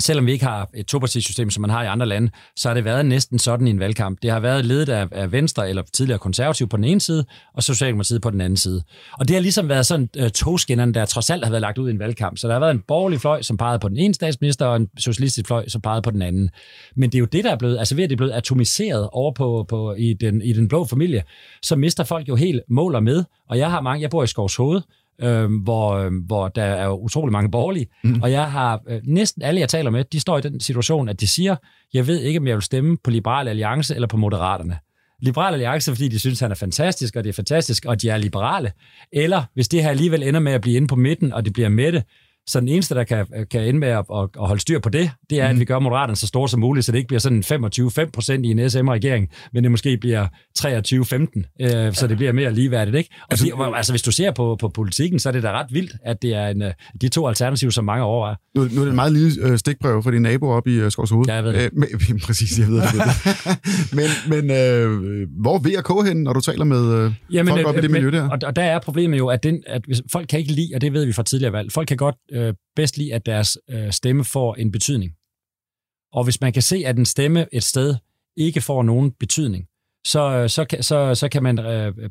selvom 0.00 0.26
vi 0.26 0.32
ikke 0.32 0.44
har 0.44 0.68
et 0.74 0.86
topartisystem, 0.86 1.50
som 1.50 1.60
man 1.60 1.70
har 1.70 1.82
i 1.82 1.86
andre 1.86 2.06
lande, 2.06 2.30
så 2.56 2.68
har 2.68 2.74
det 2.74 2.84
været 2.84 3.06
næsten 3.06 3.38
sådan 3.38 3.66
i 3.66 3.70
en 3.70 3.80
valgkamp. 3.80 4.22
Det 4.22 4.30
har 4.30 4.40
været 4.40 4.64
ledet 4.64 4.88
af, 4.88 5.08
af 5.12 5.32
Venstre 5.32 5.68
eller 5.68 5.82
tidligere 5.92 6.18
konservativ 6.18 6.68
på 6.68 6.76
den 6.76 6.84
ene 6.84 7.00
side, 7.00 7.24
og 7.54 7.62
Socialdemokratiet 7.62 8.22
på 8.22 8.30
den 8.30 8.40
anden 8.40 8.56
side. 8.56 8.82
Og 9.12 9.28
det 9.28 9.36
har 9.36 9.40
ligesom 9.40 9.68
været 9.68 9.86
sådan 9.86 10.08
uh, 10.20 10.28
togskinnerne, 10.28 10.94
der 10.94 11.04
trods 11.04 11.30
alt 11.30 11.44
har 11.44 11.50
været 11.50 11.60
lagt 11.60 11.78
ud 11.78 11.88
i 11.88 11.92
en 11.92 11.98
valgkamp. 11.98 12.38
Så 12.38 12.46
der 12.46 12.52
har 12.52 12.60
været 12.60 12.70
en 12.70 12.82
borgerlig 12.88 13.20
fløj, 13.20 13.42
som 13.42 13.56
pegede 13.56 13.78
på 13.78 13.88
den 13.88 13.96
ene 13.96 14.14
statsminister, 14.14 14.66
og 14.66 14.76
en 14.76 14.88
socialistisk 14.98 15.46
fløj, 15.46 15.68
som 15.68 15.80
pegede 15.80 16.02
på 16.02 16.10
den 16.10 16.22
anden. 16.22 16.50
Men 16.96 17.10
det 17.10 17.18
er 17.18 17.20
jo 17.20 17.26
det, 17.26 17.44
der 17.44 17.50
er 17.50 17.56
blevet, 17.56 17.78
altså 17.78 17.94
ved 17.94 18.04
at 18.04 18.10
det 18.10 18.14
er 18.14 18.18
blevet 18.18 18.32
atomiseret 18.32 19.08
over 19.12 19.32
på, 19.32 19.66
på, 19.68 19.94
i, 19.94 20.14
den, 20.20 20.42
i 20.42 20.52
den 20.52 20.68
blå 20.68 20.84
familie, 20.84 21.22
så 21.62 21.76
mister 21.76 22.04
folk 22.04 22.28
jo 22.28 22.36
helt 22.36 22.60
mål 22.68 22.94
og 22.94 23.02
med. 23.02 23.24
Og 23.48 23.58
jeg 23.58 23.70
har 23.70 23.80
mange, 23.80 24.02
jeg 24.02 24.10
bor 24.10 24.22
i 24.22 24.26
Skovs 24.26 24.56
Hoved, 24.56 24.80
øh, 25.22 25.62
hvor, 25.62 25.92
øh, 25.92 26.12
hvor 26.26 26.48
der 26.48 26.62
er 26.62 26.88
utrolig 26.88 27.32
mange 27.32 27.50
borgerlige, 27.50 27.86
mm. 28.04 28.22
og 28.22 28.32
jeg 28.32 28.50
har 28.50 28.80
øh, 28.88 29.00
næsten 29.04 29.42
alle, 29.42 29.60
jeg 29.60 29.68
taler 29.68 29.90
med, 29.90 30.04
de 30.04 30.20
står 30.20 30.38
i 30.38 30.40
den 30.40 30.60
situation, 30.60 31.08
at 31.08 31.20
de 31.20 31.26
siger, 31.26 31.56
jeg 31.94 32.06
ved 32.06 32.20
ikke, 32.20 32.40
om 32.40 32.46
jeg 32.46 32.54
vil 32.54 32.62
stemme 32.62 32.96
på 33.04 33.10
Liberal 33.10 33.48
Alliance 33.48 33.94
eller 33.94 34.08
på 34.08 34.16
Moderaterne. 34.16 34.78
Liberal 35.22 35.52
Alliance, 35.52 35.92
fordi 35.92 36.08
de 36.08 36.18
synes, 36.18 36.40
han 36.40 36.50
er 36.50 36.54
fantastisk, 36.54 37.16
og 37.16 37.24
det 37.24 37.30
er 37.30 37.34
fantastisk, 37.34 37.84
og 37.84 38.02
de 38.02 38.08
er 38.08 38.16
liberale. 38.16 38.72
Eller 39.12 39.42
hvis 39.54 39.68
det 39.68 39.82
her 39.82 39.90
alligevel 39.90 40.22
ender 40.22 40.40
med 40.40 40.52
at 40.52 40.60
blive 40.60 40.76
inde 40.76 40.88
på 40.88 40.96
midten, 40.96 41.32
og 41.32 41.44
det 41.44 41.52
bliver 41.52 41.68
Mette, 41.68 42.02
så 42.50 42.60
den 42.60 42.68
eneste, 42.68 42.94
der 42.94 43.04
kan, 43.04 43.26
kan 43.50 43.60
ende 43.60 43.80
med 43.80 43.88
at, 43.88 44.04
at, 44.14 44.28
at 44.40 44.46
holde 44.46 44.60
styr 44.60 44.78
på 44.78 44.88
det, 44.88 45.10
det 45.30 45.40
er, 45.40 45.48
at 45.48 45.60
vi 45.60 45.64
gør 45.64 45.78
Moderaterne 45.78 46.16
så 46.16 46.26
store 46.26 46.48
som 46.48 46.60
muligt, 46.60 46.86
så 46.86 46.92
det 46.92 46.98
ikke 46.98 47.08
bliver 47.08 47.20
sådan 47.20 47.44
25-5 48.06 48.10
procent 48.10 48.46
i 48.46 48.50
en 48.50 48.70
SM-regering, 48.70 49.28
men 49.52 49.64
det 49.64 49.70
måske 49.70 49.96
bliver 49.96 50.26
23-15, 50.58 50.62
øh, 51.60 51.94
så 51.94 52.06
det 52.06 52.16
bliver 52.16 52.32
mere 52.32 52.52
ligeværdigt. 52.52 52.96
Ikke? 52.96 53.10
Og 53.20 53.26
altså, 53.30 53.46
de, 53.46 53.76
altså, 53.76 53.92
hvis 53.92 54.02
du 54.02 54.12
ser 54.12 54.30
på, 54.30 54.56
på 54.60 54.68
politikken, 54.68 55.18
så 55.18 55.28
er 55.28 55.32
det 55.32 55.42
da 55.42 55.52
ret 55.52 55.66
vildt, 55.70 55.92
at 56.04 56.22
det 56.22 56.34
er 56.34 56.48
en, 56.48 56.62
øh, 56.62 56.72
de 57.00 57.08
to 57.08 57.28
alternativer, 57.28 57.70
som 57.70 57.84
mange 57.84 58.04
overvejer. 58.04 58.34
Nu, 58.54 58.62
nu 58.62 58.80
er 58.80 58.84
det 58.84 58.90
en 58.90 58.96
meget 58.96 59.12
lille 59.12 59.30
øh, 59.42 59.58
stikprøve 59.58 60.02
for 60.02 60.10
din 60.10 60.22
nabo 60.22 60.50
op 60.50 60.66
i 60.66 60.74
øh, 60.74 60.90
Skovs 60.90 61.10
Hoved. 61.10 61.26
Ja, 61.28 61.34
jeg 61.34 61.44
ved 61.44 61.52
det. 61.52 61.62
Øh, 61.62 61.70
men, 61.74 62.20
præcis, 62.26 62.58
jeg 62.58 62.68
ved 62.68 62.76
det. 62.76 62.82
Jeg 62.82 62.92
ved 62.92 63.00
det. 63.00 63.94
men 63.98 64.40
men 64.42 64.50
øh, 64.50 65.28
hvor 65.40 65.54
er 65.54 65.58
VK 65.58 66.08
hen, 66.08 66.22
når 66.22 66.32
du 66.32 66.40
taler 66.40 66.64
med 66.64 66.94
øh, 66.94 67.12
Jamen, 67.32 67.54
folk 67.54 67.66
op 67.66 67.76
i 67.76 67.80
det 67.80 67.90
miljø 67.90 68.10
der? 68.10 68.28
Og, 68.28 68.38
og 68.44 68.56
der 68.56 68.62
er 68.62 68.78
problemet 68.78 69.18
jo, 69.18 69.28
at, 69.28 69.42
den, 69.42 69.62
at 69.66 69.82
hvis, 69.86 70.02
folk 70.12 70.28
kan 70.28 70.38
ikke 70.38 70.52
lide, 70.52 70.70
og 70.74 70.80
det 70.80 70.92
ved 70.92 71.04
vi 71.04 71.12
fra 71.12 71.22
tidligere 71.22 71.52
valg, 71.52 71.72
folk 71.72 71.88
kan 71.88 71.96
godt 71.96 72.14
øh, 72.32 72.39
Øh, 72.40 72.54
bedst 72.76 72.96
lide, 72.96 73.14
at 73.14 73.26
deres 73.26 73.58
øh, 73.70 73.92
stemme 73.92 74.24
får 74.24 74.54
en 74.54 74.72
betydning. 74.72 75.12
Og 76.12 76.24
hvis 76.24 76.40
man 76.40 76.52
kan 76.52 76.62
se, 76.62 76.82
at 76.86 76.98
en 76.98 77.06
stemme 77.06 77.46
et 77.52 77.62
sted 77.62 77.96
ikke 78.36 78.60
får 78.60 78.82
nogen 78.82 79.12
betydning, 79.20 79.66
så, 80.06 80.30
øh, 80.30 80.48
så, 80.48 80.66
så, 80.80 81.14
så 81.14 81.28
kan 81.28 81.42
man 81.42 81.58
øh, 81.58 81.86
øh, 81.86 82.10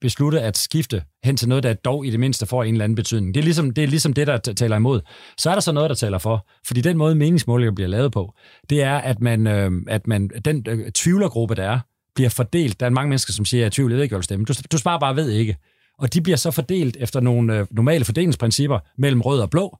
beslutte 0.00 0.40
at 0.40 0.56
skifte 0.56 1.02
hen 1.24 1.36
til 1.36 1.48
noget, 1.48 1.64
der 1.64 1.74
dog 1.74 2.06
i 2.06 2.10
det 2.10 2.20
mindste 2.20 2.46
får 2.46 2.64
en 2.64 2.74
eller 2.74 2.84
anden 2.84 2.96
betydning. 2.96 3.34
Det 3.34 3.40
er 3.40 3.44
ligesom 3.44 3.70
det, 3.70 3.84
er 3.84 3.88
ligesom 3.88 4.12
det 4.12 4.26
der 4.26 4.38
taler 4.38 4.76
imod. 4.76 5.00
Så 5.38 5.50
er 5.50 5.54
der 5.54 5.60
så 5.60 5.72
noget, 5.72 5.90
der 5.90 5.96
taler 5.96 6.18
for. 6.18 6.46
Fordi 6.66 6.80
den 6.80 6.96
måde, 6.96 7.14
meningsmålinger 7.14 7.74
bliver 7.74 7.88
lavet 7.88 8.12
på, 8.12 8.34
det 8.70 8.82
er, 8.82 8.96
at 8.96 9.20
man, 9.20 9.46
øh, 9.46 9.72
at 9.88 10.06
man 10.06 10.30
den 10.44 10.64
øh, 10.68 10.92
tvivlergruppe, 10.92 11.54
der 11.54 11.70
er, 11.70 11.80
bliver 12.14 12.30
fordelt. 12.30 12.80
Der 12.80 12.86
er 12.86 12.90
mange 12.90 13.08
mennesker, 13.08 13.32
som 13.32 13.44
siger, 13.44 13.60
at 13.60 13.64
jeg 13.64 13.72
tvivl, 13.72 13.90
jeg 13.90 13.96
ved 13.96 14.02
ikke, 14.02 14.12
hvad 14.12 14.20
du 14.20 14.24
stemmer. 14.24 14.44
stemme. 14.52 14.62
Du, 14.62 14.68
du 14.72 14.78
sparer 14.78 14.98
bare 14.98 15.16
ved 15.16 15.30
ikke. 15.30 15.56
Og 16.00 16.14
de 16.14 16.20
bliver 16.20 16.36
så 16.36 16.50
fordelt 16.50 16.96
efter 17.00 17.20
nogle 17.20 17.58
øh, 17.58 17.66
normale 17.70 18.04
fordelingsprincipper 18.04 18.78
mellem 18.98 19.20
rød 19.20 19.40
og 19.40 19.50
blå. 19.50 19.78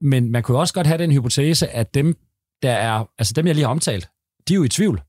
Men 0.00 0.32
man 0.32 0.42
kunne 0.42 0.58
også 0.58 0.74
godt 0.74 0.86
have 0.86 0.98
den 0.98 1.12
hypotese, 1.12 1.68
at 1.68 1.94
dem, 1.94 2.16
der 2.62 2.72
er, 2.72 3.04
altså 3.18 3.32
dem, 3.36 3.46
jeg 3.46 3.54
lige 3.54 3.64
har 3.64 3.70
omtalt, 3.70 4.08
de 4.48 4.54
er 4.54 4.56
jo 4.56 4.64
i 4.64 4.68
tvivl. 4.68 5.02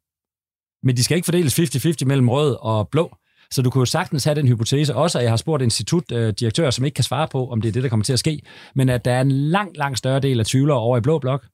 Men 0.84 0.98
de 0.98 1.04
skal 1.04 1.16
ikke 1.16 1.26
fordeles 1.26 1.60
50-50 1.60 2.06
mellem 2.06 2.30
rød 2.30 2.58
og 2.60 2.90
blå. 2.90 3.16
Så 3.52 3.62
du 3.62 3.70
kunne 3.70 3.82
jo 3.82 3.86
sagtens 3.86 4.24
have 4.24 4.36
den 4.36 4.48
hypotese, 4.48 4.96
også 4.96 5.18
at 5.18 5.24
jeg 5.24 5.32
har 5.32 5.38
spurgt 5.38 5.64
institutdirektører, 5.64 6.68
øh, 6.68 6.74
som 6.74 6.86
ikke 6.86 6.96
kan 6.96 7.04
svare 7.04 7.28
på, 7.28 7.50
om 7.50 7.62
det 7.62 7.68
er 7.68 7.74
det, 7.74 7.84
der 7.84 7.90
kommer 7.90 8.04
til 8.04 8.14
at 8.14 8.20
ske, 8.20 8.42
men 8.76 8.90
at 8.90 9.06
der 9.06 9.12
er 9.12 9.22
en 9.22 9.32
lang, 9.32 9.78
lang 9.78 9.98
større 9.98 10.20
del 10.20 10.40
af 10.40 10.46
tvivlere 10.46 10.78
over 10.78 10.98
i 10.98 11.02
blå 11.02 11.20
blok, 11.20 11.48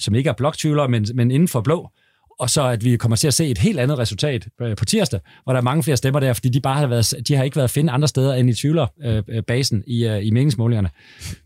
som 0.00 0.14
ikke 0.14 0.30
er 0.30 0.34
bloktvivlere, 0.34 0.88
men, 0.88 1.06
men 1.14 1.30
inden 1.30 1.48
for 1.48 1.60
blå, 1.60 1.88
og 2.38 2.50
så 2.50 2.62
at 2.62 2.84
vi 2.84 2.96
kommer 2.96 3.16
til 3.16 3.26
at 3.26 3.34
se 3.34 3.46
et 3.46 3.58
helt 3.58 3.80
andet 3.80 3.98
resultat 3.98 4.48
øh, 4.62 4.76
på 4.76 4.84
tirsdag, 4.84 5.20
hvor 5.44 5.52
der 5.52 5.60
er 5.60 5.64
mange 5.64 5.82
flere 5.82 5.96
stemmer 5.96 6.20
der, 6.20 6.32
fordi 6.32 6.48
de 6.48 6.60
bare 6.60 6.78
har, 6.78 6.86
været, 6.86 7.14
de 7.28 7.34
har 7.34 7.44
ikke 7.44 7.56
været 7.56 7.64
at 7.64 7.70
finde 7.70 7.92
andre 7.92 8.08
steder 8.08 8.34
end 8.34 8.50
i 8.50 8.54
tvivlerbasen 8.54 9.84
i, 9.86 10.06
øh, 10.06 10.26
i 10.26 10.30
meningsmålingerne. 10.30 10.90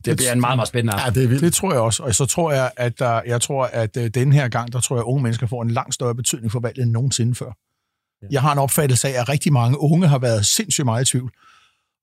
Det 0.05 0.17
bliver 0.17 0.33
en 0.33 0.41
meget, 0.41 0.57
meget 0.57 0.69
spændende 0.69 0.93
aften. 0.93 1.15
Ja, 1.15 1.21
det 1.21 1.25
er 1.25 1.29
vildt. 1.29 1.43
Det 1.43 1.53
tror 1.53 1.73
jeg 1.73 1.81
også. 1.81 2.03
Og 2.03 2.15
så 2.15 2.27
tror 2.27 2.53
jeg, 2.53 2.71
at 2.77 2.99
der, 2.99 3.21
jeg 3.27 3.41
tror, 3.41 3.65
at 3.65 3.97
øh, 3.97 4.09
den 4.09 4.33
her 4.33 4.49
gang, 4.49 4.73
der 4.73 4.81
tror 4.81 4.97
jeg, 4.97 5.01
at 5.01 5.05
unge 5.05 5.23
mennesker 5.23 5.47
får 5.47 5.63
en 5.63 5.71
langt 5.71 5.95
større 5.95 6.15
betydning 6.15 6.53
for 6.53 6.61
valget 6.61 6.83
end 6.83 6.93
nogensinde 6.93 7.35
før. 7.35 7.53
Jeg 8.31 8.43
har 8.43 8.53
en 8.53 8.59
opfattelse 8.59 9.09
af, 9.09 9.21
at 9.21 9.29
rigtig 9.29 9.53
mange 9.53 9.81
unge 9.81 10.09
har 10.09 10.19
været 10.19 10.47
sindssygt 10.47 10.85
meget 10.85 11.09
i 11.09 11.11
tvivl. 11.11 11.31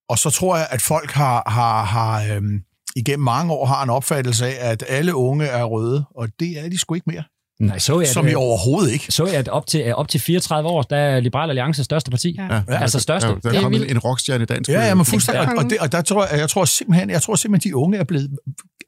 Og 0.10 0.18
så 0.18 0.30
tror 0.30 0.58
jeg, 0.58 0.68
at 0.70 0.82
folk 0.82 1.12
har, 1.12 1.50
har, 1.50 1.84
har 1.84 2.36
øhm, 2.36 2.62
igennem 2.96 3.24
mange 3.24 3.54
år 3.54 3.66
har 3.66 3.84
en 3.84 3.90
opfattelse 3.90 4.46
af, 4.46 4.72
at 4.72 4.84
alle 4.88 5.16
unge 5.16 5.46
er 5.46 5.64
røde, 5.64 6.06
og 6.16 6.30
det 6.40 6.66
er 6.66 6.70
de 6.70 6.78
sgu 6.78 6.94
ikke 6.94 7.10
mere. 7.10 7.24
Nej, 7.60 7.80
så 7.80 8.00
jeg, 8.00 8.08
Som 8.08 8.28
i 8.28 8.34
overhovedet 8.34 8.92
ikke. 8.94 9.06
så 9.10 9.26
jeg, 9.26 9.36
at 9.36 9.48
op 9.48 9.68
til, 9.68 9.96
op 9.96 10.08
til 10.08 10.20
34 10.20 10.70
år, 10.70 10.82
der 10.82 10.98
er 10.98 11.20
Liberal 11.20 11.50
Alliance 11.50 11.84
største 11.84 12.12
parti. 12.12 12.36
Ja. 12.38 12.56
Ja, 12.56 12.62
Altså 12.68 13.00
største. 13.00 13.28
Ja, 13.28 13.34
der 13.34 13.40
Det 13.40 13.54
er 13.54 13.58
er 13.58 13.62
kommet 13.62 13.92
en 13.92 14.00
rockstjerne 14.00 14.44
i 14.44 14.46
dansk. 14.46 14.70
Ja, 14.70 14.86
ja, 14.88 14.94
men 14.94 15.06
fuldstændig. 15.06 15.58
Og, 15.58 15.64
det, 15.64 15.78
og 15.80 15.92
der 15.92 16.02
tror 16.02 16.28
jeg, 16.32 16.40
jeg 16.40 16.50
tror 16.50 16.66
simpelthen, 16.66 17.10
jeg 17.10 17.22
tror 17.22 17.36
simpelthen, 17.36 17.70
de 17.72 17.76
unge 17.76 17.98
er 17.98 18.04
blevet 18.04 18.30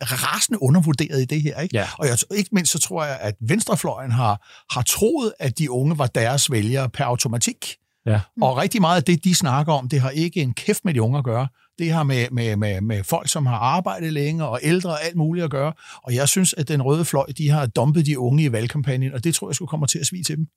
rasende 0.02 0.64
undervurderet 0.64 1.22
i 1.22 1.26
det 1.26 1.42
her. 1.42 1.60
Ikke? 1.62 1.78
Ja. 1.78 1.86
Og 2.00 2.08
jeg, 2.08 2.18
ikke 2.38 2.50
mindst 2.52 2.72
så 2.72 2.80
tror 2.80 3.04
jeg, 3.06 3.18
at 3.22 3.36
venstrefløjen 3.48 4.12
har, 4.12 4.48
har 4.72 4.82
troet, 4.82 5.34
at 5.40 5.58
de 5.60 5.72
unge 5.72 5.98
var 5.98 6.08
deres 6.08 6.52
vælgere 6.52 6.90
per 6.90 7.04
automatik. 7.04 7.76
Ja. 8.06 8.20
Og 8.42 8.58
rigtig 8.58 8.82
meget 8.82 8.96
af 8.98 9.04
det, 9.04 9.24
de 9.24 9.36
snakker 9.36 9.74
om, 9.74 9.90
det 9.90 10.02
har 10.02 10.10
ikke 10.10 10.40
en 10.42 10.54
kæft 10.54 10.86
med 10.86 10.94
de 10.94 11.02
unge 11.02 11.18
at 11.18 11.24
gøre. 11.24 11.48
Det 11.80 11.92
har 11.92 12.04
med, 12.04 12.28
med, 12.32 12.56
med, 12.56 12.82
med 12.82 13.04
folk, 13.04 13.30
som 13.30 13.46
har 13.46 13.58
arbejdet 13.58 14.14
længe 14.14 14.46
og 14.46 14.60
ældre 14.64 14.90
og 14.90 15.06
alt 15.06 15.16
muligt 15.16 15.44
at 15.44 15.52
gøre. 15.52 15.74
Og 16.04 16.16
jeg 16.16 16.28
synes, 16.28 16.54
at 16.54 16.68
den 16.68 16.82
røde 16.82 17.06
fløj, 17.06 17.26
de 17.38 17.50
har 17.50 17.66
dumpet 17.66 18.06
de 18.06 18.20
unge 18.20 18.44
i 18.44 18.52
valgkampagnen, 18.52 19.14
og 19.14 19.24
det 19.24 19.36
tror 19.36 19.50
jeg 19.50 19.56
skulle 19.56 19.70
kommer 19.70 19.88
til 19.88 20.00
at 20.00 20.06
svige 20.06 20.24
til 20.24 20.38
dem. 20.38 20.48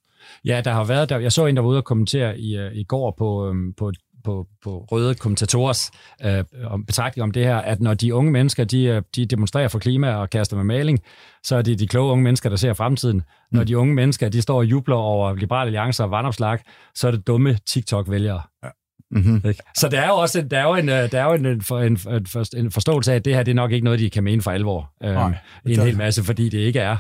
Ja, 0.45 0.61
der 0.65 0.73
har 0.73 0.85
været, 0.85 1.09
der, 1.09 1.19
jeg 1.19 1.33
så 1.33 1.47
en, 1.47 1.57
der 1.57 1.63
var 1.63 1.69
ude 1.69 1.79
og 1.79 1.85
kommentere 1.85 2.39
i, 2.39 2.57
øh, 2.57 2.73
i 2.75 2.85
går 2.85 3.15
på, 3.19 3.49
øhm, 3.49 3.73
på, 3.73 3.93
på, 4.25 4.47
på 4.63 4.87
røde 4.93 5.15
kommentatorers 5.15 5.91
øh, 6.25 6.45
om, 6.65 6.85
betragtning 6.85 7.23
om 7.23 7.31
det 7.31 7.45
her, 7.45 7.57
at 7.57 7.81
når 7.81 7.95
de 7.95 8.15
unge 8.15 8.33
mennesker, 8.33 8.65
de, 8.65 8.85
øh, 8.85 9.03
de 9.17 9.27
demonstrerer 9.27 9.69
for 9.69 9.79
klima 9.79 10.15
og 10.15 10.31
kaster 10.31 10.57
med 10.57 10.65
maling, 10.65 10.99
så 11.43 11.57
er 11.57 11.63
det 11.63 11.79
de 11.79 11.87
kloge 11.87 12.13
unge 12.13 12.25
mennesker, 12.25 12.49
der 12.49 12.57
ser 12.57 12.73
fremtiden. 12.73 13.23
Når 13.53 13.65
de 13.65 13.79
unge 13.79 13.95
mennesker, 13.95 14.29
de 14.29 14.43
står 14.43 14.59
og 14.59 14.65
jubler 14.65 14.97
over 14.97 15.35
Liberale 15.35 15.67
Alliancer 15.67 16.05
og 16.05 16.11
vandopslag, 16.11 16.59
så 16.95 17.07
er 17.07 17.11
det 17.11 17.27
dumme 17.27 17.59
TikTok-vælgere. 17.67 18.43
Mm-hmm. 19.11 19.42
Så 19.77 19.88
der 19.88 20.01
er 20.01 20.09
jo 20.09 20.14
også 20.14 20.40
en, 20.40 20.51
der 20.51 20.59
er 20.59 20.62
jo 20.68 20.75
en, 20.75 20.88
øh, 20.88 21.12
der 21.12 21.20
er 21.20 21.25
jo 21.25 21.33
en, 21.33 21.46
en, 21.46 21.53
en, 21.73 21.85
en, 22.09 22.27
for- 22.27 22.57
en 22.57 22.70
forståelse 22.70 23.12
af, 23.12 23.16
at 23.16 23.25
det 23.25 23.35
her 23.35 23.42
det 23.42 23.51
er 23.53 23.55
nok 23.55 23.73
ikke 23.73 23.85
noget, 23.85 24.01
de 24.01 24.11
kan 24.11 24.25
mene 24.25 24.42
for 24.42 24.51
alvor. 24.51 24.92
Nej, 25.12 25.35
det 25.66 25.79
en 25.79 25.85
hel 25.87 25.96
masse, 25.96 26.25
fordi 26.25 26.49
det 26.49 26.59
ikke 26.59 26.79
er 26.81 26.96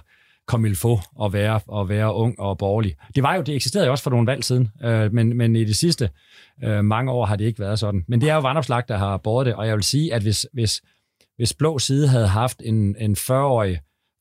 kom 0.46 0.64
il 0.64 0.76
få 0.76 1.00
at 1.24 1.32
være, 1.32 1.60
at 1.80 1.88
være 1.88 2.14
ung 2.14 2.40
og 2.40 2.58
borgerlig. 2.58 2.94
Det 3.14 3.22
var 3.22 3.34
jo, 3.34 3.42
det 3.42 3.54
eksisterede 3.54 3.86
jo 3.86 3.92
også 3.92 4.04
for 4.04 4.10
nogle 4.10 4.26
valg 4.26 4.44
siden, 4.44 4.68
øh, 4.84 5.12
men, 5.12 5.36
men 5.36 5.56
i 5.56 5.64
de 5.64 5.74
sidste 5.74 6.10
øh, 6.64 6.84
mange 6.84 7.12
år 7.12 7.26
har 7.26 7.36
det 7.36 7.44
ikke 7.44 7.60
været 7.60 7.78
sådan. 7.78 8.04
Men 8.08 8.20
det 8.20 8.30
er 8.30 8.34
jo 8.34 8.40
vandopslag, 8.40 8.82
der 8.88 8.98
har 8.98 9.16
båret 9.16 9.46
det, 9.46 9.54
og 9.54 9.66
jeg 9.66 9.74
vil 9.76 9.82
sige, 9.84 10.14
at 10.14 10.22
hvis, 10.22 10.46
hvis, 10.52 10.80
hvis 11.36 11.52
blå 11.54 11.78
side 11.78 12.08
havde 12.08 12.28
haft 12.28 12.62
en, 12.64 12.96
en 12.98 13.16
40-årig 13.18 13.78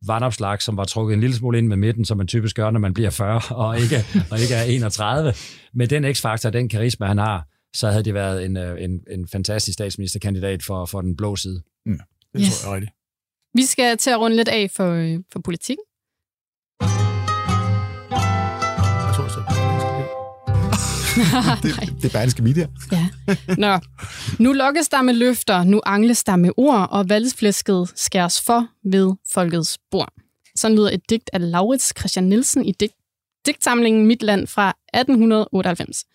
vandopslag, 0.08 0.62
som 0.62 0.78
var 0.78 0.84
trukket 0.84 1.14
en 1.14 1.20
lille 1.22 1.36
smule 1.36 1.58
ind 1.58 1.68
med 1.68 1.78
midten, 1.78 2.06
som 2.06 2.18
man 2.18 2.28
typisk 2.28 2.56
gør, 2.56 2.70
når 2.72 2.80
man 2.80 2.94
bliver 2.94 3.10
40 3.10 3.42
og 3.50 3.80
ikke, 3.80 3.96
og 4.32 4.40
ikke 4.40 4.54
er 4.54 4.64
31, 4.64 5.34
med 5.74 5.88
den 5.88 6.16
x-faktor, 6.16 6.50
den 6.50 6.70
karisma, 6.70 7.06
han 7.06 7.18
har, 7.18 7.46
så 7.76 7.90
havde 7.90 8.04
det 8.04 8.14
været 8.14 8.46
en, 8.46 8.58
øh, 8.58 8.84
en, 8.84 9.04
en 9.12 9.28
fantastisk 9.28 9.74
statsministerkandidat 9.74 10.64
for, 10.64 10.86
for 10.86 11.02
den 11.02 11.16
blå 11.16 11.36
side. 11.36 11.62
Det 11.86 11.98
Yes. 12.38 12.62
tror 12.62 12.70
jeg 12.70 12.72
er 12.72 12.76
rigtigt. 12.76 12.96
Vi 13.54 13.66
skal 13.66 13.98
til 13.98 14.10
at 14.10 14.20
runde 14.20 14.36
lidt 14.38 14.48
af 14.48 14.72
for, 14.76 14.92
øh, 14.92 15.20
for 15.32 15.40
politikken. 15.40 15.84
Jeg 19.08 19.14
tror, 19.16 19.28
så. 19.28 19.42
Det, 21.64 22.02
det 22.02 22.06
er 22.06 22.10
Berlingske 22.14 22.44
Media. 22.44 22.68
Nå, 23.58 23.80
nu 24.40 24.54
lokkes 24.54 24.90
der 24.90 25.02
med 25.02 25.14
løfter, 25.14 25.64
nu 25.64 25.82
angles 25.86 26.24
der 26.24 26.36
med 26.36 26.52
ord, 26.58 26.88
og 26.92 27.10
valgsflæsket 27.10 27.92
skæres 27.96 28.42
for 28.42 28.68
ved 28.84 29.16
folkets 29.34 29.78
bord. 29.92 30.14
Sådan 30.56 30.78
lyder 30.78 30.90
et 30.92 31.10
digt 31.10 31.30
af 31.34 31.52
Laurits 31.52 31.94
Christian 32.00 32.24
Nielsen 32.26 32.66
i 32.66 32.72
digt, 32.72 32.94
digtsamlingen 33.46 34.06
Mit 34.06 34.24
Land 34.24 34.48
fra 34.48 34.70
1898. 34.94 36.06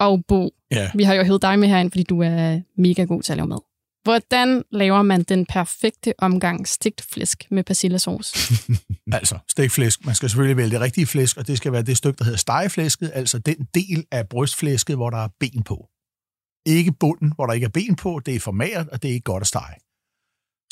Og 0.00 0.24
Bo, 0.28 0.50
Ja. 0.70 0.90
vi 0.94 1.02
har 1.02 1.14
jo 1.14 1.22
hævet 1.22 1.42
dig 1.42 1.58
med 1.58 1.68
herind, 1.68 1.90
fordi 1.90 2.02
du 2.02 2.22
er 2.22 2.60
mega 2.76 3.04
god 3.04 3.22
til 3.22 3.32
at 3.32 3.36
lave 3.36 3.46
mad. 3.48 3.58
Hvordan 4.02 4.62
laver 4.72 5.02
man 5.02 5.22
den 5.22 5.46
perfekte 5.46 6.14
omgang 6.18 6.68
stegt 6.68 7.02
flæsk 7.12 7.44
med 7.50 7.64
persillesauce? 7.64 8.54
Altså, 9.12 9.38
stegt 9.48 9.72
flæsk. 9.72 10.04
Man 10.06 10.14
skal 10.14 10.30
selvfølgelig 10.30 10.56
vælge 10.56 10.70
det 10.70 10.80
rigtige 10.80 11.06
flæsk, 11.06 11.36
og 11.36 11.46
det 11.46 11.56
skal 11.56 11.72
være 11.72 11.82
det 11.82 11.96
stykke, 11.96 12.18
der 12.18 12.24
hedder 12.24 12.38
stegeflæsket, 12.38 13.10
altså 13.14 13.38
den 13.38 13.68
del 13.74 14.04
af 14.10 14.28
brystflæsket, 14.28 14.96
hvor 14.96 15.10
der 15.10 15.18
er 15.18 15.28
ben 15.40 15.62
på. 15.62 15.88
Ikke 16.66 16.92
bunden, 16.92 17.32
hvor 17.34 17.46
der 17.46 17.52
ikke 17.52 17.64
er 17.64 17.68
ben 17.70 17.96
på. 17.96 18.20
Det 18.26 18.34
er 18.36 18.40
for 18.40 18.52
magert, 18.52 18.88
og 18.88 19.02
det 19.02 19.08
er 19.10 19.12
ikke 19.14 19.24
godt 19.24 19.40
at 19.40 19.46
stege. 19.46 19.74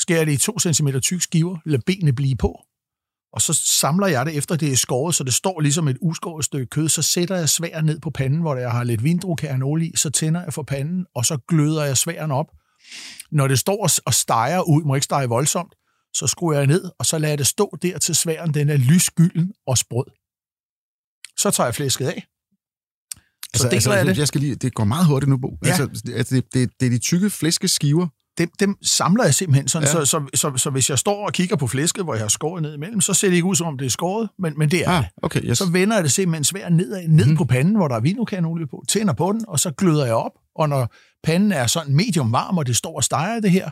Skær 0.01 0.25
det 0.25 0.31
i 0.31 0.37
2 0.37 0.59
cm 0.59 0.87
tyk 1.01 1.21
skiver, 1.21 1.57
lad 1.65 1.79
benene 1.85 2.13
blive 2.13 2.35
på, 2.35 2.61
og 3.33 3.41
så 3.41 3.53
samler 3.53 4.07
jeg 4.07 4.25
det 4.25 4.37
efter 4.37 4.55
det 4.55 4.71
er 4.71 4.75
skåret, 4.75 5.15
så 5.15 5.23
det 5.23 5.33
står 5.33 5.59
ligesom 5.59 5.87
et 5.87 5.97
uskåret 6.01 6.45
stykke 6.45 6.65
kød. 6.65 6.89
Så 6.89 7.01
sætter 7.01 7.35
jeg 7.35 7.49
sværen 7.49 7.85
ned 7.85 7.99
på 7.99 8.09
panden, 8.09 8.41
hvor 8.41 8.55
jeg 8.55 8.71
har 8.71 8.83
lidt 8.83 9.03
vindrukærnol 9.03 9.81
i, 9.81 9.91
så 9.95 10.09
tænder 10.09 10.43
jeg 10.43 10.53
for 10.53 10.63
panden, 10.63 11.05
og 11.15 11.25
så 11.25 11.37
gløder 11.47 11.83
jeg 11.83 11.97
sværen 11.97 12.31
op. 12.31 12.47
Når 13.31 13.47
det 13.47 13.59
står 13.59 13.89
og 14.05 14.13
steger 14.13 14.61
ud, 14.61 14.83
må 14.83 14.95
ikke 14.95 15.05
stege 15.05 15.27
voldsomt, 15.27 15.73
så 16.13 16.27
skruer 16.27 16.57
jeg 16.57 16.67
ned, 16.67 16.91
og 16.99 17.05
så 17.05 17.17
lader 17.17 17.31
jeg 17.31 17.37
det 17.37 17.47
stå 17.47 17.77
der 17.81 17.97
til 17.97 18.15
sværen, 18.15 18.53
den 18.53 18.69
er 18.69 18.77
lysgylden 18.77 19.53
og 19.67 19.77
sprød. 19.77 20.05
Så 21.37 21.51
tager 21.51 21.67
jeg 21.67 21.75
flæsket 21.75 22.05
af. 22.07 22.27
Så 23.55 23.67
Altså, 23.67 23.67
altså, 23.67 23.93
jeg 23.93 24.05
det. 24.05 24.17
jeg 24.17 24.27
skal 24.27 24.41
lige, 24.41 24.55
det 24.55 24.73
går 24.73 24.83
meget 24.83 25.05
hurtigt 25.05 25.29
nu, 25.29 25.37
Bo. 25.37 25.57
Ja. 25.63 25.67
Altså, 25.67 25.85
det, 26.05 26.13
altså, 26.13 26.35
det, 26.35 26.53
det, 26.53 26.69
det 26.79 26.85
er 26.85 26.89
de 26.89 26.97
tykke 26.99 27.29
flæskeskiver. 27.29 28.07
Dem, 28.39 28.49
dem 28.59 28.75
samler 28.83 29.23
jeg 29.23 29.33
simpelthen 29.35 29.67
sådan, 29.67 29.87
Ja. 29.87 29.91
så, 29.91 30.05
så, 30.05 30.25
så, 30.33 30.57
så 30.57 30.69
hvis 30.69 30.89
jeg 30.89 30.99
står 30.99 31.25
og 31.25 31.33
kigger 31.33 31.55
på 31.55 31.67
flæsket, 31.67 32.03
hvor 32.03 32.13
jeg 32.13 32.23
har 32.23 32.27
skåret 32.29 32.61
ned 32.61 32.73
imellem, 32.73 33.01
så 33.01 33.13
ser 33.13 33.27
det 33.27 33.35
ikke 33.35 33.47
ud, 33.47 33.55
som 33.55 33.67
om 33.67 33.77
det 33.77 33.85
er 33.85 33.89
skåret, 33.89 34.29
men, 34.39 34.53
men 34.57 34.71
det 34.71 34.85
er 34.85 34.89
Ah, 34.89 35.03
det. 35.03 35.11
okay, 35.23 35.41
yes. 35.43 35.57
Så 35.57 35.69
vender 35.71 35.95
jeg 35.95 36.03
det 36.03 36.11
simpelthen 36.11 36.43
svært 36.43 36.73
nedad, 36.73 37.07
ned 37.07 37.25
mm. 37.25 37.37
på 37.37 37.45
panden, 37.45 37.75
hvor 37.75 37.87
der 37.87 37.95
er 37.95 37.99
vinokanolie 37.99 38.67
på, 38.67 38.83
tænder 38.89 39.13
på 39.13 39.31
den, 39.31 39.45
og 39.47 39.59
så 39.59 39.71
gløder 39.71 40.05
jeg 40.05 40.15
op, 40.15 40.31
og 40.55 40.69
når 40.69 40.93
panden 41.23 41.51
er 41.51 41.67
sådan 41.67 41.95
medium 41.95 42.31
varm, 42.31 42.57
og 42.57 42.67
det 42.67 42.75
står 42.75 42.95
og 42.95 43.03
steger 43.03 43.39
det 43.39 43.51
her, 43.51 43.69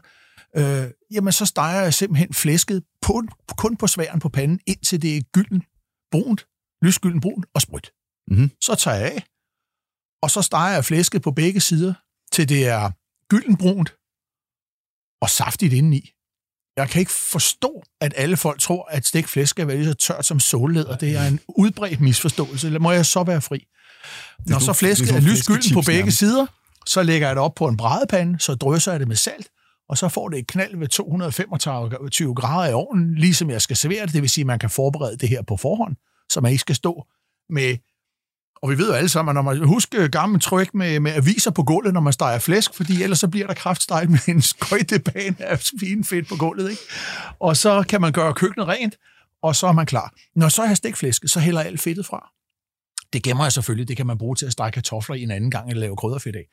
øh, 0.57 0.83
jamen 1.11 1.33
så 1.33 1.45
steger 1.45 1.81
jeg 1.81 1.93
simpelthen 1.93 2.33
flæsket 2.33 2.83
på, 3.01 3.23
kun 3.57 3.77
på 3.77 3.87
sværen 3.87 4.19
på 4.19 4.29
panden, 4.29 4.59
indtil 4.67 5.01
det 5.01 5.17
er 5.17 5.21
gylden 5.33 5.63
brunt, 6.11 6.45
lysgylden 6.81 7.21
brunt 7.21 7.45
og 7.55 7.61
sprødt. 7.61 7.91
Mhm. 8.27 8.51
Så 8.61 8.75
tager 8.75 8.97
jeg 8.97 9.05
af, 9.11 9.23
og 10.23 10.31
så 10.31 10.41
steger 10.41 10.73
jeg 10.73 10.85
flæsket 10.85 11.21
på 11.21 11.31
begge 11.31 11.59
sider, 11.59 11.93
til 12.31 12.49
det 12.49 12.67
er 12.67 12.91
gyldenbrunt 13.29 13.93
og 15.21 15.29
saftigt 15.29 15.73
indeni. 15.73 16.11
Jeg 16.77 16.89
kan 16.89 16.99
ikke 16.99 17.11
forstå, 17.31 17.83
at 18.01 18.13
alle 18.15 18.37
folk 18.37 18.59
tror, 18.59 18.87
at 18.91 19.05
stegt 19.05 19.29
flæsk 19.29 19.49
skal 19.49 19.67
være 19.67 19.77
lige 19.77 19.87
så 19.87 19.93
tørt 19.93 20.25
som 20.25 20.39
sollæder. 20.39 20.97
Det 20.97 21.15
er 21.15 21.27
en 21.27 21.39
udbredt 21.47 22.01
misforståelse. 22.01 22.67
Eller 22.67 22.79
må 22.79 22.91
jeg 22.91 23.05
så 23.05 23.23
være 23.23 23.41
fri? 23.41 23.67
Når 24.45 24.59
så 24.59 24.73
flæsket 24.73 25.09
er 25.09 25.19
lysgylden 25.19 25.73
på 25.73 25.81
begge 25.85 26.11
sider, 26.11 26.45
så 26.85 27.03
lægger 27.03 27.27
jeg 27.27 27.35
det 27.35 27.43
op 27.43 27.55
på 27.55 27.67
en 27.67 27.77
brædepande, 27.77 28.39
så 28.39 28.55
drysser 28.55 28.91
jeg 28.91 28.99
det 28.99 29.07
med 29.07 29.15
salt, 29.15 29.47
og 29.89 29.97
så 29.97 30.09
får 30.09 30.29
det 30.29 30.39
et 30.39 30.47
knald 30.47 30.77
ved 30.77 30.87
225 30.87 32.35
grader 32.35 32.69
i 32.69 32.73
ovnen, 32.73 33.15
ligesom 33.15 33.49
jeg 33.49 33.61
skal 33.61 33.75
servere 33.75 34.05
det. 34.05 34.13
Det 34.13 34.21
vil 34.21 34.29
sige, 34.29 34.43
at 34.43 34.47
man 34.47 34.59
kan 34.59 34.69
forberede 34.69 35.17
det 35.17 35.29
her 35.29 35.41
på 35.41 35.57
forhånd, 35.57 35.95
så 36.31 36.41
man 36.41 36.51
ikke 36.51 36.61
skal 36.61 36.75
stå 36.75 37.05
med 37.49 37.77
og 38.61 38.69
vi 38.69 38.77
ved 38.77 38.87
jo 38.87 38.93
alle 38.93 39.09
sammen, 39.09 39.29
at 39.29 39.35
når 39.35 39.41
man 39.41 39.63
husker 39.63 40.03
øh, 40.03 40.09
gammel 40.09 40.41
tryk 40.41 40.73
med, 40.73 40.99
med 40.99 41.11
aviser 41.11 41.51
på 41.51 41.63
gulvet, 41.63 41.93
når 41.93 42.01
man 42.01 42.13
steger 42.13 42.39
flæsk, 42.39 42.73
fordi 42.73 43.03
ellers 43.03 43.19
så 43.19 43.27
bliver 43.27 43.47
der 43.47 43.53
kraftstegt 43.53 44.09
med 44.09 44.19
en 44.27 44.41
skøjtebane 44.41 45.35
af 45.45 45.59
svinefedt 45.59 46.27
på 46.27 46.35
gulvet. 46.35 46.69
Ikke? 46.69 46.81
Og 47.39 47.57
så 47.57 47.83
kan 47.89 48.01
man 48.01 48.11
gøre 48.11 48.33
køkkenet 48.33 48.67
rent, 48.67 48.95
og 49.43 49.55
så 49.55 49.67
er 49.67 49.71
man 49.71 49.85
klar. 49.85 50.13
Når 50.35 50.49
så 50.49 50.63
jeg 50.63 50.77
stegt 50.77 50.97
flæsket, 50.97 51.31
så 51.31 51.39
hælder 51.39 51.59
jeg 51.59 51.67
alt 51.67 51.81
fedtet 51.81 52.05
fra. 52.05 52.29
Det 53.13 53.23
gemmer 53.23 53.45
jeg 53.45 53.51
selvfølgelig. 53.51 53.87
Det 53.87 53.97
kan 53.97 54.07
man 54.07 54.17
bruge 54.17 54.35
til 54.35 54.45
at 54.45 54.51
stege 54.51 54.71
kartofler 54.71 55.15
i 55.15 55.23
en 55.23 55.31
anden 55.31 55.51
gang 55.51 55.69
eller 55.69 55.81
lave 55.81 55.95
krydderfedt 55.95 56.35
af. 56.35 56.45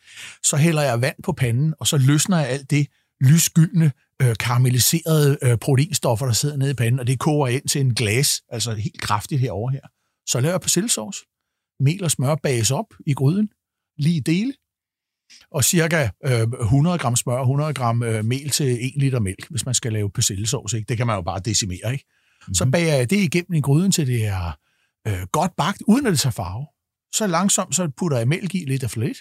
Så 0.42 0.56
hælder 0.56 0.82
jeg 0.82 1.00
vand 1.00 1.16
på 1.22 1.32
panden, 1.32 1.74
og 1.80 1.86
så 1.86 1.96
løsner 1.96 2.38
jeg 2.38 2.48
alt 2.48 2.70
det 2.70 2.86
lysgyldne, 3.20 3.92
øh, 4.22 4.36
karamelliserede 4.40 5.38
øh, 5.42 5.58
proteinstoffer, 5.58 6.26
der 6.26 6.32
sidder 6.32 6.56
nede 6.56 6.70
i 6.70 6.74
panden, 6.74 7.00
og 7.00 7.06
det 7.06 7.18
koger 7.18 7.48
ind 7.48 7.68
til 7.68 7.80
en 7.80 7.94
glas, 7.94 8.42
altså 8.48 8.74
helt 8.74 9.00
kraftigt 9.00 9.40
herover 9.40 9.70
her. 9.70 9.80
Så 10.26 10.40
laver 10.40 10.52
jeg 10.52 10.60
persillesauce 10.60 11.20
mel 11.80 12.04
og 12.04 12.10
smør 12.10 12.34
bages 12.34 12.70
op 12.70 12.94
i 13.06 13.14
gryden, 13.14 13.48
lige 13.98 14.20
dele, 14.20 14.54
og 15.50 15.64
cirka 15.64 16.08
øh, 16.24 16.42
100 16.60 16.98
gram 16.98 17.16
smør, 17.16 17.40
100 17.40 17.74
gram 17.74 18.02
øh, 18.02 18.24
mel 18.24 18.50
til 18.50 18.86
1 18.86 18.92
liter 18.96 19.20
mælk, 19.20 19.50
hvis 19.50 19.66
man 19.66 19.74
skal 19.74 19.92
lave 19.92 20.10
persillesauce. 20.10 20.76
Ikke? 20.76 20.88
Det 20.88 20.96
kan 20.96 21.06
man 21.06 21.16
jo 21.16 21.22
bare 21.22 21.40
decimere. 21.40 21.92
Ikke? 21.92 22.04
Mm-hmm. 22.04 22.54
Så 22.54 22.70
bager 22.70 22.94
jeg 22.94 23.10
det 23.10 23.16
igennem 23.16 23.52
i 23.54 23.60
gryden, 23.60 23.92
til 23.92 24.06
det 24.06 24.26
er 24.26 24.58
øh, 25.06 25.26
godt 25.32 25.56
bagt, 25.56 25.82
uden 25.86 26.06
at 26.06 26.10
det 26.10 26.20
tager 26.20 26.32
farve. 26.32 26.66
Så 27.14 27.26
langsomt 27.26 27.74
så 27.74 27.90
putter 27.96 28.18
jeg 28.18 28.28
mælk 28.28 28.54
i 28.54 28.64
lidt 28.64 28.82
af 28.82 28.96
lidt, 28.96 29.18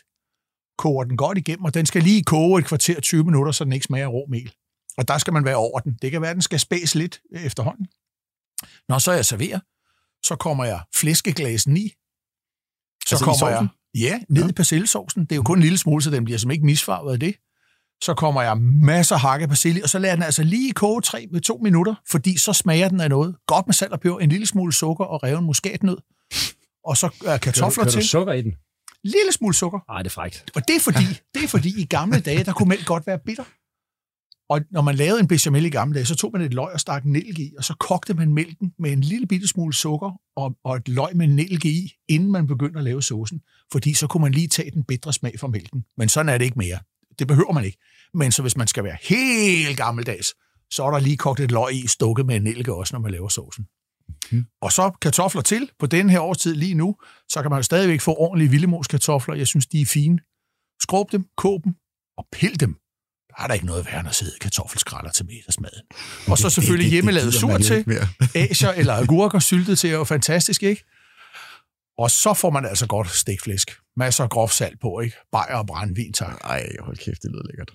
koger 0.77 1.03
den 1.03 1.17
godt 1.17 1.37
igennem, 1.37 1.65
og 1.65 1.73
den 1.73 1.85
skal 1.85 2.03
lige 2.03 2.23
koge 2.23 2.59
et 2.59 2.65
kvarter 2.65 2.99
20 2.99 3.23
minutter, 3.23 3.51
så 3.51 3.63
den 3.63 3.73
ikke 3.73 3.85
smager 3.85 4.07
rå 4.07 4.25
mel. 4.29 4.53
Og 4.97 5.07
der 5.07 5.17
skal 5.17 5.33
man 5.33 5.45
være 5.45 5.55
over 5.55 5.79
den. 5.79 5.97
Det 6.01 6.11
kan 6.11 6.21
være, 6.21 6.29
at 6.29 6.35
den 6.35 6.41
skal 6.41 6.59
spæse 6.59 6.97
lidt 6.97 7.21
øh, 7.35 7.43
efterhånden. 7.43 7.87
Når 8.89 8.99
så 8.99 9.11
jeg 9.11 9.25
serverer, 9.25 9.59
så 10.25 10.35
kommer 10.35 10.65
jeg 10.65 10.81
flæskeglasen 10.95 11.77
i, 11.77 11.91
så 13.07 13.15
Altså 13.15 13.25
kommer 13.25 13.49
jeg 13.49 13.67
ja, 13.95 14.19
ned 14.29 14.49
i 14.49 14.53
persillesaucen. 14.53 15.21
Det 15.25 15.31
er 15.31 15.35
jo 15.35 15.43
kun 15.43 15.57
en 15.57 15.61
lille 15.63 15.77
smule, 15.77 16.03
så 16.03 16.09
den 16.11 16.25
bliver 16.25 16.37
som 16.37 16.51
ikke 16.51 16.65
misfarvet 16.65 17.13
af 17.13 17.19
det. 17.19 17.35
Så 18.03 18.13
kommer 18.13 18.41
jeg 18.41 18.57
masser 18.57 19.15
af 19.15 19.21
hakket 19.21 19.49
persille, 19.49 19.83
og 19.83 19.89
så 19.89 19.99
lader 19.99 20.15
den 20.15 20.23
altså 20.23 20.43
lige 20.43 20.73
koge 20.73 21.01
3 21.01 21.27
med 21.31 21.41
2 21.41 21.59
minutter, 21.63 21.95
fordi 22.09 22.37
så 22.37 22.53
smager 22.53 22.89
den 22.89 23.01
af 23.01 23.09
noget. 23.09 23.35
Godt 23.47 23.67
med 23.67 23.73
salt 23.73 23.91
og 23.91 23.99
peber, 23.99 24.19
en 24.19 24.29
lille 24.29 24.47
smule 24.47 24.73
sukker 24.73 25.05
og 25.05 25.23
reven 25.23 25.45
muskatnød. 25.45 25.97
Og 26.85 26.97
så 26.97 27.09
er 27.25 27.37
kartofler 27.37 27.83
Kører 27.83 27.91
til. 27.91 28.01
du 28.01 28.07
sukker 28.07 28.33
i 28.33 28.41
den? 28.41 28.53
Lille 29.03 29.31
smule 29.31 29.53
sukker. 29.53 29.79
Nej, 29.89 29.97
det 30.01 30.09
er 30.09 30.13
frækt. 30.13 30.51
Og 30.55 30.67
det 30.67 30.75
er 30.75 30.79
fordi, 30.79 31.05
det 31.35 31.43
er 31.43 31.47
fordi 31.47 31.81
i 31.81 31.85
gamle 31.85 32.19
dage, 32.19 32.43
der 32.43 32.53
kunne 32.53 32.69
mælk 32.69 32.85
godt 32.85 33.07
være 33.07 33.19
bitter. 33.25 33.43
Og 34.53 34.61
når 34.71 34.81
man 34.81 34.95
lavede 34.95 35.19
en 35.19 35.27
bechamel 35.27 35.65
i 35.65 35.69
gamle 35.69 35.95
dage, 35.95 36.05
så 36.05 36.15
tog 36.15 36.31
man 36.33 36.41
et 36.41 36.53
løg 36.53 36.73
og 36.73 36.79
stak 36.79 37.05
nælke 37.05 37.41
i, 37.43 37.53
og 37.57 37.63
så 37.63 37.75
kogte 37.79 38.13
man 38.13 38.33
mælken 38.33 38.73
med 38.79 38.91
en 38.91 39.01
lille 39.01 39.27
bitte 39.27 39.47
smule 39.47 39.73
sukker 39.73 40.11
og, 40.35 40.55
og 40.63 40.75
et 40.75 40.87
løg 40.87 41.15
med 41.15 41.27
nælke 41.27 41.69
i, 41.69 41.91
inden 42.07 42.31
man 42.31 42.47
begyndte 42.47 42.79
at 42.79 42.83
lave 42.83 43.03
saucen. 43.03 43.41
Fordi 43.71 43.93
så 43.93 44.07
kunne 44.07 44.21
man 44.21 44.31
lige 44.31 44.47
tage 44.47 44.71
den 44.71 44.83
bitre 44.83 45.13
smag 45.13 45.39
fra 45.39 45.47
mælken. 45.47 45.83
Men 45.97 46.09
sådan 46.09 46.29
er 46.29 46.37
det 46.37 46.45
ikke 46.45 46.59
mere. 46.59 46.79
Det 47.19 47.27
behøver 47.27 47.53
man 47.53 47.65
ikke. 47.65 47.77
Men 48.13 48.31
så 48.31 48.41
hvis 48.41 48.57
man 48.57 48.67
skal 48.67 48.83
være 48.83 48.97
helt 49.01 49.77
gammeldags, 49.77 50.33
så 50.71 50.83
er 50.83 50.91
der 50.91 50.99
lige 50.99 51.17
kogt 51.17 51.39
et 51.39 51.51
løg 51.51 51.73
i, 51.73 51.87
stukket 51.87 52.25
med 52.25 52.35
en 52.35 52.43
nælke 52.43 52.73
også, 52.73 52.95
når 52.95 52.99
man 53.01 53.11
laver 53.11 53.29
saucen. 53.29 53.65
Mhm. 54.31 54.45
Og 54.61 54.71
så 54.71 54.91
kartofler 55.01 55.41
til 55.41 55.69
på 55.79 55.85
den 55.85 56.09
her 56.09 56.19
årstid 56.19 56.55
lige 56.55 56.73
nu, 56.73 56.95
så 57.29 57.41
kan 57.41 57.51
man 57.51 57.57
jo 57.57 57.63
stadigvæk 57.63 58.01
få 58.01 58.15
ordentlige 58.15 58.49
vildemos-kartofler. 58.49 59.35
Jeg 59.35 59.47
synes, 59.47 59.67
de 59.67 59.81
er 59.81 59.85
fine. 59.85 60.19
Skrub 60.81 61.11
dem, 61.11 61.25
kog 61.37 61.61
dem 61.63 61.73
og 62.17 62.27
pil 62.31 62.59
dem. 62.59 62.82
Der 63.37 63.43
er 63.43 63.47
der 63.47 63.53
ikke 63.53 63.65
noget 63.65 63.85
værre 63.85 63.99
end 63.99 64.09
at 64.09 64.15
sidde 64.15 64.31
kartoffelskræller 64.41 65.11
til 65.11 65.25
middagsmaden. 65.25 65.81
Og 66.27 66.37
så 66.37 66.49
selvfølgelig 66.49 66.91
hjemmelavet 66.91 67.33
sur 67.33 67.57
til, 67.57 67.85
asier 68.49 68.71
eller 68.71 68.93
agurker 68.93 69.39
syltet 69.39 69.79
til 69.79 69.89
er 69.89 69.93
jo 69.93 70.03
fantastisk, 70.03 70.63
ikke? 70.63 70.83
Og 71.97 72.11
så 72.11 72.33
får 72.33 72.49
man 72.49 72.65
altså 72.65 72.87
godt 72.87 73.09
stikflæsk. 73.09 73.71
Masser 73.97 74.23
af 74.23 74.29
groft 74.29 74.55
salt 74.55 74.79
på, 74.81 74.99
ikke? 74.99 75.15
Bajer 75.31 75.55
og 75.55 75.67
brændvin, 75.67 76.13
tak. 76.13 76.37
Ej, 76.43 76.67
hold 76.79 76.97
kæft, 76.97 77.21
det 77.23 77.31
lyder 77.31 77.43
lækkert. 77.49 77.71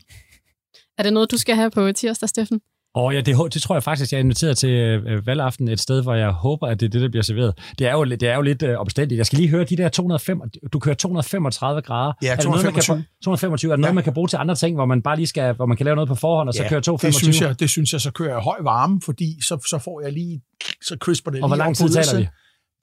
Er 0.99 1.03
det 1.03 1.13
noget, 1.13 1.31
du 1.31 1.39
skal 1.39 1.55
have 1.55 1.71
på 1.71 1.93
tirsdag, 1.93 2.29
Steffen? 2.29 2.61
Og 2.95 3.15
ja, 3.15 3.21
det, 3.21 3.37
det 3.55 3.63
tror 3.63 3.75
jeg 3.75 3.83
faktisk, 3.83 4.13
jeg 4.13 4.19
er 4.19 4.23
inviteret 4.23 4.59
til 4.59 4.71
øh, 4.71 5.27
valgaften 5.27 5.69
et 5.69 5.81
sted, 5.81 6.03
hvor 6.03 6.15
jeg 6.15 6.31
håber, 6.31 6.67
at 6.67 6.81
det 6.81 6.87
er 6.87 6.91
det, 6.91 7.01
der 7.01 7.09
bliver 7.09 7.23
serveret. 7.23 7.59
Det 7.79 7.87
er 7.87 7.93
jo, 7.93 8.03
lidt- 8.05 8.21
det 8.21 8.29
er 8.29 8.35
jo 8.35 8.43
lidt 8.43 8.63
øh, 8.63 8.79
omstændigt. 8.81 9.19
Jeg 9.19 9.27
skal 9.27 9.37
lige 9.39 9.49
høre 9.49 9.65
de 9.65 9.77
der 9.77 9.89
205, 9.89 10.41
du 10.73 10.79
kører 10.79 10.95
235 10.95 11.83
grader. 11.83 12.13
Ja, 12.23 12.33
Er 12.33 12.37
det 12.37 12.45
noget, 12.45 12.65
man 12.65 12.73
kan, 12.73 12.83
225. 12.83 13.05
225. 13.25 13.73
Er 13.73 13.77
det 13.77 13.81
noget, 13.81 13.91
Ja. 13.91 13.95
man 13.95 14.05
kan 14.05 14.13
bruge 14.15 14.29
til 14.29 14.37
andre 14.37 14.55
ting, 14.55 14.75
hvor 14.77 14.87
man 14.87 15.03
bare 15.03 15.17
lige 15.17 15.27
skal, 15.27 15.55
hvor 15.55 15.67
man 15.67 15.77
kan 15.77 15.85
lave 15.85 15.95
noget 15.95 16.09
på 16.09 16.15
forhånd, 16.15 16.49
og 16.49 16.55
så 16.55 16.63
Ja, 16.63 16.69
kører 16.69 16.81
det 16.81 16.85
225? 16.85 17.33
synes, 17.33 17.41
jeg, 17.41 17.61
det 17.61 17.71
synes 17.71 17.93
jeg, 17.93 18.01
så 18.01 18.11
kører 18.11 18.31
jeg 18.35 18.39
høj 18.43 18.57
varme, 18.63 19.01
fordi 19.05 19.37
så, 19.43 19.67
så 19.71 19.79
får 19.85 20.01
jeg 20.05 20.13
lige, 20.13 20.41
så 20.83 20.97
crisper 21.01 21.31
det 21.31 21.43
Og 21.43 21.49
hvor 21.49 21.57
lige 21.57 21.59
lang 21.59 21.71
op 21.71 21.77
tid 21.77 21.87
på 21.89 21.93
taler 21.93 22.19
vi? 22.19 22.29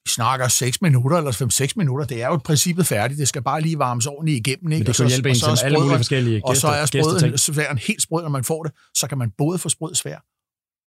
Vi 0.06 0.10
snakker 0.12 0.48
6 0.48 0.82
minutter 0.82 1.18
eller 1.18 1.32
5-6 1.32 1.74
minutter. 1.76 2.06
Det 2.06 2.22
er 2.24 2.28
jo 2.28 2.36
i 2.36 2.40
princippet 2.46 2.88
færdigt. 2.88 3.18
Det 3.20 3.28
skal 3.28 3.42
bare 3.44 3.62
lige 3.62 3.80
varmes 3.80 4.06
ordentligt 4.06 4.48
igennem. 4.48 4.72
Ikke? 4.72 4.80
Men 4.80 4.88
det 4.88 4.90
Og 4.90 4.96
kan 4.96 5.04
jo 5.06 5.10
så- 5.10 5.16
hjælpe 5.16 5.30
og 5.30 5.32
en 5.32 5.36
så 5.36 5.56
til 5.56 5.66
alle 5.66 5.80
mulige 5.80 5.98
forskellige 5.98 6.42
Og 6.46 6.58
så 6.58 6.68
er 6.68 6.82
gæster- 6.82 7.02
sprøden, 7.20 7.38
sværen 7.38 7.78
helt 7.78 8.02
sprød, 8.02 8.22
når 8.24 8.30
man 8.30 8.44
får 8.44 8.64
det. 8.64 8.72
Så 8.96 9.08
kan 9.08 9.18
man 9.18 9.32
både 9.38 9.58
få 9.60 9.70
sprød 9.70 9.96
svær 9.96 10.18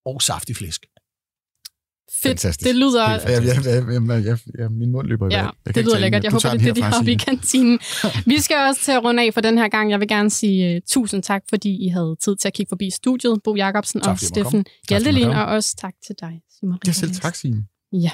og 0.07 0.23
saftig 0.23 0.57
flæsk. 0.57 0.87
Fedt. 2.23 2.23
Fantastisk. 2.41 2.67
Det 2.69 2.77
lyder... 2.77 3.11
Ja, 3.11 3.17
ja, 3.17 3.43
ja, 3.43 3.61
ja, 3.65 4.15
ja, 4.29 4.37
ja, 4.59 4.69
min 4.69 4.93
mund 4.93 5.07
løber 5.09 5.29
i 5.31 5.33
Ja, 5.35 5.49
det 5.67 5.77
ikke 5.77 5.89
lyder 5.89 5.99
lækkert. 5.99 6.25
Jeg 6.25 6.33
håber, 6.33 6.51
det 6.51 6.61
er 6.61 6.65
det, 6.65 6.77
de 6.77 6.83
har 6.83 6.99
oppe 6.99 7.13
i 7.13 7.15
kantinen. 7.15 7.79
Vi 8.27 8.41
skal 8.41 8.57
også 8.69 8.81
til 8.85 8.93
at 8.93 9.05
runde 9.05 9.23
af 9.23 9.35
for 9.35 9.41
den 9.41 9.59
her 9.59 9.69
gang. 9.69 9.91
Jeg 9.91 10.01
vil 10.01 10.09
gerne 10.09 10.31
sige 10.31 10.77
uh, 10.77 10.81
tusind 10.91 11.23
tak, 11.23 11.43
fordi 11.49 11.87
I 11.87 11.89
havde 11.89 12.17
tid 12.25 12.37
til 12.37 12.49
at 12.49 12.55
kigge 12.55 12.69
forbi 12.71 12.91
studiet. 12.91 13.41
Bo 13.45 13.57
Jacobsen 13.57 14.01
Tak, 14.01 14.11
og 14.13 14.19
Steffen 14.19 14.65
Hjaltelin, 14.89 15.27
og 15.29 15.45
også 15.45 15.77
tak 15.77 15.95
til 16.07 16.15
dig, 16.21 16.41
Simon 16.59 16.79
Ja, 16.87 16.93
selv 16.93 17.11
tak, 17.13 17.35
Signe. 17.35 17.65
Ja. 17.93 18.11